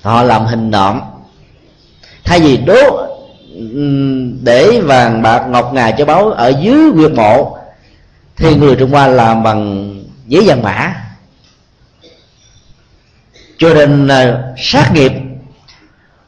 họ 0.01 0.23
làm 0.23 0.45
hình 0.45 0.71
nộm. 0.71 1.01
Thay 2.23 2.39
vì 2.39 2.57
đốt 2.57 2.93
để 4.41 4.81
vàng 4.81 5.21
bạc 5.21 5.45
ngọc 5.49 5.73
ngà 5.73 5.91
cho 5.91 6.05
báu 6.05 6.31
ở 6.31 6.53
dưới 6.61 6.91
quyệt 6.95 7.11
mộ, 7.11 7.57
thì 8.37 8.55
người 8.55 8.75
trung 8.75 8.91
hoa 8.91 9.07
làm 9.07 9.43
bằng 9.43 9.91
giấy 10.27 10.43
vàng 10.45 10.63
mã 10.63 11.04
cho 13.57 13.73
nên 13.73 14.07
uh, 14.07 14.11
sát 14.57 14.93
nghiệp 14.93 15.11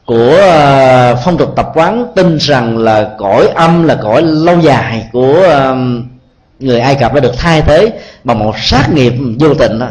của 0.06 0.32
uh, 0.32 1.18
phong 1.24 1.36
tục 1.38 1.52
tập 1.56 1.68
quán 1.74 2.06
tin 2.16 2.36
rằng 2.36 2.78
là 2.78 3.10
cõi 3.18 3.48
âm 3.54 3.84
là 3.84 3.94
cõi 3.94 4.22
lâu 4.22 4.60
dài 4.60 5.08
của 5.12 5.46
uh, 5.46 5.76
người 6.58 6.80
ai 6.80 6.94
cập 6.94 7.14
đã 7.14 7.20
được 7.20 7.38
thay 7.38 7.62
thế 7.62 7.92
bằng 8.24 8.38
một 8.38 8.54
sát 8.58 8.92
nghiệp 8.92 9.12
vô 9.40 9.54
tình 9.54 9.80
thôi. 9.80 9.88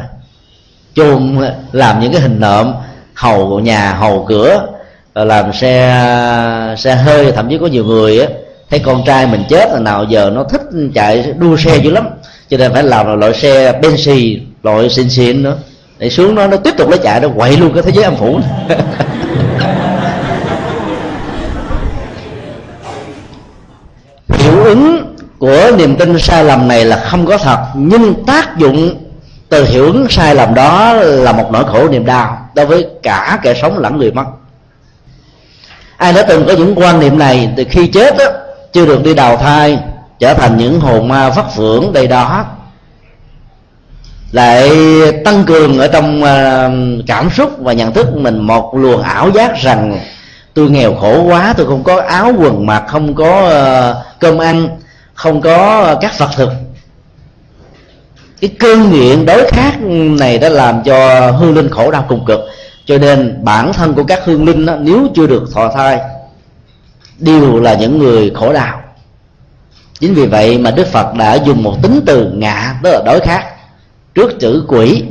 Chôn 0.95 1.37
làm 1.71 1.99
những 1.99 2.11
cái 2.11 2.21
hình 2.21 2.39
nộm 2.39 2.73
hầu 3.13 3.59
nhà 3.59 3.93
hầu 3.93 4.25
cửa 4.27 4.67
làm 5.13 5.53
xe 5.53 6.75
xe 6.77 6.95
hơi 6.95 7.31
thậm 7.31 7.49
chí 7.49 7.57
có 7.57 7.67
nhiều 7.67 7.85
người 7.85 8.19
á 8.19 8.27
thấy 8.69 8.79
con 8.79 9.03
trai 9.05 9.27
mình 9.27 9.43
chết 9.49 9.69
là 9.73 9.79
nào 9.79 10.03
giờ 10.03 10.31
nó 10.33 10.43
thích 10.43 10.61
chạy 10.95 11.33
đua 11.37 11.57
xe 11.57 11.77
dữ 11.77 11.91
lắm. 11.91 12.07
Cho 12.49 12.57
nên 12.57 12.73
phải 12.73 12.83
làm 12.83 13.19
loại 13.19 13.33
xe 13.33 13.79
Benz 13.81 14.39
loại 14.63 14.89
xịn 14.89 15.09
xịn 15.09 15.43
nữa 15.43 15.57
để 15.99 16.09
xuống 16.09 16.35
nó 16.35 16.47
nó 16.47 16.57
tiếp 16.57 16.73
tục 16.77 16.89
lấy 16.89 16.99
chạy 17.03 17.19
nó 17.19 17.27
quậy 17.37 17.57
luôn 17.57 17.73
cái 17.73 17.83
thế 17.83 17.91
giới 17.91 18.03
âm 18.03 18.15
phủ. 18.15 18.39
Hiệu 24.27 24.63
ứng 24.63 25.15
của 25.39 25.71
niềm 25.77 25.95
tin 25.95 26.19
sai 26.19 26.43
lầm 26.43 26.67
này 26.67 26.85
là 26.85 26.95
không 26.95 27.25
có 27.25 27.37
thật 27.37 27.57
nhưng 27.75 28.25
tác 28.25 28.57
dụng 28.57 29.03
từ 29.49 29.65
hiệu 29.65 29.85
ứng 29.85 30.07
sai 30.09 30.35
lầm 30.35 30.53
đó 30.53 30.93
là 30.93 31.31
một 31.31 31.51
nỗi 31.51 31.63
khổ 31.65 31.87
niềm 31.89 32.05
đau 32.05 32.49
đối 32.55 32.65
với 32.65 32.87
cả 33.03 33.39
kẻ 33.43 33.53
sống 33.61 33.77
lẫn 33.77 33.97
người 33.97 34.11
mất. 34.11 34.25
Ai 35.97 36.13
đã 36.13 36.23
từng 36.23 36.47
có 36.47 36.53
những 36.53 36.75
quan 36.75 36.99
niệm 36.99 37.17
này 37.17 37.49
từ 37.57 37.63
khi 37.69 37.87
chết 37.87 38.17
đó, 38.17 38.25
chưa 38.73 38.85
được 38.85 39.03
đi 39.03 39.13
đào 39.13 39.37
thai 39.37 39.79
trở 40.19 40.33
thành 40.33 40.57
những 40.57 40.79
hồn 40.79 41.07
ma 41.07 41.29
phát 41.29 41.45
phưởng 41.55 41.93
đây 41.93 42.07
đó 42.07 42.45
lại 44.31 44.71
tăng 45.25 45.43
cường 45.43 45.79
ở 45.79 45.87
trong 45.87 46.23
à, 46.23 46.69
cảm 47.07 47.29
xúc 47.29 47.51
và 47.59 47.73
nhận 47.73 47.93
thức 47.93 48.15
mình 48.15 48.39
một 48.39 48.75
luồng 48.75 49.01
ảo 49.01 49.31
giác 49.31 49.57
rằng 49.61 49.99
tôi 50.53 50.69
nghèo 50.69 50.95
khổ 50.95 51.23
quá 51.23 51.53
tôi 51.57 51.67
không 51.67 51.83
có 51.83 52.01
áo 52.01 52.33
quần 52.37 52.65
mặc 52.65 52.83
không 52.87 53.15
có 53.15 53.49
à, 53.49 53.93
cơm 54.19 54.37
ăn 54.37 54.67
không 55.13 55.41
có 55.41 55.95
các 56.01 56.19
vật 56.19 56.29
thực. 56.35 56.49
Cái 58.41 58.49
cơn 58.59 58.91
nghiện 58.91 59.25
đối 59.25 59.47
khác 59.51 59.73
này 60.19 60.37
đã 60.37 60.49
làm 60.49 60.83
cho 60.83 61.31
hương 61.31 61.55
linh 61.55 61.69
khổ 61.69 61.91
đau 61.91 62.05
cùng 62.07 62.25
cực. 62.25 62.39
Cho 62.85 62.97
nên 62.97 63.39
bản 63.43 63.73
thân 63.73 63.93
của 63.93 64.03
các 64.03 64.19
hương 64.25 64.45
linh 64.45 64.65
đó, 64.65 64.75
nếu 64.79 65.07
chưa 65.15 65.27
được 65.27 65.43
thọ 65.53 65.71
thai 65.75 65.99
đều 67.19 67.59
là 67.59 67.73
những 67.73 67.97
người 67.97 68.31
khổ 68.35 68.53
đau. 68.53 68.81
Chính 69.99 70.13
vì 70.13 70.25
vậy 70.25 70.57
mà 70.57 70.71
đức 70.71 70.87
phật 70.87 71.13
đã 71.13 71.35
dùng 71.35 71.63
một 71.63 71.75
tính 71.81 72.01
từ 72.05 72.31
ngạ 72.31 72.75
tức 72.83 72.91
là 72.91 73.01
đối 73.05 73.19
khác 73.19 73.45
trước 74.17 74.39
chữ 74.39 74.63
quỷ, 74.67 75.03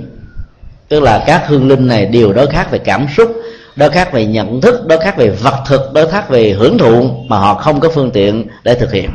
tức 0.88 1.00
là 1.00 1.24
các 1.26 1.44
hương 1.46 1.68
linh 1.68 1.86
này 1.86 2.06
đều 2.06 2.32
đối 2.32 2.46
khác 2.46 2.70
về 2.70 2.78
cảm 2.78 3.06
xúc, 3.16 3.36
đối 3.76 3.90
khác 3.90 4.12
về 4.12 4.26
nhận 4.26 4.60
thức, 4.60 4.86
đối 4.86 4.98
khác 4.98 5.16
về 5.16 5.30
vật 5.30 5.62
thực, 5.66 5.92
đối 5.92 6.10
khác 6.10 6.28
về 6.28 6.50
hưởng 6.50 6.78
thụ 6.78 7.10
mà 7.28 7.38
họ 7.38 7.54
không 7.54 7.80
có 7.80 7.88
phương 7.88 8.10
tiện 8.10 8.46
để 8.64 8.74
thực 8.74 8.92
hiện. 8.92 9.10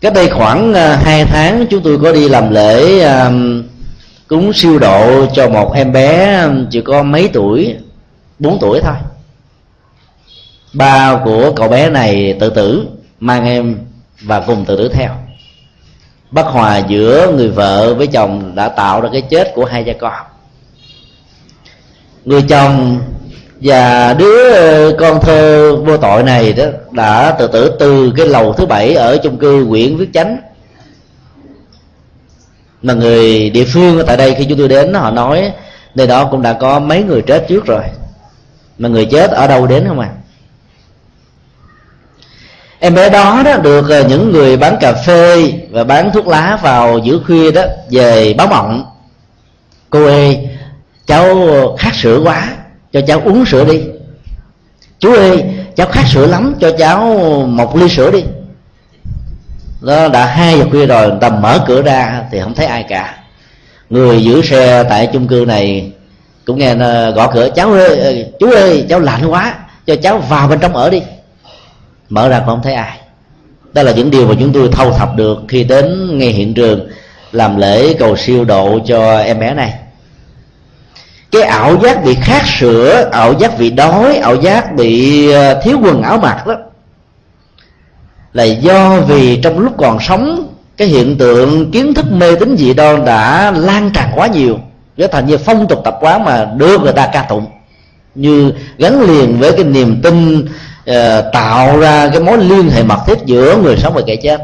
Cách 0.00 0.14
đây 0.14 0.28
khoảng 0.28 0.74
à, 0.74 0.96
hai 0.96 1.24
tháng, 1.24 1.66
chúng 1.70 1.82
tôi 1.82 1.98
có 2.02 2.12
đi 2.12 2.28
làm 2.28 2.50
lễ 2.50 3.00
à, 3.00 3.32
cúng 4.28 4.52
siêu 4.52 4.78
độ 4.78 5.26
cho 5.34 5.48
một 5.48 5.72
em 5.74 5.92
bé 5.92 6.24
à, 6.24 6.50
chỉ 6.70 6.80
có 6.80 7.02
mấy 7.02 7.30
tuổi, 7.32 7.74
bốn 8.38 8.58
tuổi 8.60 8.80
thôi. 8.82 8.94
Ba 10.72 11.20
của 11.24 11.52
cậu 11.56 11.68
bé 11.68 11.90
này 11.90 12.36
tự 12.40 12.50
tử, 12.50 12.86
mang 13.20 13.44
em 13.44 13.78
và 14.22 14.40
cùng 14.40 14.64
tự 14.64 14.76
tử 14.76 14.88
theo 14.88 15.10
bất 16.30 16.46
hòa 16.46 16.78
giữa 16.78 17.32
người 17.36 17.48
vợ 17.48 17.94
với 17.94 18.06
chồng 18.06 18.54
đã 18.54 18.68
tạo 18.68 19.00
ra 19.00 19.08
cái 19.12 19.22
chết 19.30 19.52
của 19.54 19.64
hai 19.64 19.84
cha 19.84 19.92
con. 20.00 20.12
Người 22.24 22.42
chồng 22.42 23.00
và 23.60 24.14
đứa 24.14 24.92
con 24.92 25.20
thơ 25.20 25.76
vô 25.76 25.96
tội 25.96 26.22
này 26.22 26.52
đó 26.52 26.64
đã 26.90 27.30
tự 27.38 27.46
tử 27.46 27.76
từ 27.78 28.12
cái 28.16 28.26
lầu 28.26 28.52
thứ 28.52 28.66
bảy 28.66 28.94
ở 28.94 29.16
chung 29.16 29.38
cư 29.38 29.64
Nguyễn 29.64 29.96
Viết 29.96 30.08
Chánh. 30.14 30.36
Mà 32.82 32.94
người 32.94 33.50
địa 33.50 33.64
phương 33.64 34.02
tại 34.06 34.16
đây 34.16 34.34
khi 34.34 34.44
chúng 34.44 34.58
tôi 34.58 34.68
đến 34.68 34.94
họ 34.94 35.10
nói, 35.10 35.52
nơi 35.94 36.06
đó 36.06 36.28
cũng 36.30 36.42
đã 36.42 36.52
có 36.52 36.78
mấy 36.78 37.02
người 37.02 37.22
chết 37.22 37.44
trước 37.48 37.66
rồi. 37.66 37.82
Mà 38.78 38.88
người 38.88 39.04
chết 39.04 39.30
ở 39.30 39.46
đâu 39.46 39.66
đến 39.66 39.84
không 39.88 40.00
à? 40.00 40.10
Em 42.80 42.94
bé 42.94 43.10
đó 43.10 43.42
đó 43.44 43.56
được 43.56 43.88
ờ, 43.88 44.04
những 44.08 44.32
người 44.32 44.56
bán 44.56 44.76
cà 44.80 44.92
phê 44.92 45.52
và 45.70 45.84
bán 45.84 46.10
thuốc 46.12 46.26
lá 46.26 46.58
vào 46.62 46.98
giữa 46.98 47.18
khuya 47.26 47.50
đó 47.50 47.62
về 47.90 48.34
báo 48.34 48.46
mộng. 48.46 48.84
Cô 49.90 50.04
ơi, 50.04 50.48
cháu 51.06 51.48
khát 51.78 51.94
sữa 51.94 52.20
quá, 52.24 52.48
cho 52.92 53.00
cháu 53.06 53.22
uống 53.24 53.46
sữa 53.46 53.64
đi. 53.64 53.80
Chú 54.98 55.14
ơi, 55.14 55.44
cháu 55.76 55.86
khát 55.86 56.06
sữa 56.06 56.26
lắm, 56.26 56.54
cho 56.60 56.70
cháu 56.78 57.04
một 57.48 57.76
ly 57.76 57.88
sữa 57.88 58.10
đi. 58.10 58.22
Nó 59.80 60.08
đã 60.08 60.26
hai 60.26 60.58
giờ 60.58 60.64
khuya 60.70 60.86
rồi, 60.86 61.08
người 61.08 61.18
ta 61.20 61.28
mở 61.28 61.64
cửa 61.66 61.82
ra 61.82 62.22
thì 62.32 62.40
không 62.40 62.54
thấy 62.54 62.66
ai 62.66 62.84
cả. 62.88 63.16
Người 63.90 64.24
giữ 64.24 64.42
xe 64.42 64.84
tại 64.88 65.08
chung 65.12 65.26
cư 65.26 65.44
này 65.48 65.92
cũng 66.46 66.58
nghe 66.58 66.74
ờ, 66.74 67.10
gõ 67.10 67.30
cửa, 67.34 67.48
cháu 67.54 67.72
ơi 67.72 67.98
ờ, 67.98 68.14
chú 68.40 68.50
ơi, 68.50 68.86
cháu 68.88 69.00
lạnh 69.00 69.26
quá, 69.26 69.54
cho 69.86 69.96
cháu 70.02 70.18
vào 70.18 70.48
bên 70.48 70.58
trong 70.58 70.76
ở 70.76 70.90
đi 70.90 71.02
mở 72.10 72.28
ra 72.28 72.42
không 72.46 72.60
thấy 72.62 72.74
ai. 72.74 72.98
Đó 73.72 73.82
là 73.82 73.92
những 73.92 74.10
điều 74.10 74.26
mà 74.26 74.34
chúng 74.40 74.52
tôi 74.52 74.68
thâu 74.72 74.92
thập 74.92 75.16
được 75.16 75.38
khi 75.48 75.64
đến 75.64 76.18
ngay 76.18 76.28
hiện 76.28 76.54
trường 76.54 76.88
làm 77.32 77.56
lễ 77.56 77.94
cầu 77.98 78.16
siêu 78.16 78.44
độ 78.44 78.78
cho 78.86 79.18
em 79.18 79.40
bé 79.40 79.54
này. 79.54 79.74
Cái 81.30 81.42
ảo 81.42 81.78
giác 81.82 82.04
bị 82.04 82.14
khát 82.14 82.42
sữa, 82.46 83.08
ảo 83.12 83.34
giác 83.38 83.58
bị 83.58 83.70
đói, 83.70 84.16
ảo 84.16 84.36
giác 84.36 84.74
bị 84.76 85.30
ờ, 85.30 85.60
thiếu 85.62 85.78
quần 85.82 86.02
áo 86.02 86.18
mặc 86.18 86.46
đó 86.46 86.54
là 88.32 88.44
do 88.44 89.00
vì 89.00 89.40
trong 89.42 89.58
lúc 89.58 89.72
còn 89.78 89.98
sống, 90.00 90.54
cái 90.76 90.88
hiện 90.88 91.18
tượng 91.18 91.70
kiến 91.70 91.94
thức 91.94 92.12
mê 92.12 92.36
tín 92.36 92.56
dị 92.56 92.74
đoan 92.74 93.04
đã 93.04 93.50
lan 93.50 93.90
tràn 93.94 94.08
quá 94.14 94.26
nhiều, 94.26 94.58
trở 94.96 95.06
thành 95.06 95.26
như 95.26 95.38
phong 95.38 95.68
tục 95.68 95.80
tập 95.84 95.98
quán 96.00 96.24
mà 96.24 96.44
đưa 96.56 96.78
người 96.78 96.92
ta 96.92 97.06
ca 97.12 97.22
tụng, 97.22 97.46
như 98.14 98.52
gắn 98.78 99.00
liền 99.00 99.38
với 99.38 99.52
cái 99.52 99.64
niềm 99.64 100.00
tin 100.02 100.48
uh, 100.90 101.32
tạo 101.32 101.78
ra 101.78 102.08
cái 102.08 102.20
mối 102.20 102.38
liên 102.38 102.70
hệ 102.70 102.82
mật 102.82 102.98
thiết 103.06 103.18
giữa 103.24 103.56
người 103.56 103.76
sống 103.76 103.94
và 103.94 104.00
kẻ 104.06 104.16
chết. 104.16 104.40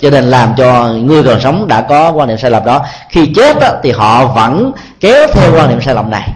Cho 0.00 0.10
nên 0.10 0.24
làm 0.24 0.54
cho 0.56 0.88
người 0.88 1.22
còn 1.22 1.40
sống 1.40 1.68
đã 1.68 1.80
có 1.80 2.12
quan 2.12 2.28
niệm 2.28 2.38
sai 2.38 2.50
lầm 2.50 2.64
đó. 2.64 2.84
Khi 3.08 3.26
chết 3.36 3.56
đó, 3.60 3.68
thì 3.82 3.90
họ 3.90 4.26
vẫn 4.26 4.72
kéo 5.00 5.26
theo 5.32 5.54
quan 5.54 5.68
niệm 5.68 5.80
sai 5.80 5.94
lầm 5.94 6.10
này. 6.10 6.32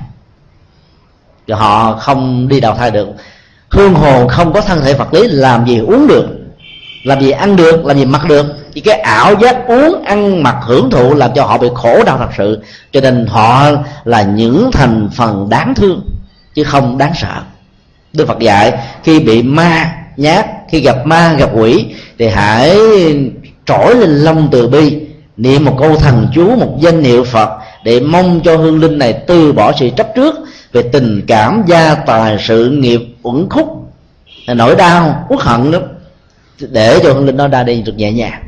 Rồi 1.46 1.58
họ 1.58 1.96
không 2.00 2.48
đi 2.48 2.60
đào 2.60 2.74
thai 2.74 2.90
được. 2.90 3.08
Hương 3.70 3.94
hồn 3.94 4.28
không 4.28 4.52
có 4.52 4.60
thân 4.60 4.82
thể 4.82 4.94
vật 4.94 5.14
lý 5.14 5.28
làm 5.28 5.66
gì 5.66 5.78
uống 5.78 6.06
được? 6.06 6.28
Làm 7.04 7.20
gì 7.20 7.30
ăn 7.30 7.56
được? 7.56 7.86
Làm 7.86 7.96
gì 7.96 8.04
mặc 8.04 8.28
được? 8.28 8.46
Chỉ 8.74 8.80
cái 8.80 8.98
ảo 8.98 9.34
giác 9.40 9.56
uống 9.68 10.02
ăn 10.04 10.42
mặc 10.42 10.56
hưởng 10.62 10.90
thụ 10.90 11.14
làm 11.14 11.30
cho 11.34 11.44
họ 11.44 11.58
bị 11.58 11.68
khổ 11.74 12.04
đau 12.04 12.18
thật 12.18 12.30
sự. 12.38 12.62
Cho 12.92 13.00
nên 13.00 13.26
họ 13.26 13.70
là 14.04 14.22
những 14.22 14.70
thành 14.72 15.08
phần 15.16 15.48
đáng 15.48 15.74
thương 15.74 16.00
chứ 16.54 16.64
không 16.64 16.98
đáng 16.98 17.12
sợ 17.14 17.40
đức 18.12 18.28
phật 18.28 18.38
dạy, 18.38 18.72
khi 19.04 19.20
bị 19.20 19.42
ma 19.42 19.94
nhát, 20.16 20.46
khi 20.68 20.80
gặp 20.80 21.06
ma, 21.06 21.36
gặp 21.38 21.50
quỷ, 21.54 21.86
thì 22.18 22.28
hãy 22.28 22.78
trỗi 23.66 23.94
lên 23.96 24.10
lâm 24.10 24.48
từ 24.52 24.68
bi, 24.68 24.98
niệm 25.36 25.64
một 25.64 25.76
câu 25.80 25.96
thần 25.96 26.28
chú, 26.34 26.56
một 26.56 26.76
danh 26.80 27.02
hiệu 27.02 27.24
phật, 27.24 27.50
để 27.84 28.00
mong 28.00 28.40
cho 28.44 28.56
hương 28.56 28.80
linh 28.80 28.98
này 28.98 29.12
từ 29.12 29.52
bỏ 29.52 29.72
sự 29.80 29.90
chấp 29.96 30.08
trước 30.16 30.34
về 30.72 30.82
tình 30.82 31.22
cảm, 31.26 31.62
gia 31.66 31.94
tài, 31.94 32.36
sự 32.40 32.70
nghiệp 32.70 33.00
uẩn 33.22 33.46
khúc. 33.50 33.68
Nỗi 34.46 34.76
đau, 34.76 35.26
uất 35.28 35.40
hận 35.40 35.70
đó 35.70 35.78
để 36.58 37.00
cho 37.02 37.12
hương 37.12 37.26
linh 37.26 37.36
nó 37.36 37.48
ra 37.48 37.62
đi 37.62 37.82
được 37.82 37.96
nhẹ 37.96 38.12
nhàng. 38.12 38.42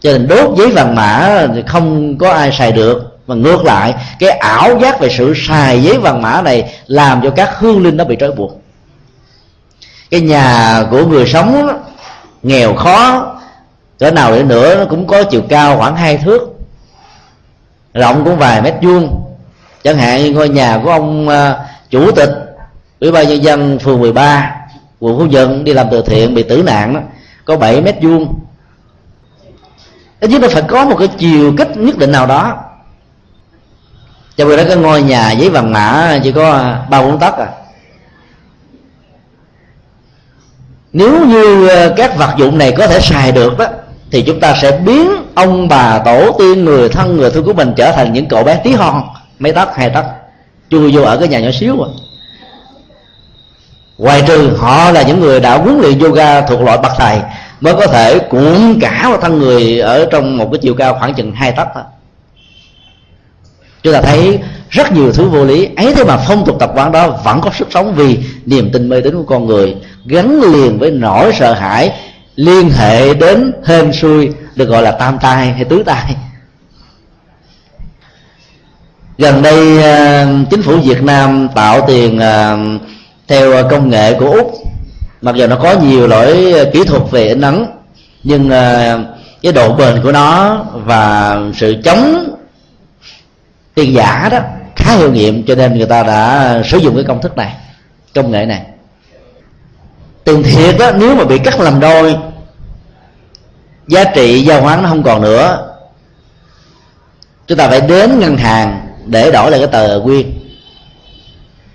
Cho 0.00 0.12
nên 0.12 0.28
đốt 0.28 0.58
giấy 0.58 0.70
vàng 0.70 0.94
mã 0.94 1.46
thì 1.54 1.62
không 1.66 2.18
có 2.18 2.30
ai 2.30 2.52
xài 2.52 2.72
được 2.72 3.09
mà 3.30 3.36
ngược 3.36 3.64
lại 3.64 3.94
cái 4.18 4.30
ảo 4.30 4.78
giác 4.78 5.00
về 5.00 5.08
sự 5.18 5.34
xài 5.36 5.82
giấy 5.82 5.98
vàng 5.98 6.22
mã 6.22 6.42
này 6.42 6.74
làm 6.86 7.20
cho 7.22 7.30
các 7.30 7.58
hương 7.58 7.82
linh 7.82 7.96
nó 7.96 8.04
bị 8.04 8.16
trói 8.20 8.32
buộc. 8.32 8.62
Cái 10.10 10.20
nhà 10.20 10.84
của 10.90 11.06
người 11.06 11.26
sống 11.26 11.66
đó, 11.66 11.74
nghèo 12.42 12.74
khó 12.74 13.26
cỡ 13.98 14.10
nào 14.10 14.32
để 14.32 14.42
nữa 14.42 14.76
nó 14.78 14.84
cũng 14.84 15.06
có 15.06 15.22
chiều 15.22 15.42
cao 15.48 15.76
khoảng 15.78 15.96
hai 15.96 16.16
thước 16.16 16.40
rộng 17.94 18.24
cũng 18.24 18.36
vài 18.36 18.62
mét 18.62 18.74
vuông. 18.82 19.24
Chẳng 19.84 19.96
hạn 19.96 20.22
như 20.22 20.30
ngôi 20.30 20.48
nhà 20.48 20.80
của 20.84 20.90
ông 20.90 21.28
à, 21.28 21.56
chủ 21.90 22.10
tịch 22.10 22.30
ủy 23.00 23.12
ban 23.12 23.28
nhân 23.28 23.42
dân 23.42 23.78
phường 23.78 24.00
13 24.00 24.56
quận 25.00 25.18
phú 25.18 25.26
nhuận 25.26 25.64
đi 25.64 25.72
làm 25.72 25.86
từ 25.90 26.02
thiện 26.02 26.34
bị 26.34 26.42
tử 26.42 26.62
nạn 26.62 26.94
đó 26.94 27.00
có 27.44 27.56
7 27.56 27.80
mét 27.80 27.96
vuông. 28.02 28.34
Ít 30.20 30.30
nhất 30.30 30.42
nó 30.42 30.48
phải 30.48 30.62
có 30.62 30.84
một 30.84 30.96
cái 30.98 31.08
chiều 31.18 31.54
kích 31.58 31.76
nhất 31.76 31.98
định 31.98 32.12
nào 32.12 32.26
đó 32.26 32.69
cho 34.40 34.48
khi 34.48 34.56
đó 34.56 34.62
cái 34.68 34.76
ngôi 34.76 35.02
nhà 35.02 35.32
giấy 35.32 35.50
vàng 35.50 35.72
mã 35.72 36.18
chỉ 36.22 36.32
có 36.32 36.52
à, 36.52 36.82
ba 36.90 37.02
bốn 37.02 37.18
tấc 37.18 37.38
à. 37.38 37.48
Nếu 40.92 41.26
như 41.26 41.68
à, 41.68 41.88
các 41.96 42.16
vật 42.16 42.34
dụng 42.36 42.58
này 42.58 42.72
có 42.72 42.86
thể 42.86 43.00
xài 43.00 43.32
được 43.32 43.58
đó, 43.58 43.66
thì 44.10 44.22
chúng 44.22 44.40
ta 44.40 44.54
sẽ 44.62 44.78
biến 44.84 45.10
ông 45.34 45.68
bà 45.68 45.98
tổ 45.98 46.32
tiên, 46.38 46.64
người 46.64 46.88
thân, 46.88 47.16
người 47.16 47.30
thương 47.30 47.44
của 47.44 47.52
mình 47.52 47.72
trở 47.76 47.92
thành 47.92 48.12
những 48.12 48.28
cậu 48.28 48.44
bé 48.44 48.60
tí 48.64 48.72
hon, 48.72 49.02
mấy 49.38 49.52
tấc, 49.52 49.76
hai 49.76 49.90
tấc. 49.90 50.04
Chui 50.70 50.96
vô 50.96 51.02
ở 51.02 51.16
cái 51.16 51.28
nhà 51.28 51.40
nhỏ 51.40 51.50
xíu 51.60 51.82
à. 51.82 51.88
Ngoài 53.98 54.22
trừ 54.26 54.56
họ 54.56 54.90
là 54.90 55.02
những 55.02 55.20
người 55.20 55.40
đã 55.40 55.58
huấn 55.58 55.80
luyện 55.80 55.98
yoga 55.98 56.40
thuộc 56.40 56.60
loại 56.60 56.78
bậc 56.78 56.92
thầy, 56.98 57.18
mới 57.60 57.74
có 57.74 57.86
thể 57.86 58.18
cuộn 58.18 58.78
cả 58.80 59.18
thân 59.22 59.38
người 59.38 59.78
ở 59.78 60.06
trong 60.10 60.36
một 60.36 60.48
cái 60.52 60.58
chiều 60.62 60.74
cao 60.74 60.96
khoảng 60.98 61.14
chừng 61.14 61.32
hai 61.32 61.52
tấc 61.52 61.68
thôi 61.74 61.82
chúng 63.82 63.92
ta 63.92 64.00
thấy 64.00 64.38
rất 64.70 64.92
nhiều 64.92 65.12
thứ 65.12 65.28
vô 65.28 65.44
lý. 65.44 65.68
Ấy 65.76 65.94
thế 65.94 66.04
mà 66.04 66.16
phong 66.28 66.44
tục 66.46 66.56
tập 66.60 66.72
quán 66.74 66.92
đó 66.92 67.08
vẫn 67.24 67.40
có 67.40 67.50
sức 67.58 67.68
sống 67.70 67.94
vì 67.94 68.18
niềm 68.46 68.70
tin 68.72 68.88
mê 68.88 69.00
tín 69.00 69.14
của 69.14 69.22
con 69.22 69.46
người 69.46 69.76
gắn 70.04 70.40
liền 70.40 70.78
với 70.78 70.90
nỗi 70.90 71.32
sợ 71.38 71.52
hãi 71.52 71.92
liên 72.36 72.70
hệ 72.70 73.14
đến 73.14 73.52
hên 73.64 73.92
xui, 73.92 74.30
được 74.56 74.68
gọi 74.68 74.82
là 74.82 74.90
tam 74.90 75.18
tai 75.18 75.52
hay 75.52 75.64
tứ 75.64 75.82
tai. 75.86 76.16
Gần 79.18 79.42
đây 79.42 79.82
ờ, 79.82 80.26
chính 80.50 80.62
phủ 80.62 80.76
việt 80.76 81.02
nam 81.02 81.48
tạo 81.54 81.80
tiền 81.86 82.18
ờ, 82.18 82.58
theo 83.28 83.68
công 83.70 83.90
nghệ 83.90 84.14
của 84.14 84.30
úc. 84.30 84.54
Mặc 85.22 85.34
dù 85.34 85.46
nó 85.46 85.56
có 85.56 85.74
nhiều 85.80 86.06
lỗi 86.06 86.54
kỹ 86.72 86.84
thuật 86.84 87.02
về 87.10 87.28
in 87.28 87.40
ấn 87.40 87.66
nhưng 88.22 88.50
ờ, 88.50 88.98
cái 89.42 89.52
độ 89.52 89.72
bền 89.72 90.02
của 90.02 90.12
nó 90.12 90.58
và 90.74 91.36
sự 91.54 91.76
chống 91.84 92.30
tiền 93.80 93.94
giả 93.94 94.28
đó, 94.32 94.38
khá 94.76 94.92
hiệu 94.96 95.12
nghiệm, 95.12 95.46
cho 95.46 95.54
nên 95.54 95.78
người 95.78 95.86
ta 95.86 96.02
đã 96.02 96.54
sử 96.64 96.78
dụng 96.78 96.94
cái 96.94 97.04
công 97.04 97.22
thức 97.22 97.36
này, 97.36 97.54
công 98.14 98.30
nghệ 98.30 98.46
này. 98.46 98.62
Tiền 100.24 100.42
thiệt 100.42 100.76
đó, 100.78 100.90
nếu 100.90 101.14
mà 101.14 101.24
bị 101.24 101.38
cắt 101.38 101.60
làm 101.60 101.80
đôi, 101.80 102.16
giá 103.88 104.04
trị 104.04 104.42
giao 104.42 104.60
hoán 104.60 104.82
nó 104.82 104.88
không 104.88 105.02
còn 105.02 105.22
nữa. 105.22 105.66
Chúng 107.46 107.58
ta 107.58 107.68
phải 107.68 107.80
đến 107.80 108.18
ngân 108.18 108.36
hàng 108.36 108.86
để 109.06 109.30
đổi 109.32 109.50
lại 109.50 109.60
cái 109.60 109.68
tờ 109.68 110.00
quyên 110.04 110.32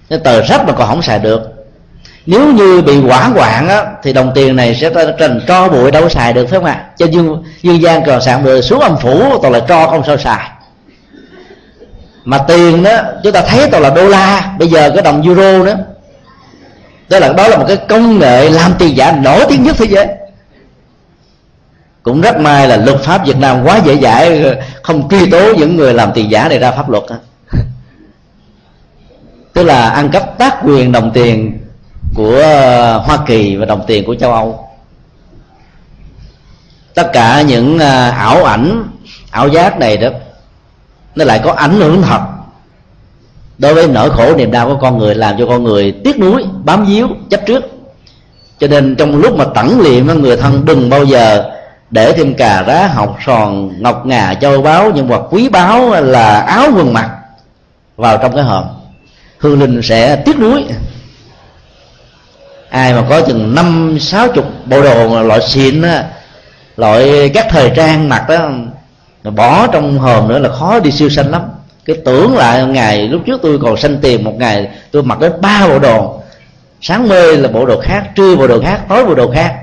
cái 0.10 0.20
tờ 0.20 0.42
rách 0.42 0.68
mà 0.68 0.74
còn 0.74 0.88
không 0.88 1.02
xài 1.02 1.20
được. 1.20 1.42
Nếu 2.26 2.54
như 2.54 2.82
bị 2.82 3.00
quả 3.08 3.32
quạng 3.36 3.68
á, 3.68 3.86
thì 4.04 4.14
đồng 4.14 4.32
tiền 4.36 4.56
này 4.56 4.76
sẽ 4.76 4.90
thành 5.20 5.42
cho 5.48 5.70
bụi, 5.70 5.92
đâu 5.92 6.10
xài 6.10 6.34
được, 6.34 6.46
phải 6.50 6.60
không 6.60 6.66
ạ? 6.66 6.86
Cho 6.98 7.06
dương 7.06 7.44
dương 7.62 7.82
gian 7.82 8.04
còn 8.06 8.22
sạn 8.22 8.44
được 8.44 8.62
xuống 8.62 8.80
âm 8.80 8.98
phủ, 8.98 9.40
toàn 9.42 9.54
là 9.54 9.60
cho 9.60 9.88
không 9.88 10.04
sao 10.06 10.18
xài 10.18 10.50
mà 12.26 12.38
tiền 12.38 12.84
đó, 12.84 12.98
chúng 13.24 13.34
ta 13.34 13.42
thấy 13.42 13.70
toàn 13.70 13.84
là 13.84 13.90
đô 13.90 14.08
la. 14.08 14.56
Bây 14.60 14.68
giờ 14.68 14.92
cái 14.94 15.04
đồng 15.04 15.22
euro 15.22 15.64
nữa 15.64 15.78
đó 17.10 17.20
là 17.20 17.34
đó 17.34 17.48
là 17.48 17.58
một 17.58 17.66
cái 17.68 17.78
công 17.78 18.20
nghệ 18.20 18.50
làm 18.50 18.74
tiền 18.80 18.98
giả 18.98 19.12
nổi 19.12 19.46
tiếng 19.50 19.64
nhất 19.64 19.76
thế 19.80 19.86
giới. 19.86 20.08
Cũng 22.04 22.22
rất 22.22 22.40
may 22.40 22.68
là 22.68 22.78
luật 22.78 23.00
pháp 23.00 23.26
Việt 23.26 23.38
Nam 23.38 23.64
quá 23.64 23.80
dễ 23.86 23.98
dãi, 23.98 24.44
không 24.84 25.10
truy 25.10 25.30
tố 25.30 25.54
những 25.54 25.76
người 25.76 25.94
làm 25.94 26.12
tiền 26.14 26.32
giả 26.32 26.50
này 26.50 26.60
ra 26.60 26.72
pháp 26.72 26.90
luật 26.90 27.04
tức 29.54 29.64
là 29.64 29.90
ăn 29.90 30.10
cắp 30.10 30.38
tác 30.38 30.58
quyền 30.64 30.92
đồng 30.92 31.12
tiền 31.14 31.60
của 32.16 32.42
Hoa 33.06 33.18
Kỳ 33.28 33.56
và 33.56 33.66
đồng 33.66 33.84
tiền 33.88 34.06
của 34.06 34.16
châu 34.16 34.34
Âu. 34.34 34.68
Tất 36.94 37.10
cả 37.14 37.42
những 37.42 37.80
à, 37.80 38.10
ảo 38.10 38.44
ảnh, 38.44 38.84
ảo 39.32 39.48
giác 39.48 39.80
này 39.80 39.98
đó 39.98 40.10
nó 41.16 41.26
lại 41.26 41.42
có 41.44 41.52
ảnh 41.52 41.80
hưởng 41.80 42.02
thật. 42.02 42.20
Đối 43.58 43.74
với 43.74 43.88
nỗi 43.88 44.10
khổ, 44.10 44.36
niềm 44.36 44.52
đau 44.52 44.68
của 44.68 44.78
con 44.82 44.98
người, 44.98 45.16
làm 45.16 45.36
cho 45.40 45.46
con 45.46 45.64
người 45.64 45.92
tiếc 46.04 46.20
nuối, 46.20 46.44
bám 46.64 46.86
víu, 46.86 47.08
chấp 47.30 47.42
trước. 47.46 47.64
Cho 48.60 48.68
nên 48.68 48.96
trong 48.96 49.16
lúc 49.16 49.36
mà 49.38 49.46
tẩn 49.56 49.80
liệm 49.82 50.08
người 50.22 50.38
thân 50.38 50.66
đừng 50.66 50.90
bao 50.90 51.04
giờ 51.04 51.52
để 51.90 52.14
thêm 52.14 52.34
cà 52.34 52.64
rá, 52.64 52.88
học 52.88 53.18
sòn, 53.26 53.72
ngọc 53.82 54.06
ngà, 54.06 54.34
châu 54.34 54.62
báu, 54.62 54.92
những 54.92 55.08
vật 55.08 55.28
quý 55.32 55.50
báu 55.50 56.02
là 56.02 56.40
áo 56.40 56.68
quần 56.76 56.94
mặt 56.94 57.10
vào 57.98 58.18
trong 58.18 58.36
cái 58.36 58.44
hòm 58.44 58.64
hương 59.38 59.60
linh 59.60 59.82
sẽ 59.84 60.16
tiếc 60.16 60.40
nuối. 60.40 60.66
Ai 62.70 62.94
mà 62.94 63.04
có 63.10 63.22
chừng 63.22 63.56
năm, 63.56 63.98
sáu 64.00 64.28
chục 64.28 64.46
bộ 64.66 64.82
đồ 64.82 65.24
loại 65.24 65.42
xịn 65.42 65.82
loại 66.78 67.32
các 67.34 67.48
thời 67.50 67.72
trang 67.76 68.10
mặc 68.10 68.26
đó 68.30 68.50
bỏ 69.32 69.68
trong 69.68 70.00
hòm 70.00 70.28
nữa 70.28 70.40
là 70.40 70.50
khó 70.50 70.80
đi 70.80 70.92
siêu 70.92 71.10
sanh 71.10 71.32
lắm. 71.32 71.42
Cái 71.86 71.96
tưởng 72.06 72.38
lại 72.38 72.66
ngày, 72.66 73.08
lúc 73.08 73.22
trước 73.26 73.40
tôi 73.44 73.60
còn 73.62 73.78
sanh 73.78 73.98
tiền, 74.02 74.24
một 74.24 74.34
ngày 74.38 74.68
tôi 74.92 75.04
mặc 75.04 75.20
đến 75.20 75.32
ba 75.42 75.68
bộ 75.68 75.80
đồ. 75.80 76.22
Sáng 76.82 77.10
mê 77.10 77.36
là 77.36 77.48
bộ 77.48 77.66
đồ 77.66 77.80
khác, 77.82 78.04
trưa 78.16 78.36
bộ 78.36 78.48
đồ 78.48 78.62
khác, 78.62 78.82
tối 78.90 79.06
bộ 79.06 79.16
đồ 79.16 79.32
khác. 79.32 79.56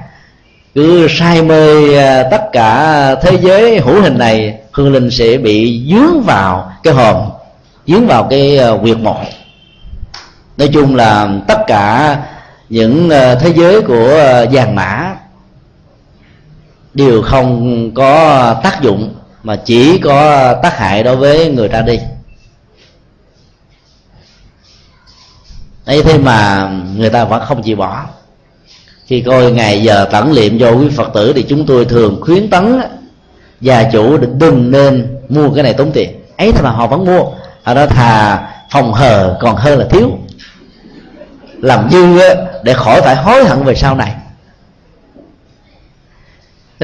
Cứ 0.75 1.07
say 1.11 1.43
mê 1.43 1.95
à, 1.97 2.23
tất 2.31 2.43
cả 2.53 3.15
thế 3.23 3.39
giới 3.43 3.81
hữu 3.81 4.03
hình 4.03 4.19
này, 4.19 4.59
hương 4.73 4.93
linh 4.93 5.11
sẽ 5.11 5.39
bị 5.39 5.87
dướng 5.91 6.23
vào 6.23 6.73
cái 6.83 6.95
hòm, 6.95 7.17
dướng 7.87 8.07
vào 8.07 8.27
cái 8.31 8.59
à, 8.59 8.71
quyệt 8.83 8.99
mộ. 8.99 9.17
Nói 10.57 10.69
chung 10.73 10.97
là 10.97 11.29
tất 11.49 11.59
cả 11.67 12.17
những 12.69 13.11
à, 13.11 13.35
thế 13.35 13.53
giới 13.57 13.83
của 13.83 14.45
vàng 14.53 14.75
mã 14.75 15.15
đều 16.95 17.23
không 17.23 17.91
có 17.95 18.55
tác 18.63 18.83
dụng 18.83 19.15
mà 19.43 19.57
chỉ 19.57 19.99
có 19.99 20.31
ờ, 20.31 20.61
tác 20.63 20.79
hại 20.79 21.03
đối 21.03 21.17
với 21.17 21.51
người 21.51 21.69
ra 21.69 21.83
đi. 21.83 21.99
Ấy 25.85 26.03
thế 26.03 26.19
mà 26.19 26.71
người 26.97 27.11
ta 27.11 27.25
vẫn 27.25 27.43
không 27.45 27.63
chịu 27.63 27.77
bỏ. 27.77 28.05
Khi 29.07 29.21
coi 29.21 29.53
ngày 29.53 29.83
giờ 29.83 30.09
tẩn 30.13 30.33
liệm 30.33 30.59
cho 30.59 30.71
quý 30.71 30.89
phật 30.97 31.11
tử 31.15 31.33
thì 31.33 31.43
chúng 31.49 31.67
tôi 31.67 31.85
thường 31.85 32.19
khuyến 32.21 32.51
tấn 32.51 32.81
gia 33.61 33.91
chủ 33.91 34.17
đừng 34.17 34.71
nên 34.71 35.17
mua 35.29 35.51
cái 35.51 35.63
này 35.63 35.75
tốn 35.75 35.93
tiền. 35.93 36.25
Ấy 36.37 36.53
thế 36.53 36.63
mà 36.63 36.71
họ 36.71 36.87
vẫn 36.87 37.05
mua. 37.05 37.25
Họ 37.63 37.75
đó 37.75 37.87
thà 37.87 38.43
phòng 38.71 38.93
hờ 38.93 39.37
còn 39.41 39.57
hơn 39.57 39.79
là 39.79 39.87
thiếu. 39.91 40.11
Làm 41.59 41.91
dư 41.91 42.19
để 42.63 42.75
khỏi 42.75 43.01
phải 43.03 43.17
hối 43.17 43.45
hận 43.45 43.65
về 43.65 43.75
sau 43.75 43.95
này 43.95 44.15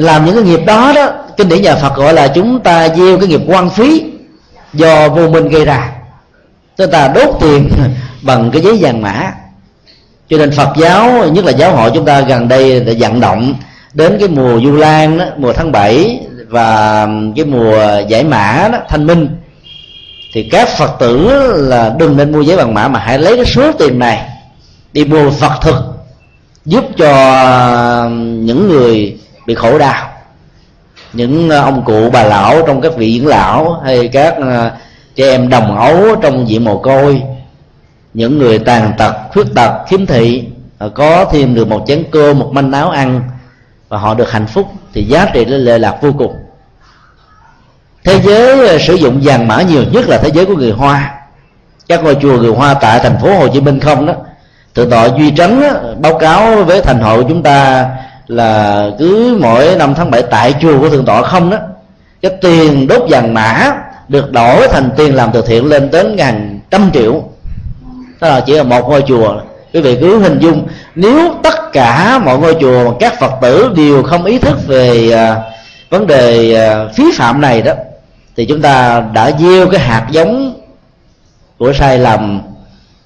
làm 0.01 0.25
những 0.25 0.35
cái 0.35 0.45
nghiệp 0.45 0.61
đó 0.67 0.93
đó 0.97 1.13
kinh 1.37 1.49
điển 1.49 1.63
nhà 1.63 1.75
phật 1.75 1.97
gọi 1.97 2.15
là 2.15 2.29
chúng 2.29 2.61
ta 2.61 2.89
gieo 2.89 3.19
cái 3.19 3.29
nghiệp 3.29 3.41
quan 3.47 3.71
phí 3.71 4.05
do 4.73 5.09
vô 5.09 5.29
minh 5.29 5.49
gây 5.49 5.65
ra. 5.65 5.93
Chúng 6.77 6.91
ta 6.91 7.09
đốt 7.09 7.37
tiền 7.41 7.71
bằng 8.23 8.51
cái 8.53 8.63
giấy 8.63 8.79
vàng 8.81 9.03
mã. 9.03 9.33
Cho 10.29 10.39
nên 10.39 10.51
phật 10.51 10.69
giáo 10.77 11.29
nhất 11.29 11.45
là 11.45 11.53
giáo 11.53 11.77
hội 11.77 11.91
chúng 11.95 12.05
ta 12.05 12.21
gần 12.21 12.49
đây 12.49 12.81
đã 12.81 12.93
vận 12.99 13.21
động 13.21 13.55
đến 13.95 14.17
cái 14.19 14.29
mùa 14.29 14.61
du 14.65 14.73
lan 14.77 15.19
đó, 15.19 15.25
mùa 15.37 15.53
tháng 15.53 15.73
7 15.73 16.21
và 16.49 17.09
cái 17.37 17.45
mùa 17.45 18.01
giải 18.09 18.25
mã 18.25 18.69
đó, 18.73 18.79
thanh 18.89 19.07
minh. 19.07 19.29
Thì 20.35 20.49
các 20.53 20.69
phật 20.69 20.91
tử 20.99 21.31
là 21.57 21.95
đừng 21.99 22.17
nên 22.17 22.33
mua 22.33 22.41
giấy 22.41 22.57
bằng 22.57 22.75
mã 22.75 22.89
mà 22.89 22.99
hãy 22.99 23.19
lấy 23.19 23.37
cái 23.37 23.47
số 23.47 23.73
tiền 23.73 23.99
này 23.99 24.29
đi 24.93 25.05
mua 25.05 25.31
phật 25.31 25.53
thực 25.63 25.75
giúp 26.65 26.85
cho 26.97 28.09
những 28.19 28.69
người 28.69 29.19
bị 29.49 29.55
khổ 29.55 29.79
đau. 29.79 30.11
Những 31.13 31.51
ờ, 31.51 31.61
ông 31.61 31.85
cụ 31.85 32.11
bà 32.13 32.25
lão 32.25 32.63
trong 32.67 32.81
các 32.81 32.97
vị 32.97 33.19
dưỡng 33.19 33.29
lão 33.29 33.81
hay 33.85 34.09
các 34.09 34.35
ờ, 34.41 34.71
trẻ 35.17 35.31
em 35.31 35.49
đồng 35.49 35.79
ấu 35.79 36.17
trong 36.23 36.49
diện 36.49 36.65
mồ 36.65 36.79
côi, 36.79 37.23
những 38.15 38.39
người 38.39 38.59
tàn 38.59 38.93
tật, 38.99 39.15
khuyết 39.33 39.47
tật, 39.55 39.71
khiếm 39.89 40.07
thị 40.07 40.45
ờ, 40.79 40.89
có 40.89 41.25
thêm 41.25 41.55
được 41.55 41.69
một 41.69 41.85
chén 41.87 42.05
cơm, 42.11 42.39
một 42.39 42.51
manh 42.53 42.73
áo 42.73 42.91
ăn 42.91 43.21
và 43.89 43.99
họ 43.99 44.15
được 44.15 44.31
hạnh 44.31 44.47
phúc 44.47 44.67
thì 44.95 45.05
giá 45.05 45.27
trị 45.35 45.45
nó 45.45 45.57
lệ 45.57 45.79
lạc 45.79 45.97
vô 46.03 46.13
cùng. 46.19 46.35
Thế 48.05 48.21
giới 48.21 48.79
sử 48.79 48.95
dụng 48.95 49.21
vàng 49.23 49.49
mã 49.49 49.63
nhiều 49.63 49.85
nhất 49.93 50.09
là 50.09 50.19
thế 50.19 50.31
giới 50.35 50.47
của 50.47 50.57
người 50.57 50.73
hoa. 50.73 51.15
Các 51.89 52.05
ngôi 52.05 52.15
chùa 52.15 52.39
người 52.39 52.53
hoa 52.53 52.75
tại 52.75 52.99
thành 52.99 53.19
phố 53.23 53.39
hồ 53.39 53.49
chí 53.49 53.61
minh 53.61 53.81
không 53.81 54.07
đó, 54.07 54.15
tự 54.75 54.89
tội 54.91 55.11
duy 55.19 55.33
trấn 55.37 55.63
báo 56.01 56.19
cáo 56.19 56.65
với 56.65 56.81
thành 56.83 57.01
hội 57.01 57.25
chúng 57.29 57.43
ta 57.43 57.87
là 58.29 58.91
cứ 58.99 59.39
mỗi 59.41 59.77
năm 59.77 59.95
tháng 59.97 60.11
7 60.11 60.23
tại 60.23 60.55
chùa 60.61 60.79
của 60.81 60.89
thượng 60.89 61.05
tọa 61.05 61.23
không 61.23 61.51
đó, 61.51 61.57
cái 62.23 62.33
tiền 62.41 62.87
đốt 62.87 63.03
vàng 63.11 63.35
mã 63.35 63.73
được 64.09 64.33
đổi 64.33 64.69
thành 64.69 64.91
tiền 64.97 65.15
làm 65.15 65.31
từ 65.33 65.43
thiện 65.43 65.65
lên 65.65 65.91
đến 65.91 66.17
ngàn 66.17 66.61
trăm 66.71 66.91
triệu. 66.95 67.23
Đó 68.21 68.29
là 68.29 68.41
chỉ 68.41 68.53
là 68.53 68.63
một 68.63 68.89
ngôi 68.89 69.03
chùa. 69.07 69.41
Quý 69.73 69.81
vị 69.81 69.97
cứ 70.01 70.19
hình 70.19 70.39
dung, 70.39 70.67
nếu 70.95 71.35
tất 71.43 71.73
cả 71.73 72.19
mọi 72.25 72.39
ngôi 72.39 72.57
chùa, 72.61 72.91
các 73.01 73.21
phật 73.21 73.33
tử 73.43 73.73
đều 73.77 74.03
không 74.03 74.25
ý 74.25 74.39
thức 74.39 74.67
về 74.67 75.11
à, 75.13 75.37
vấn 75.91 76.07
đề 76.07 76.55
à, 76.55 76.87
phí 76.95 77.05
phạm 77.17 77.41
này 77.41 77.63
đó, 77.63 77.73
thì 78.37 78.47
chúng 78.47 78.63
ta 78.63 79.05
đã 79.13 79.31
gieo 79.39 79.69
cái 79.69 79.81
hạt 79.81 80.07
giống 80.11 80.55
của 81.59 81.73
sai 81.73 81.99
lầm 81.99 82.41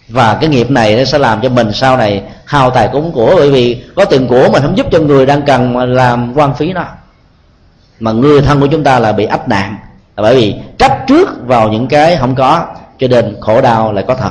và 0.08 0.38
cái 0.40 0.50
nghiệp 0.50 0.70
này 0.70 0.96
nó 0.96 1.04
sẽ 1.04 1.18
làm 1.18 1.40
cho 1.40 1.48
mình 1.48 1.72
sau 1.72 1.96
này 1.96 2.22
hao 2.44 2.70
tài 2.70 2.88
cúng 2.92 3.12
của 3.12 3.32
bởi 3.36 3.50
vì 3.50 3.84
có 3.96 4.04
tiền 4.04 4.28
của 4.28 4.48
mình 4.52 4.62
không 4.62 4.76
giúp 4.76 4.86
cho 4.92 4.98
người 4.98 5.26
đang 5.26 5.42
cần 5.42 5.72
mà 5.72 5.84
làm 5.84 6.32
quan 6.34 6.54
phí 6.54 6.72
nó. 6.72 6.84
Mà 8.00 8.12
người 8.12 8.42
thân 8.42 8.60
của 8.60 8.66
chúng 8.66 8.84
ta 8.84 8.98
là 8.98 9.12
bị 9.12 9.24
ách 9.24 9.48
nạn. 9.48 9.76
Là 10.16 10.22
bởi 10.22 10.34
vì 10.36 10.54
trách 10.78 11.04
trước 11.06 11.28
vào 11.46 11.68
những 11.68 11.86
cái 11.86 12.16
không 12.16 12.34
có, 12.34 12.66
cho 12.98 13.08
nên 13.08 13.36
khổ 13.40 13.60
đau 13.60 13.92
lại 13.92 14.04
có 14.08 14.14
thật. 14.14 14.30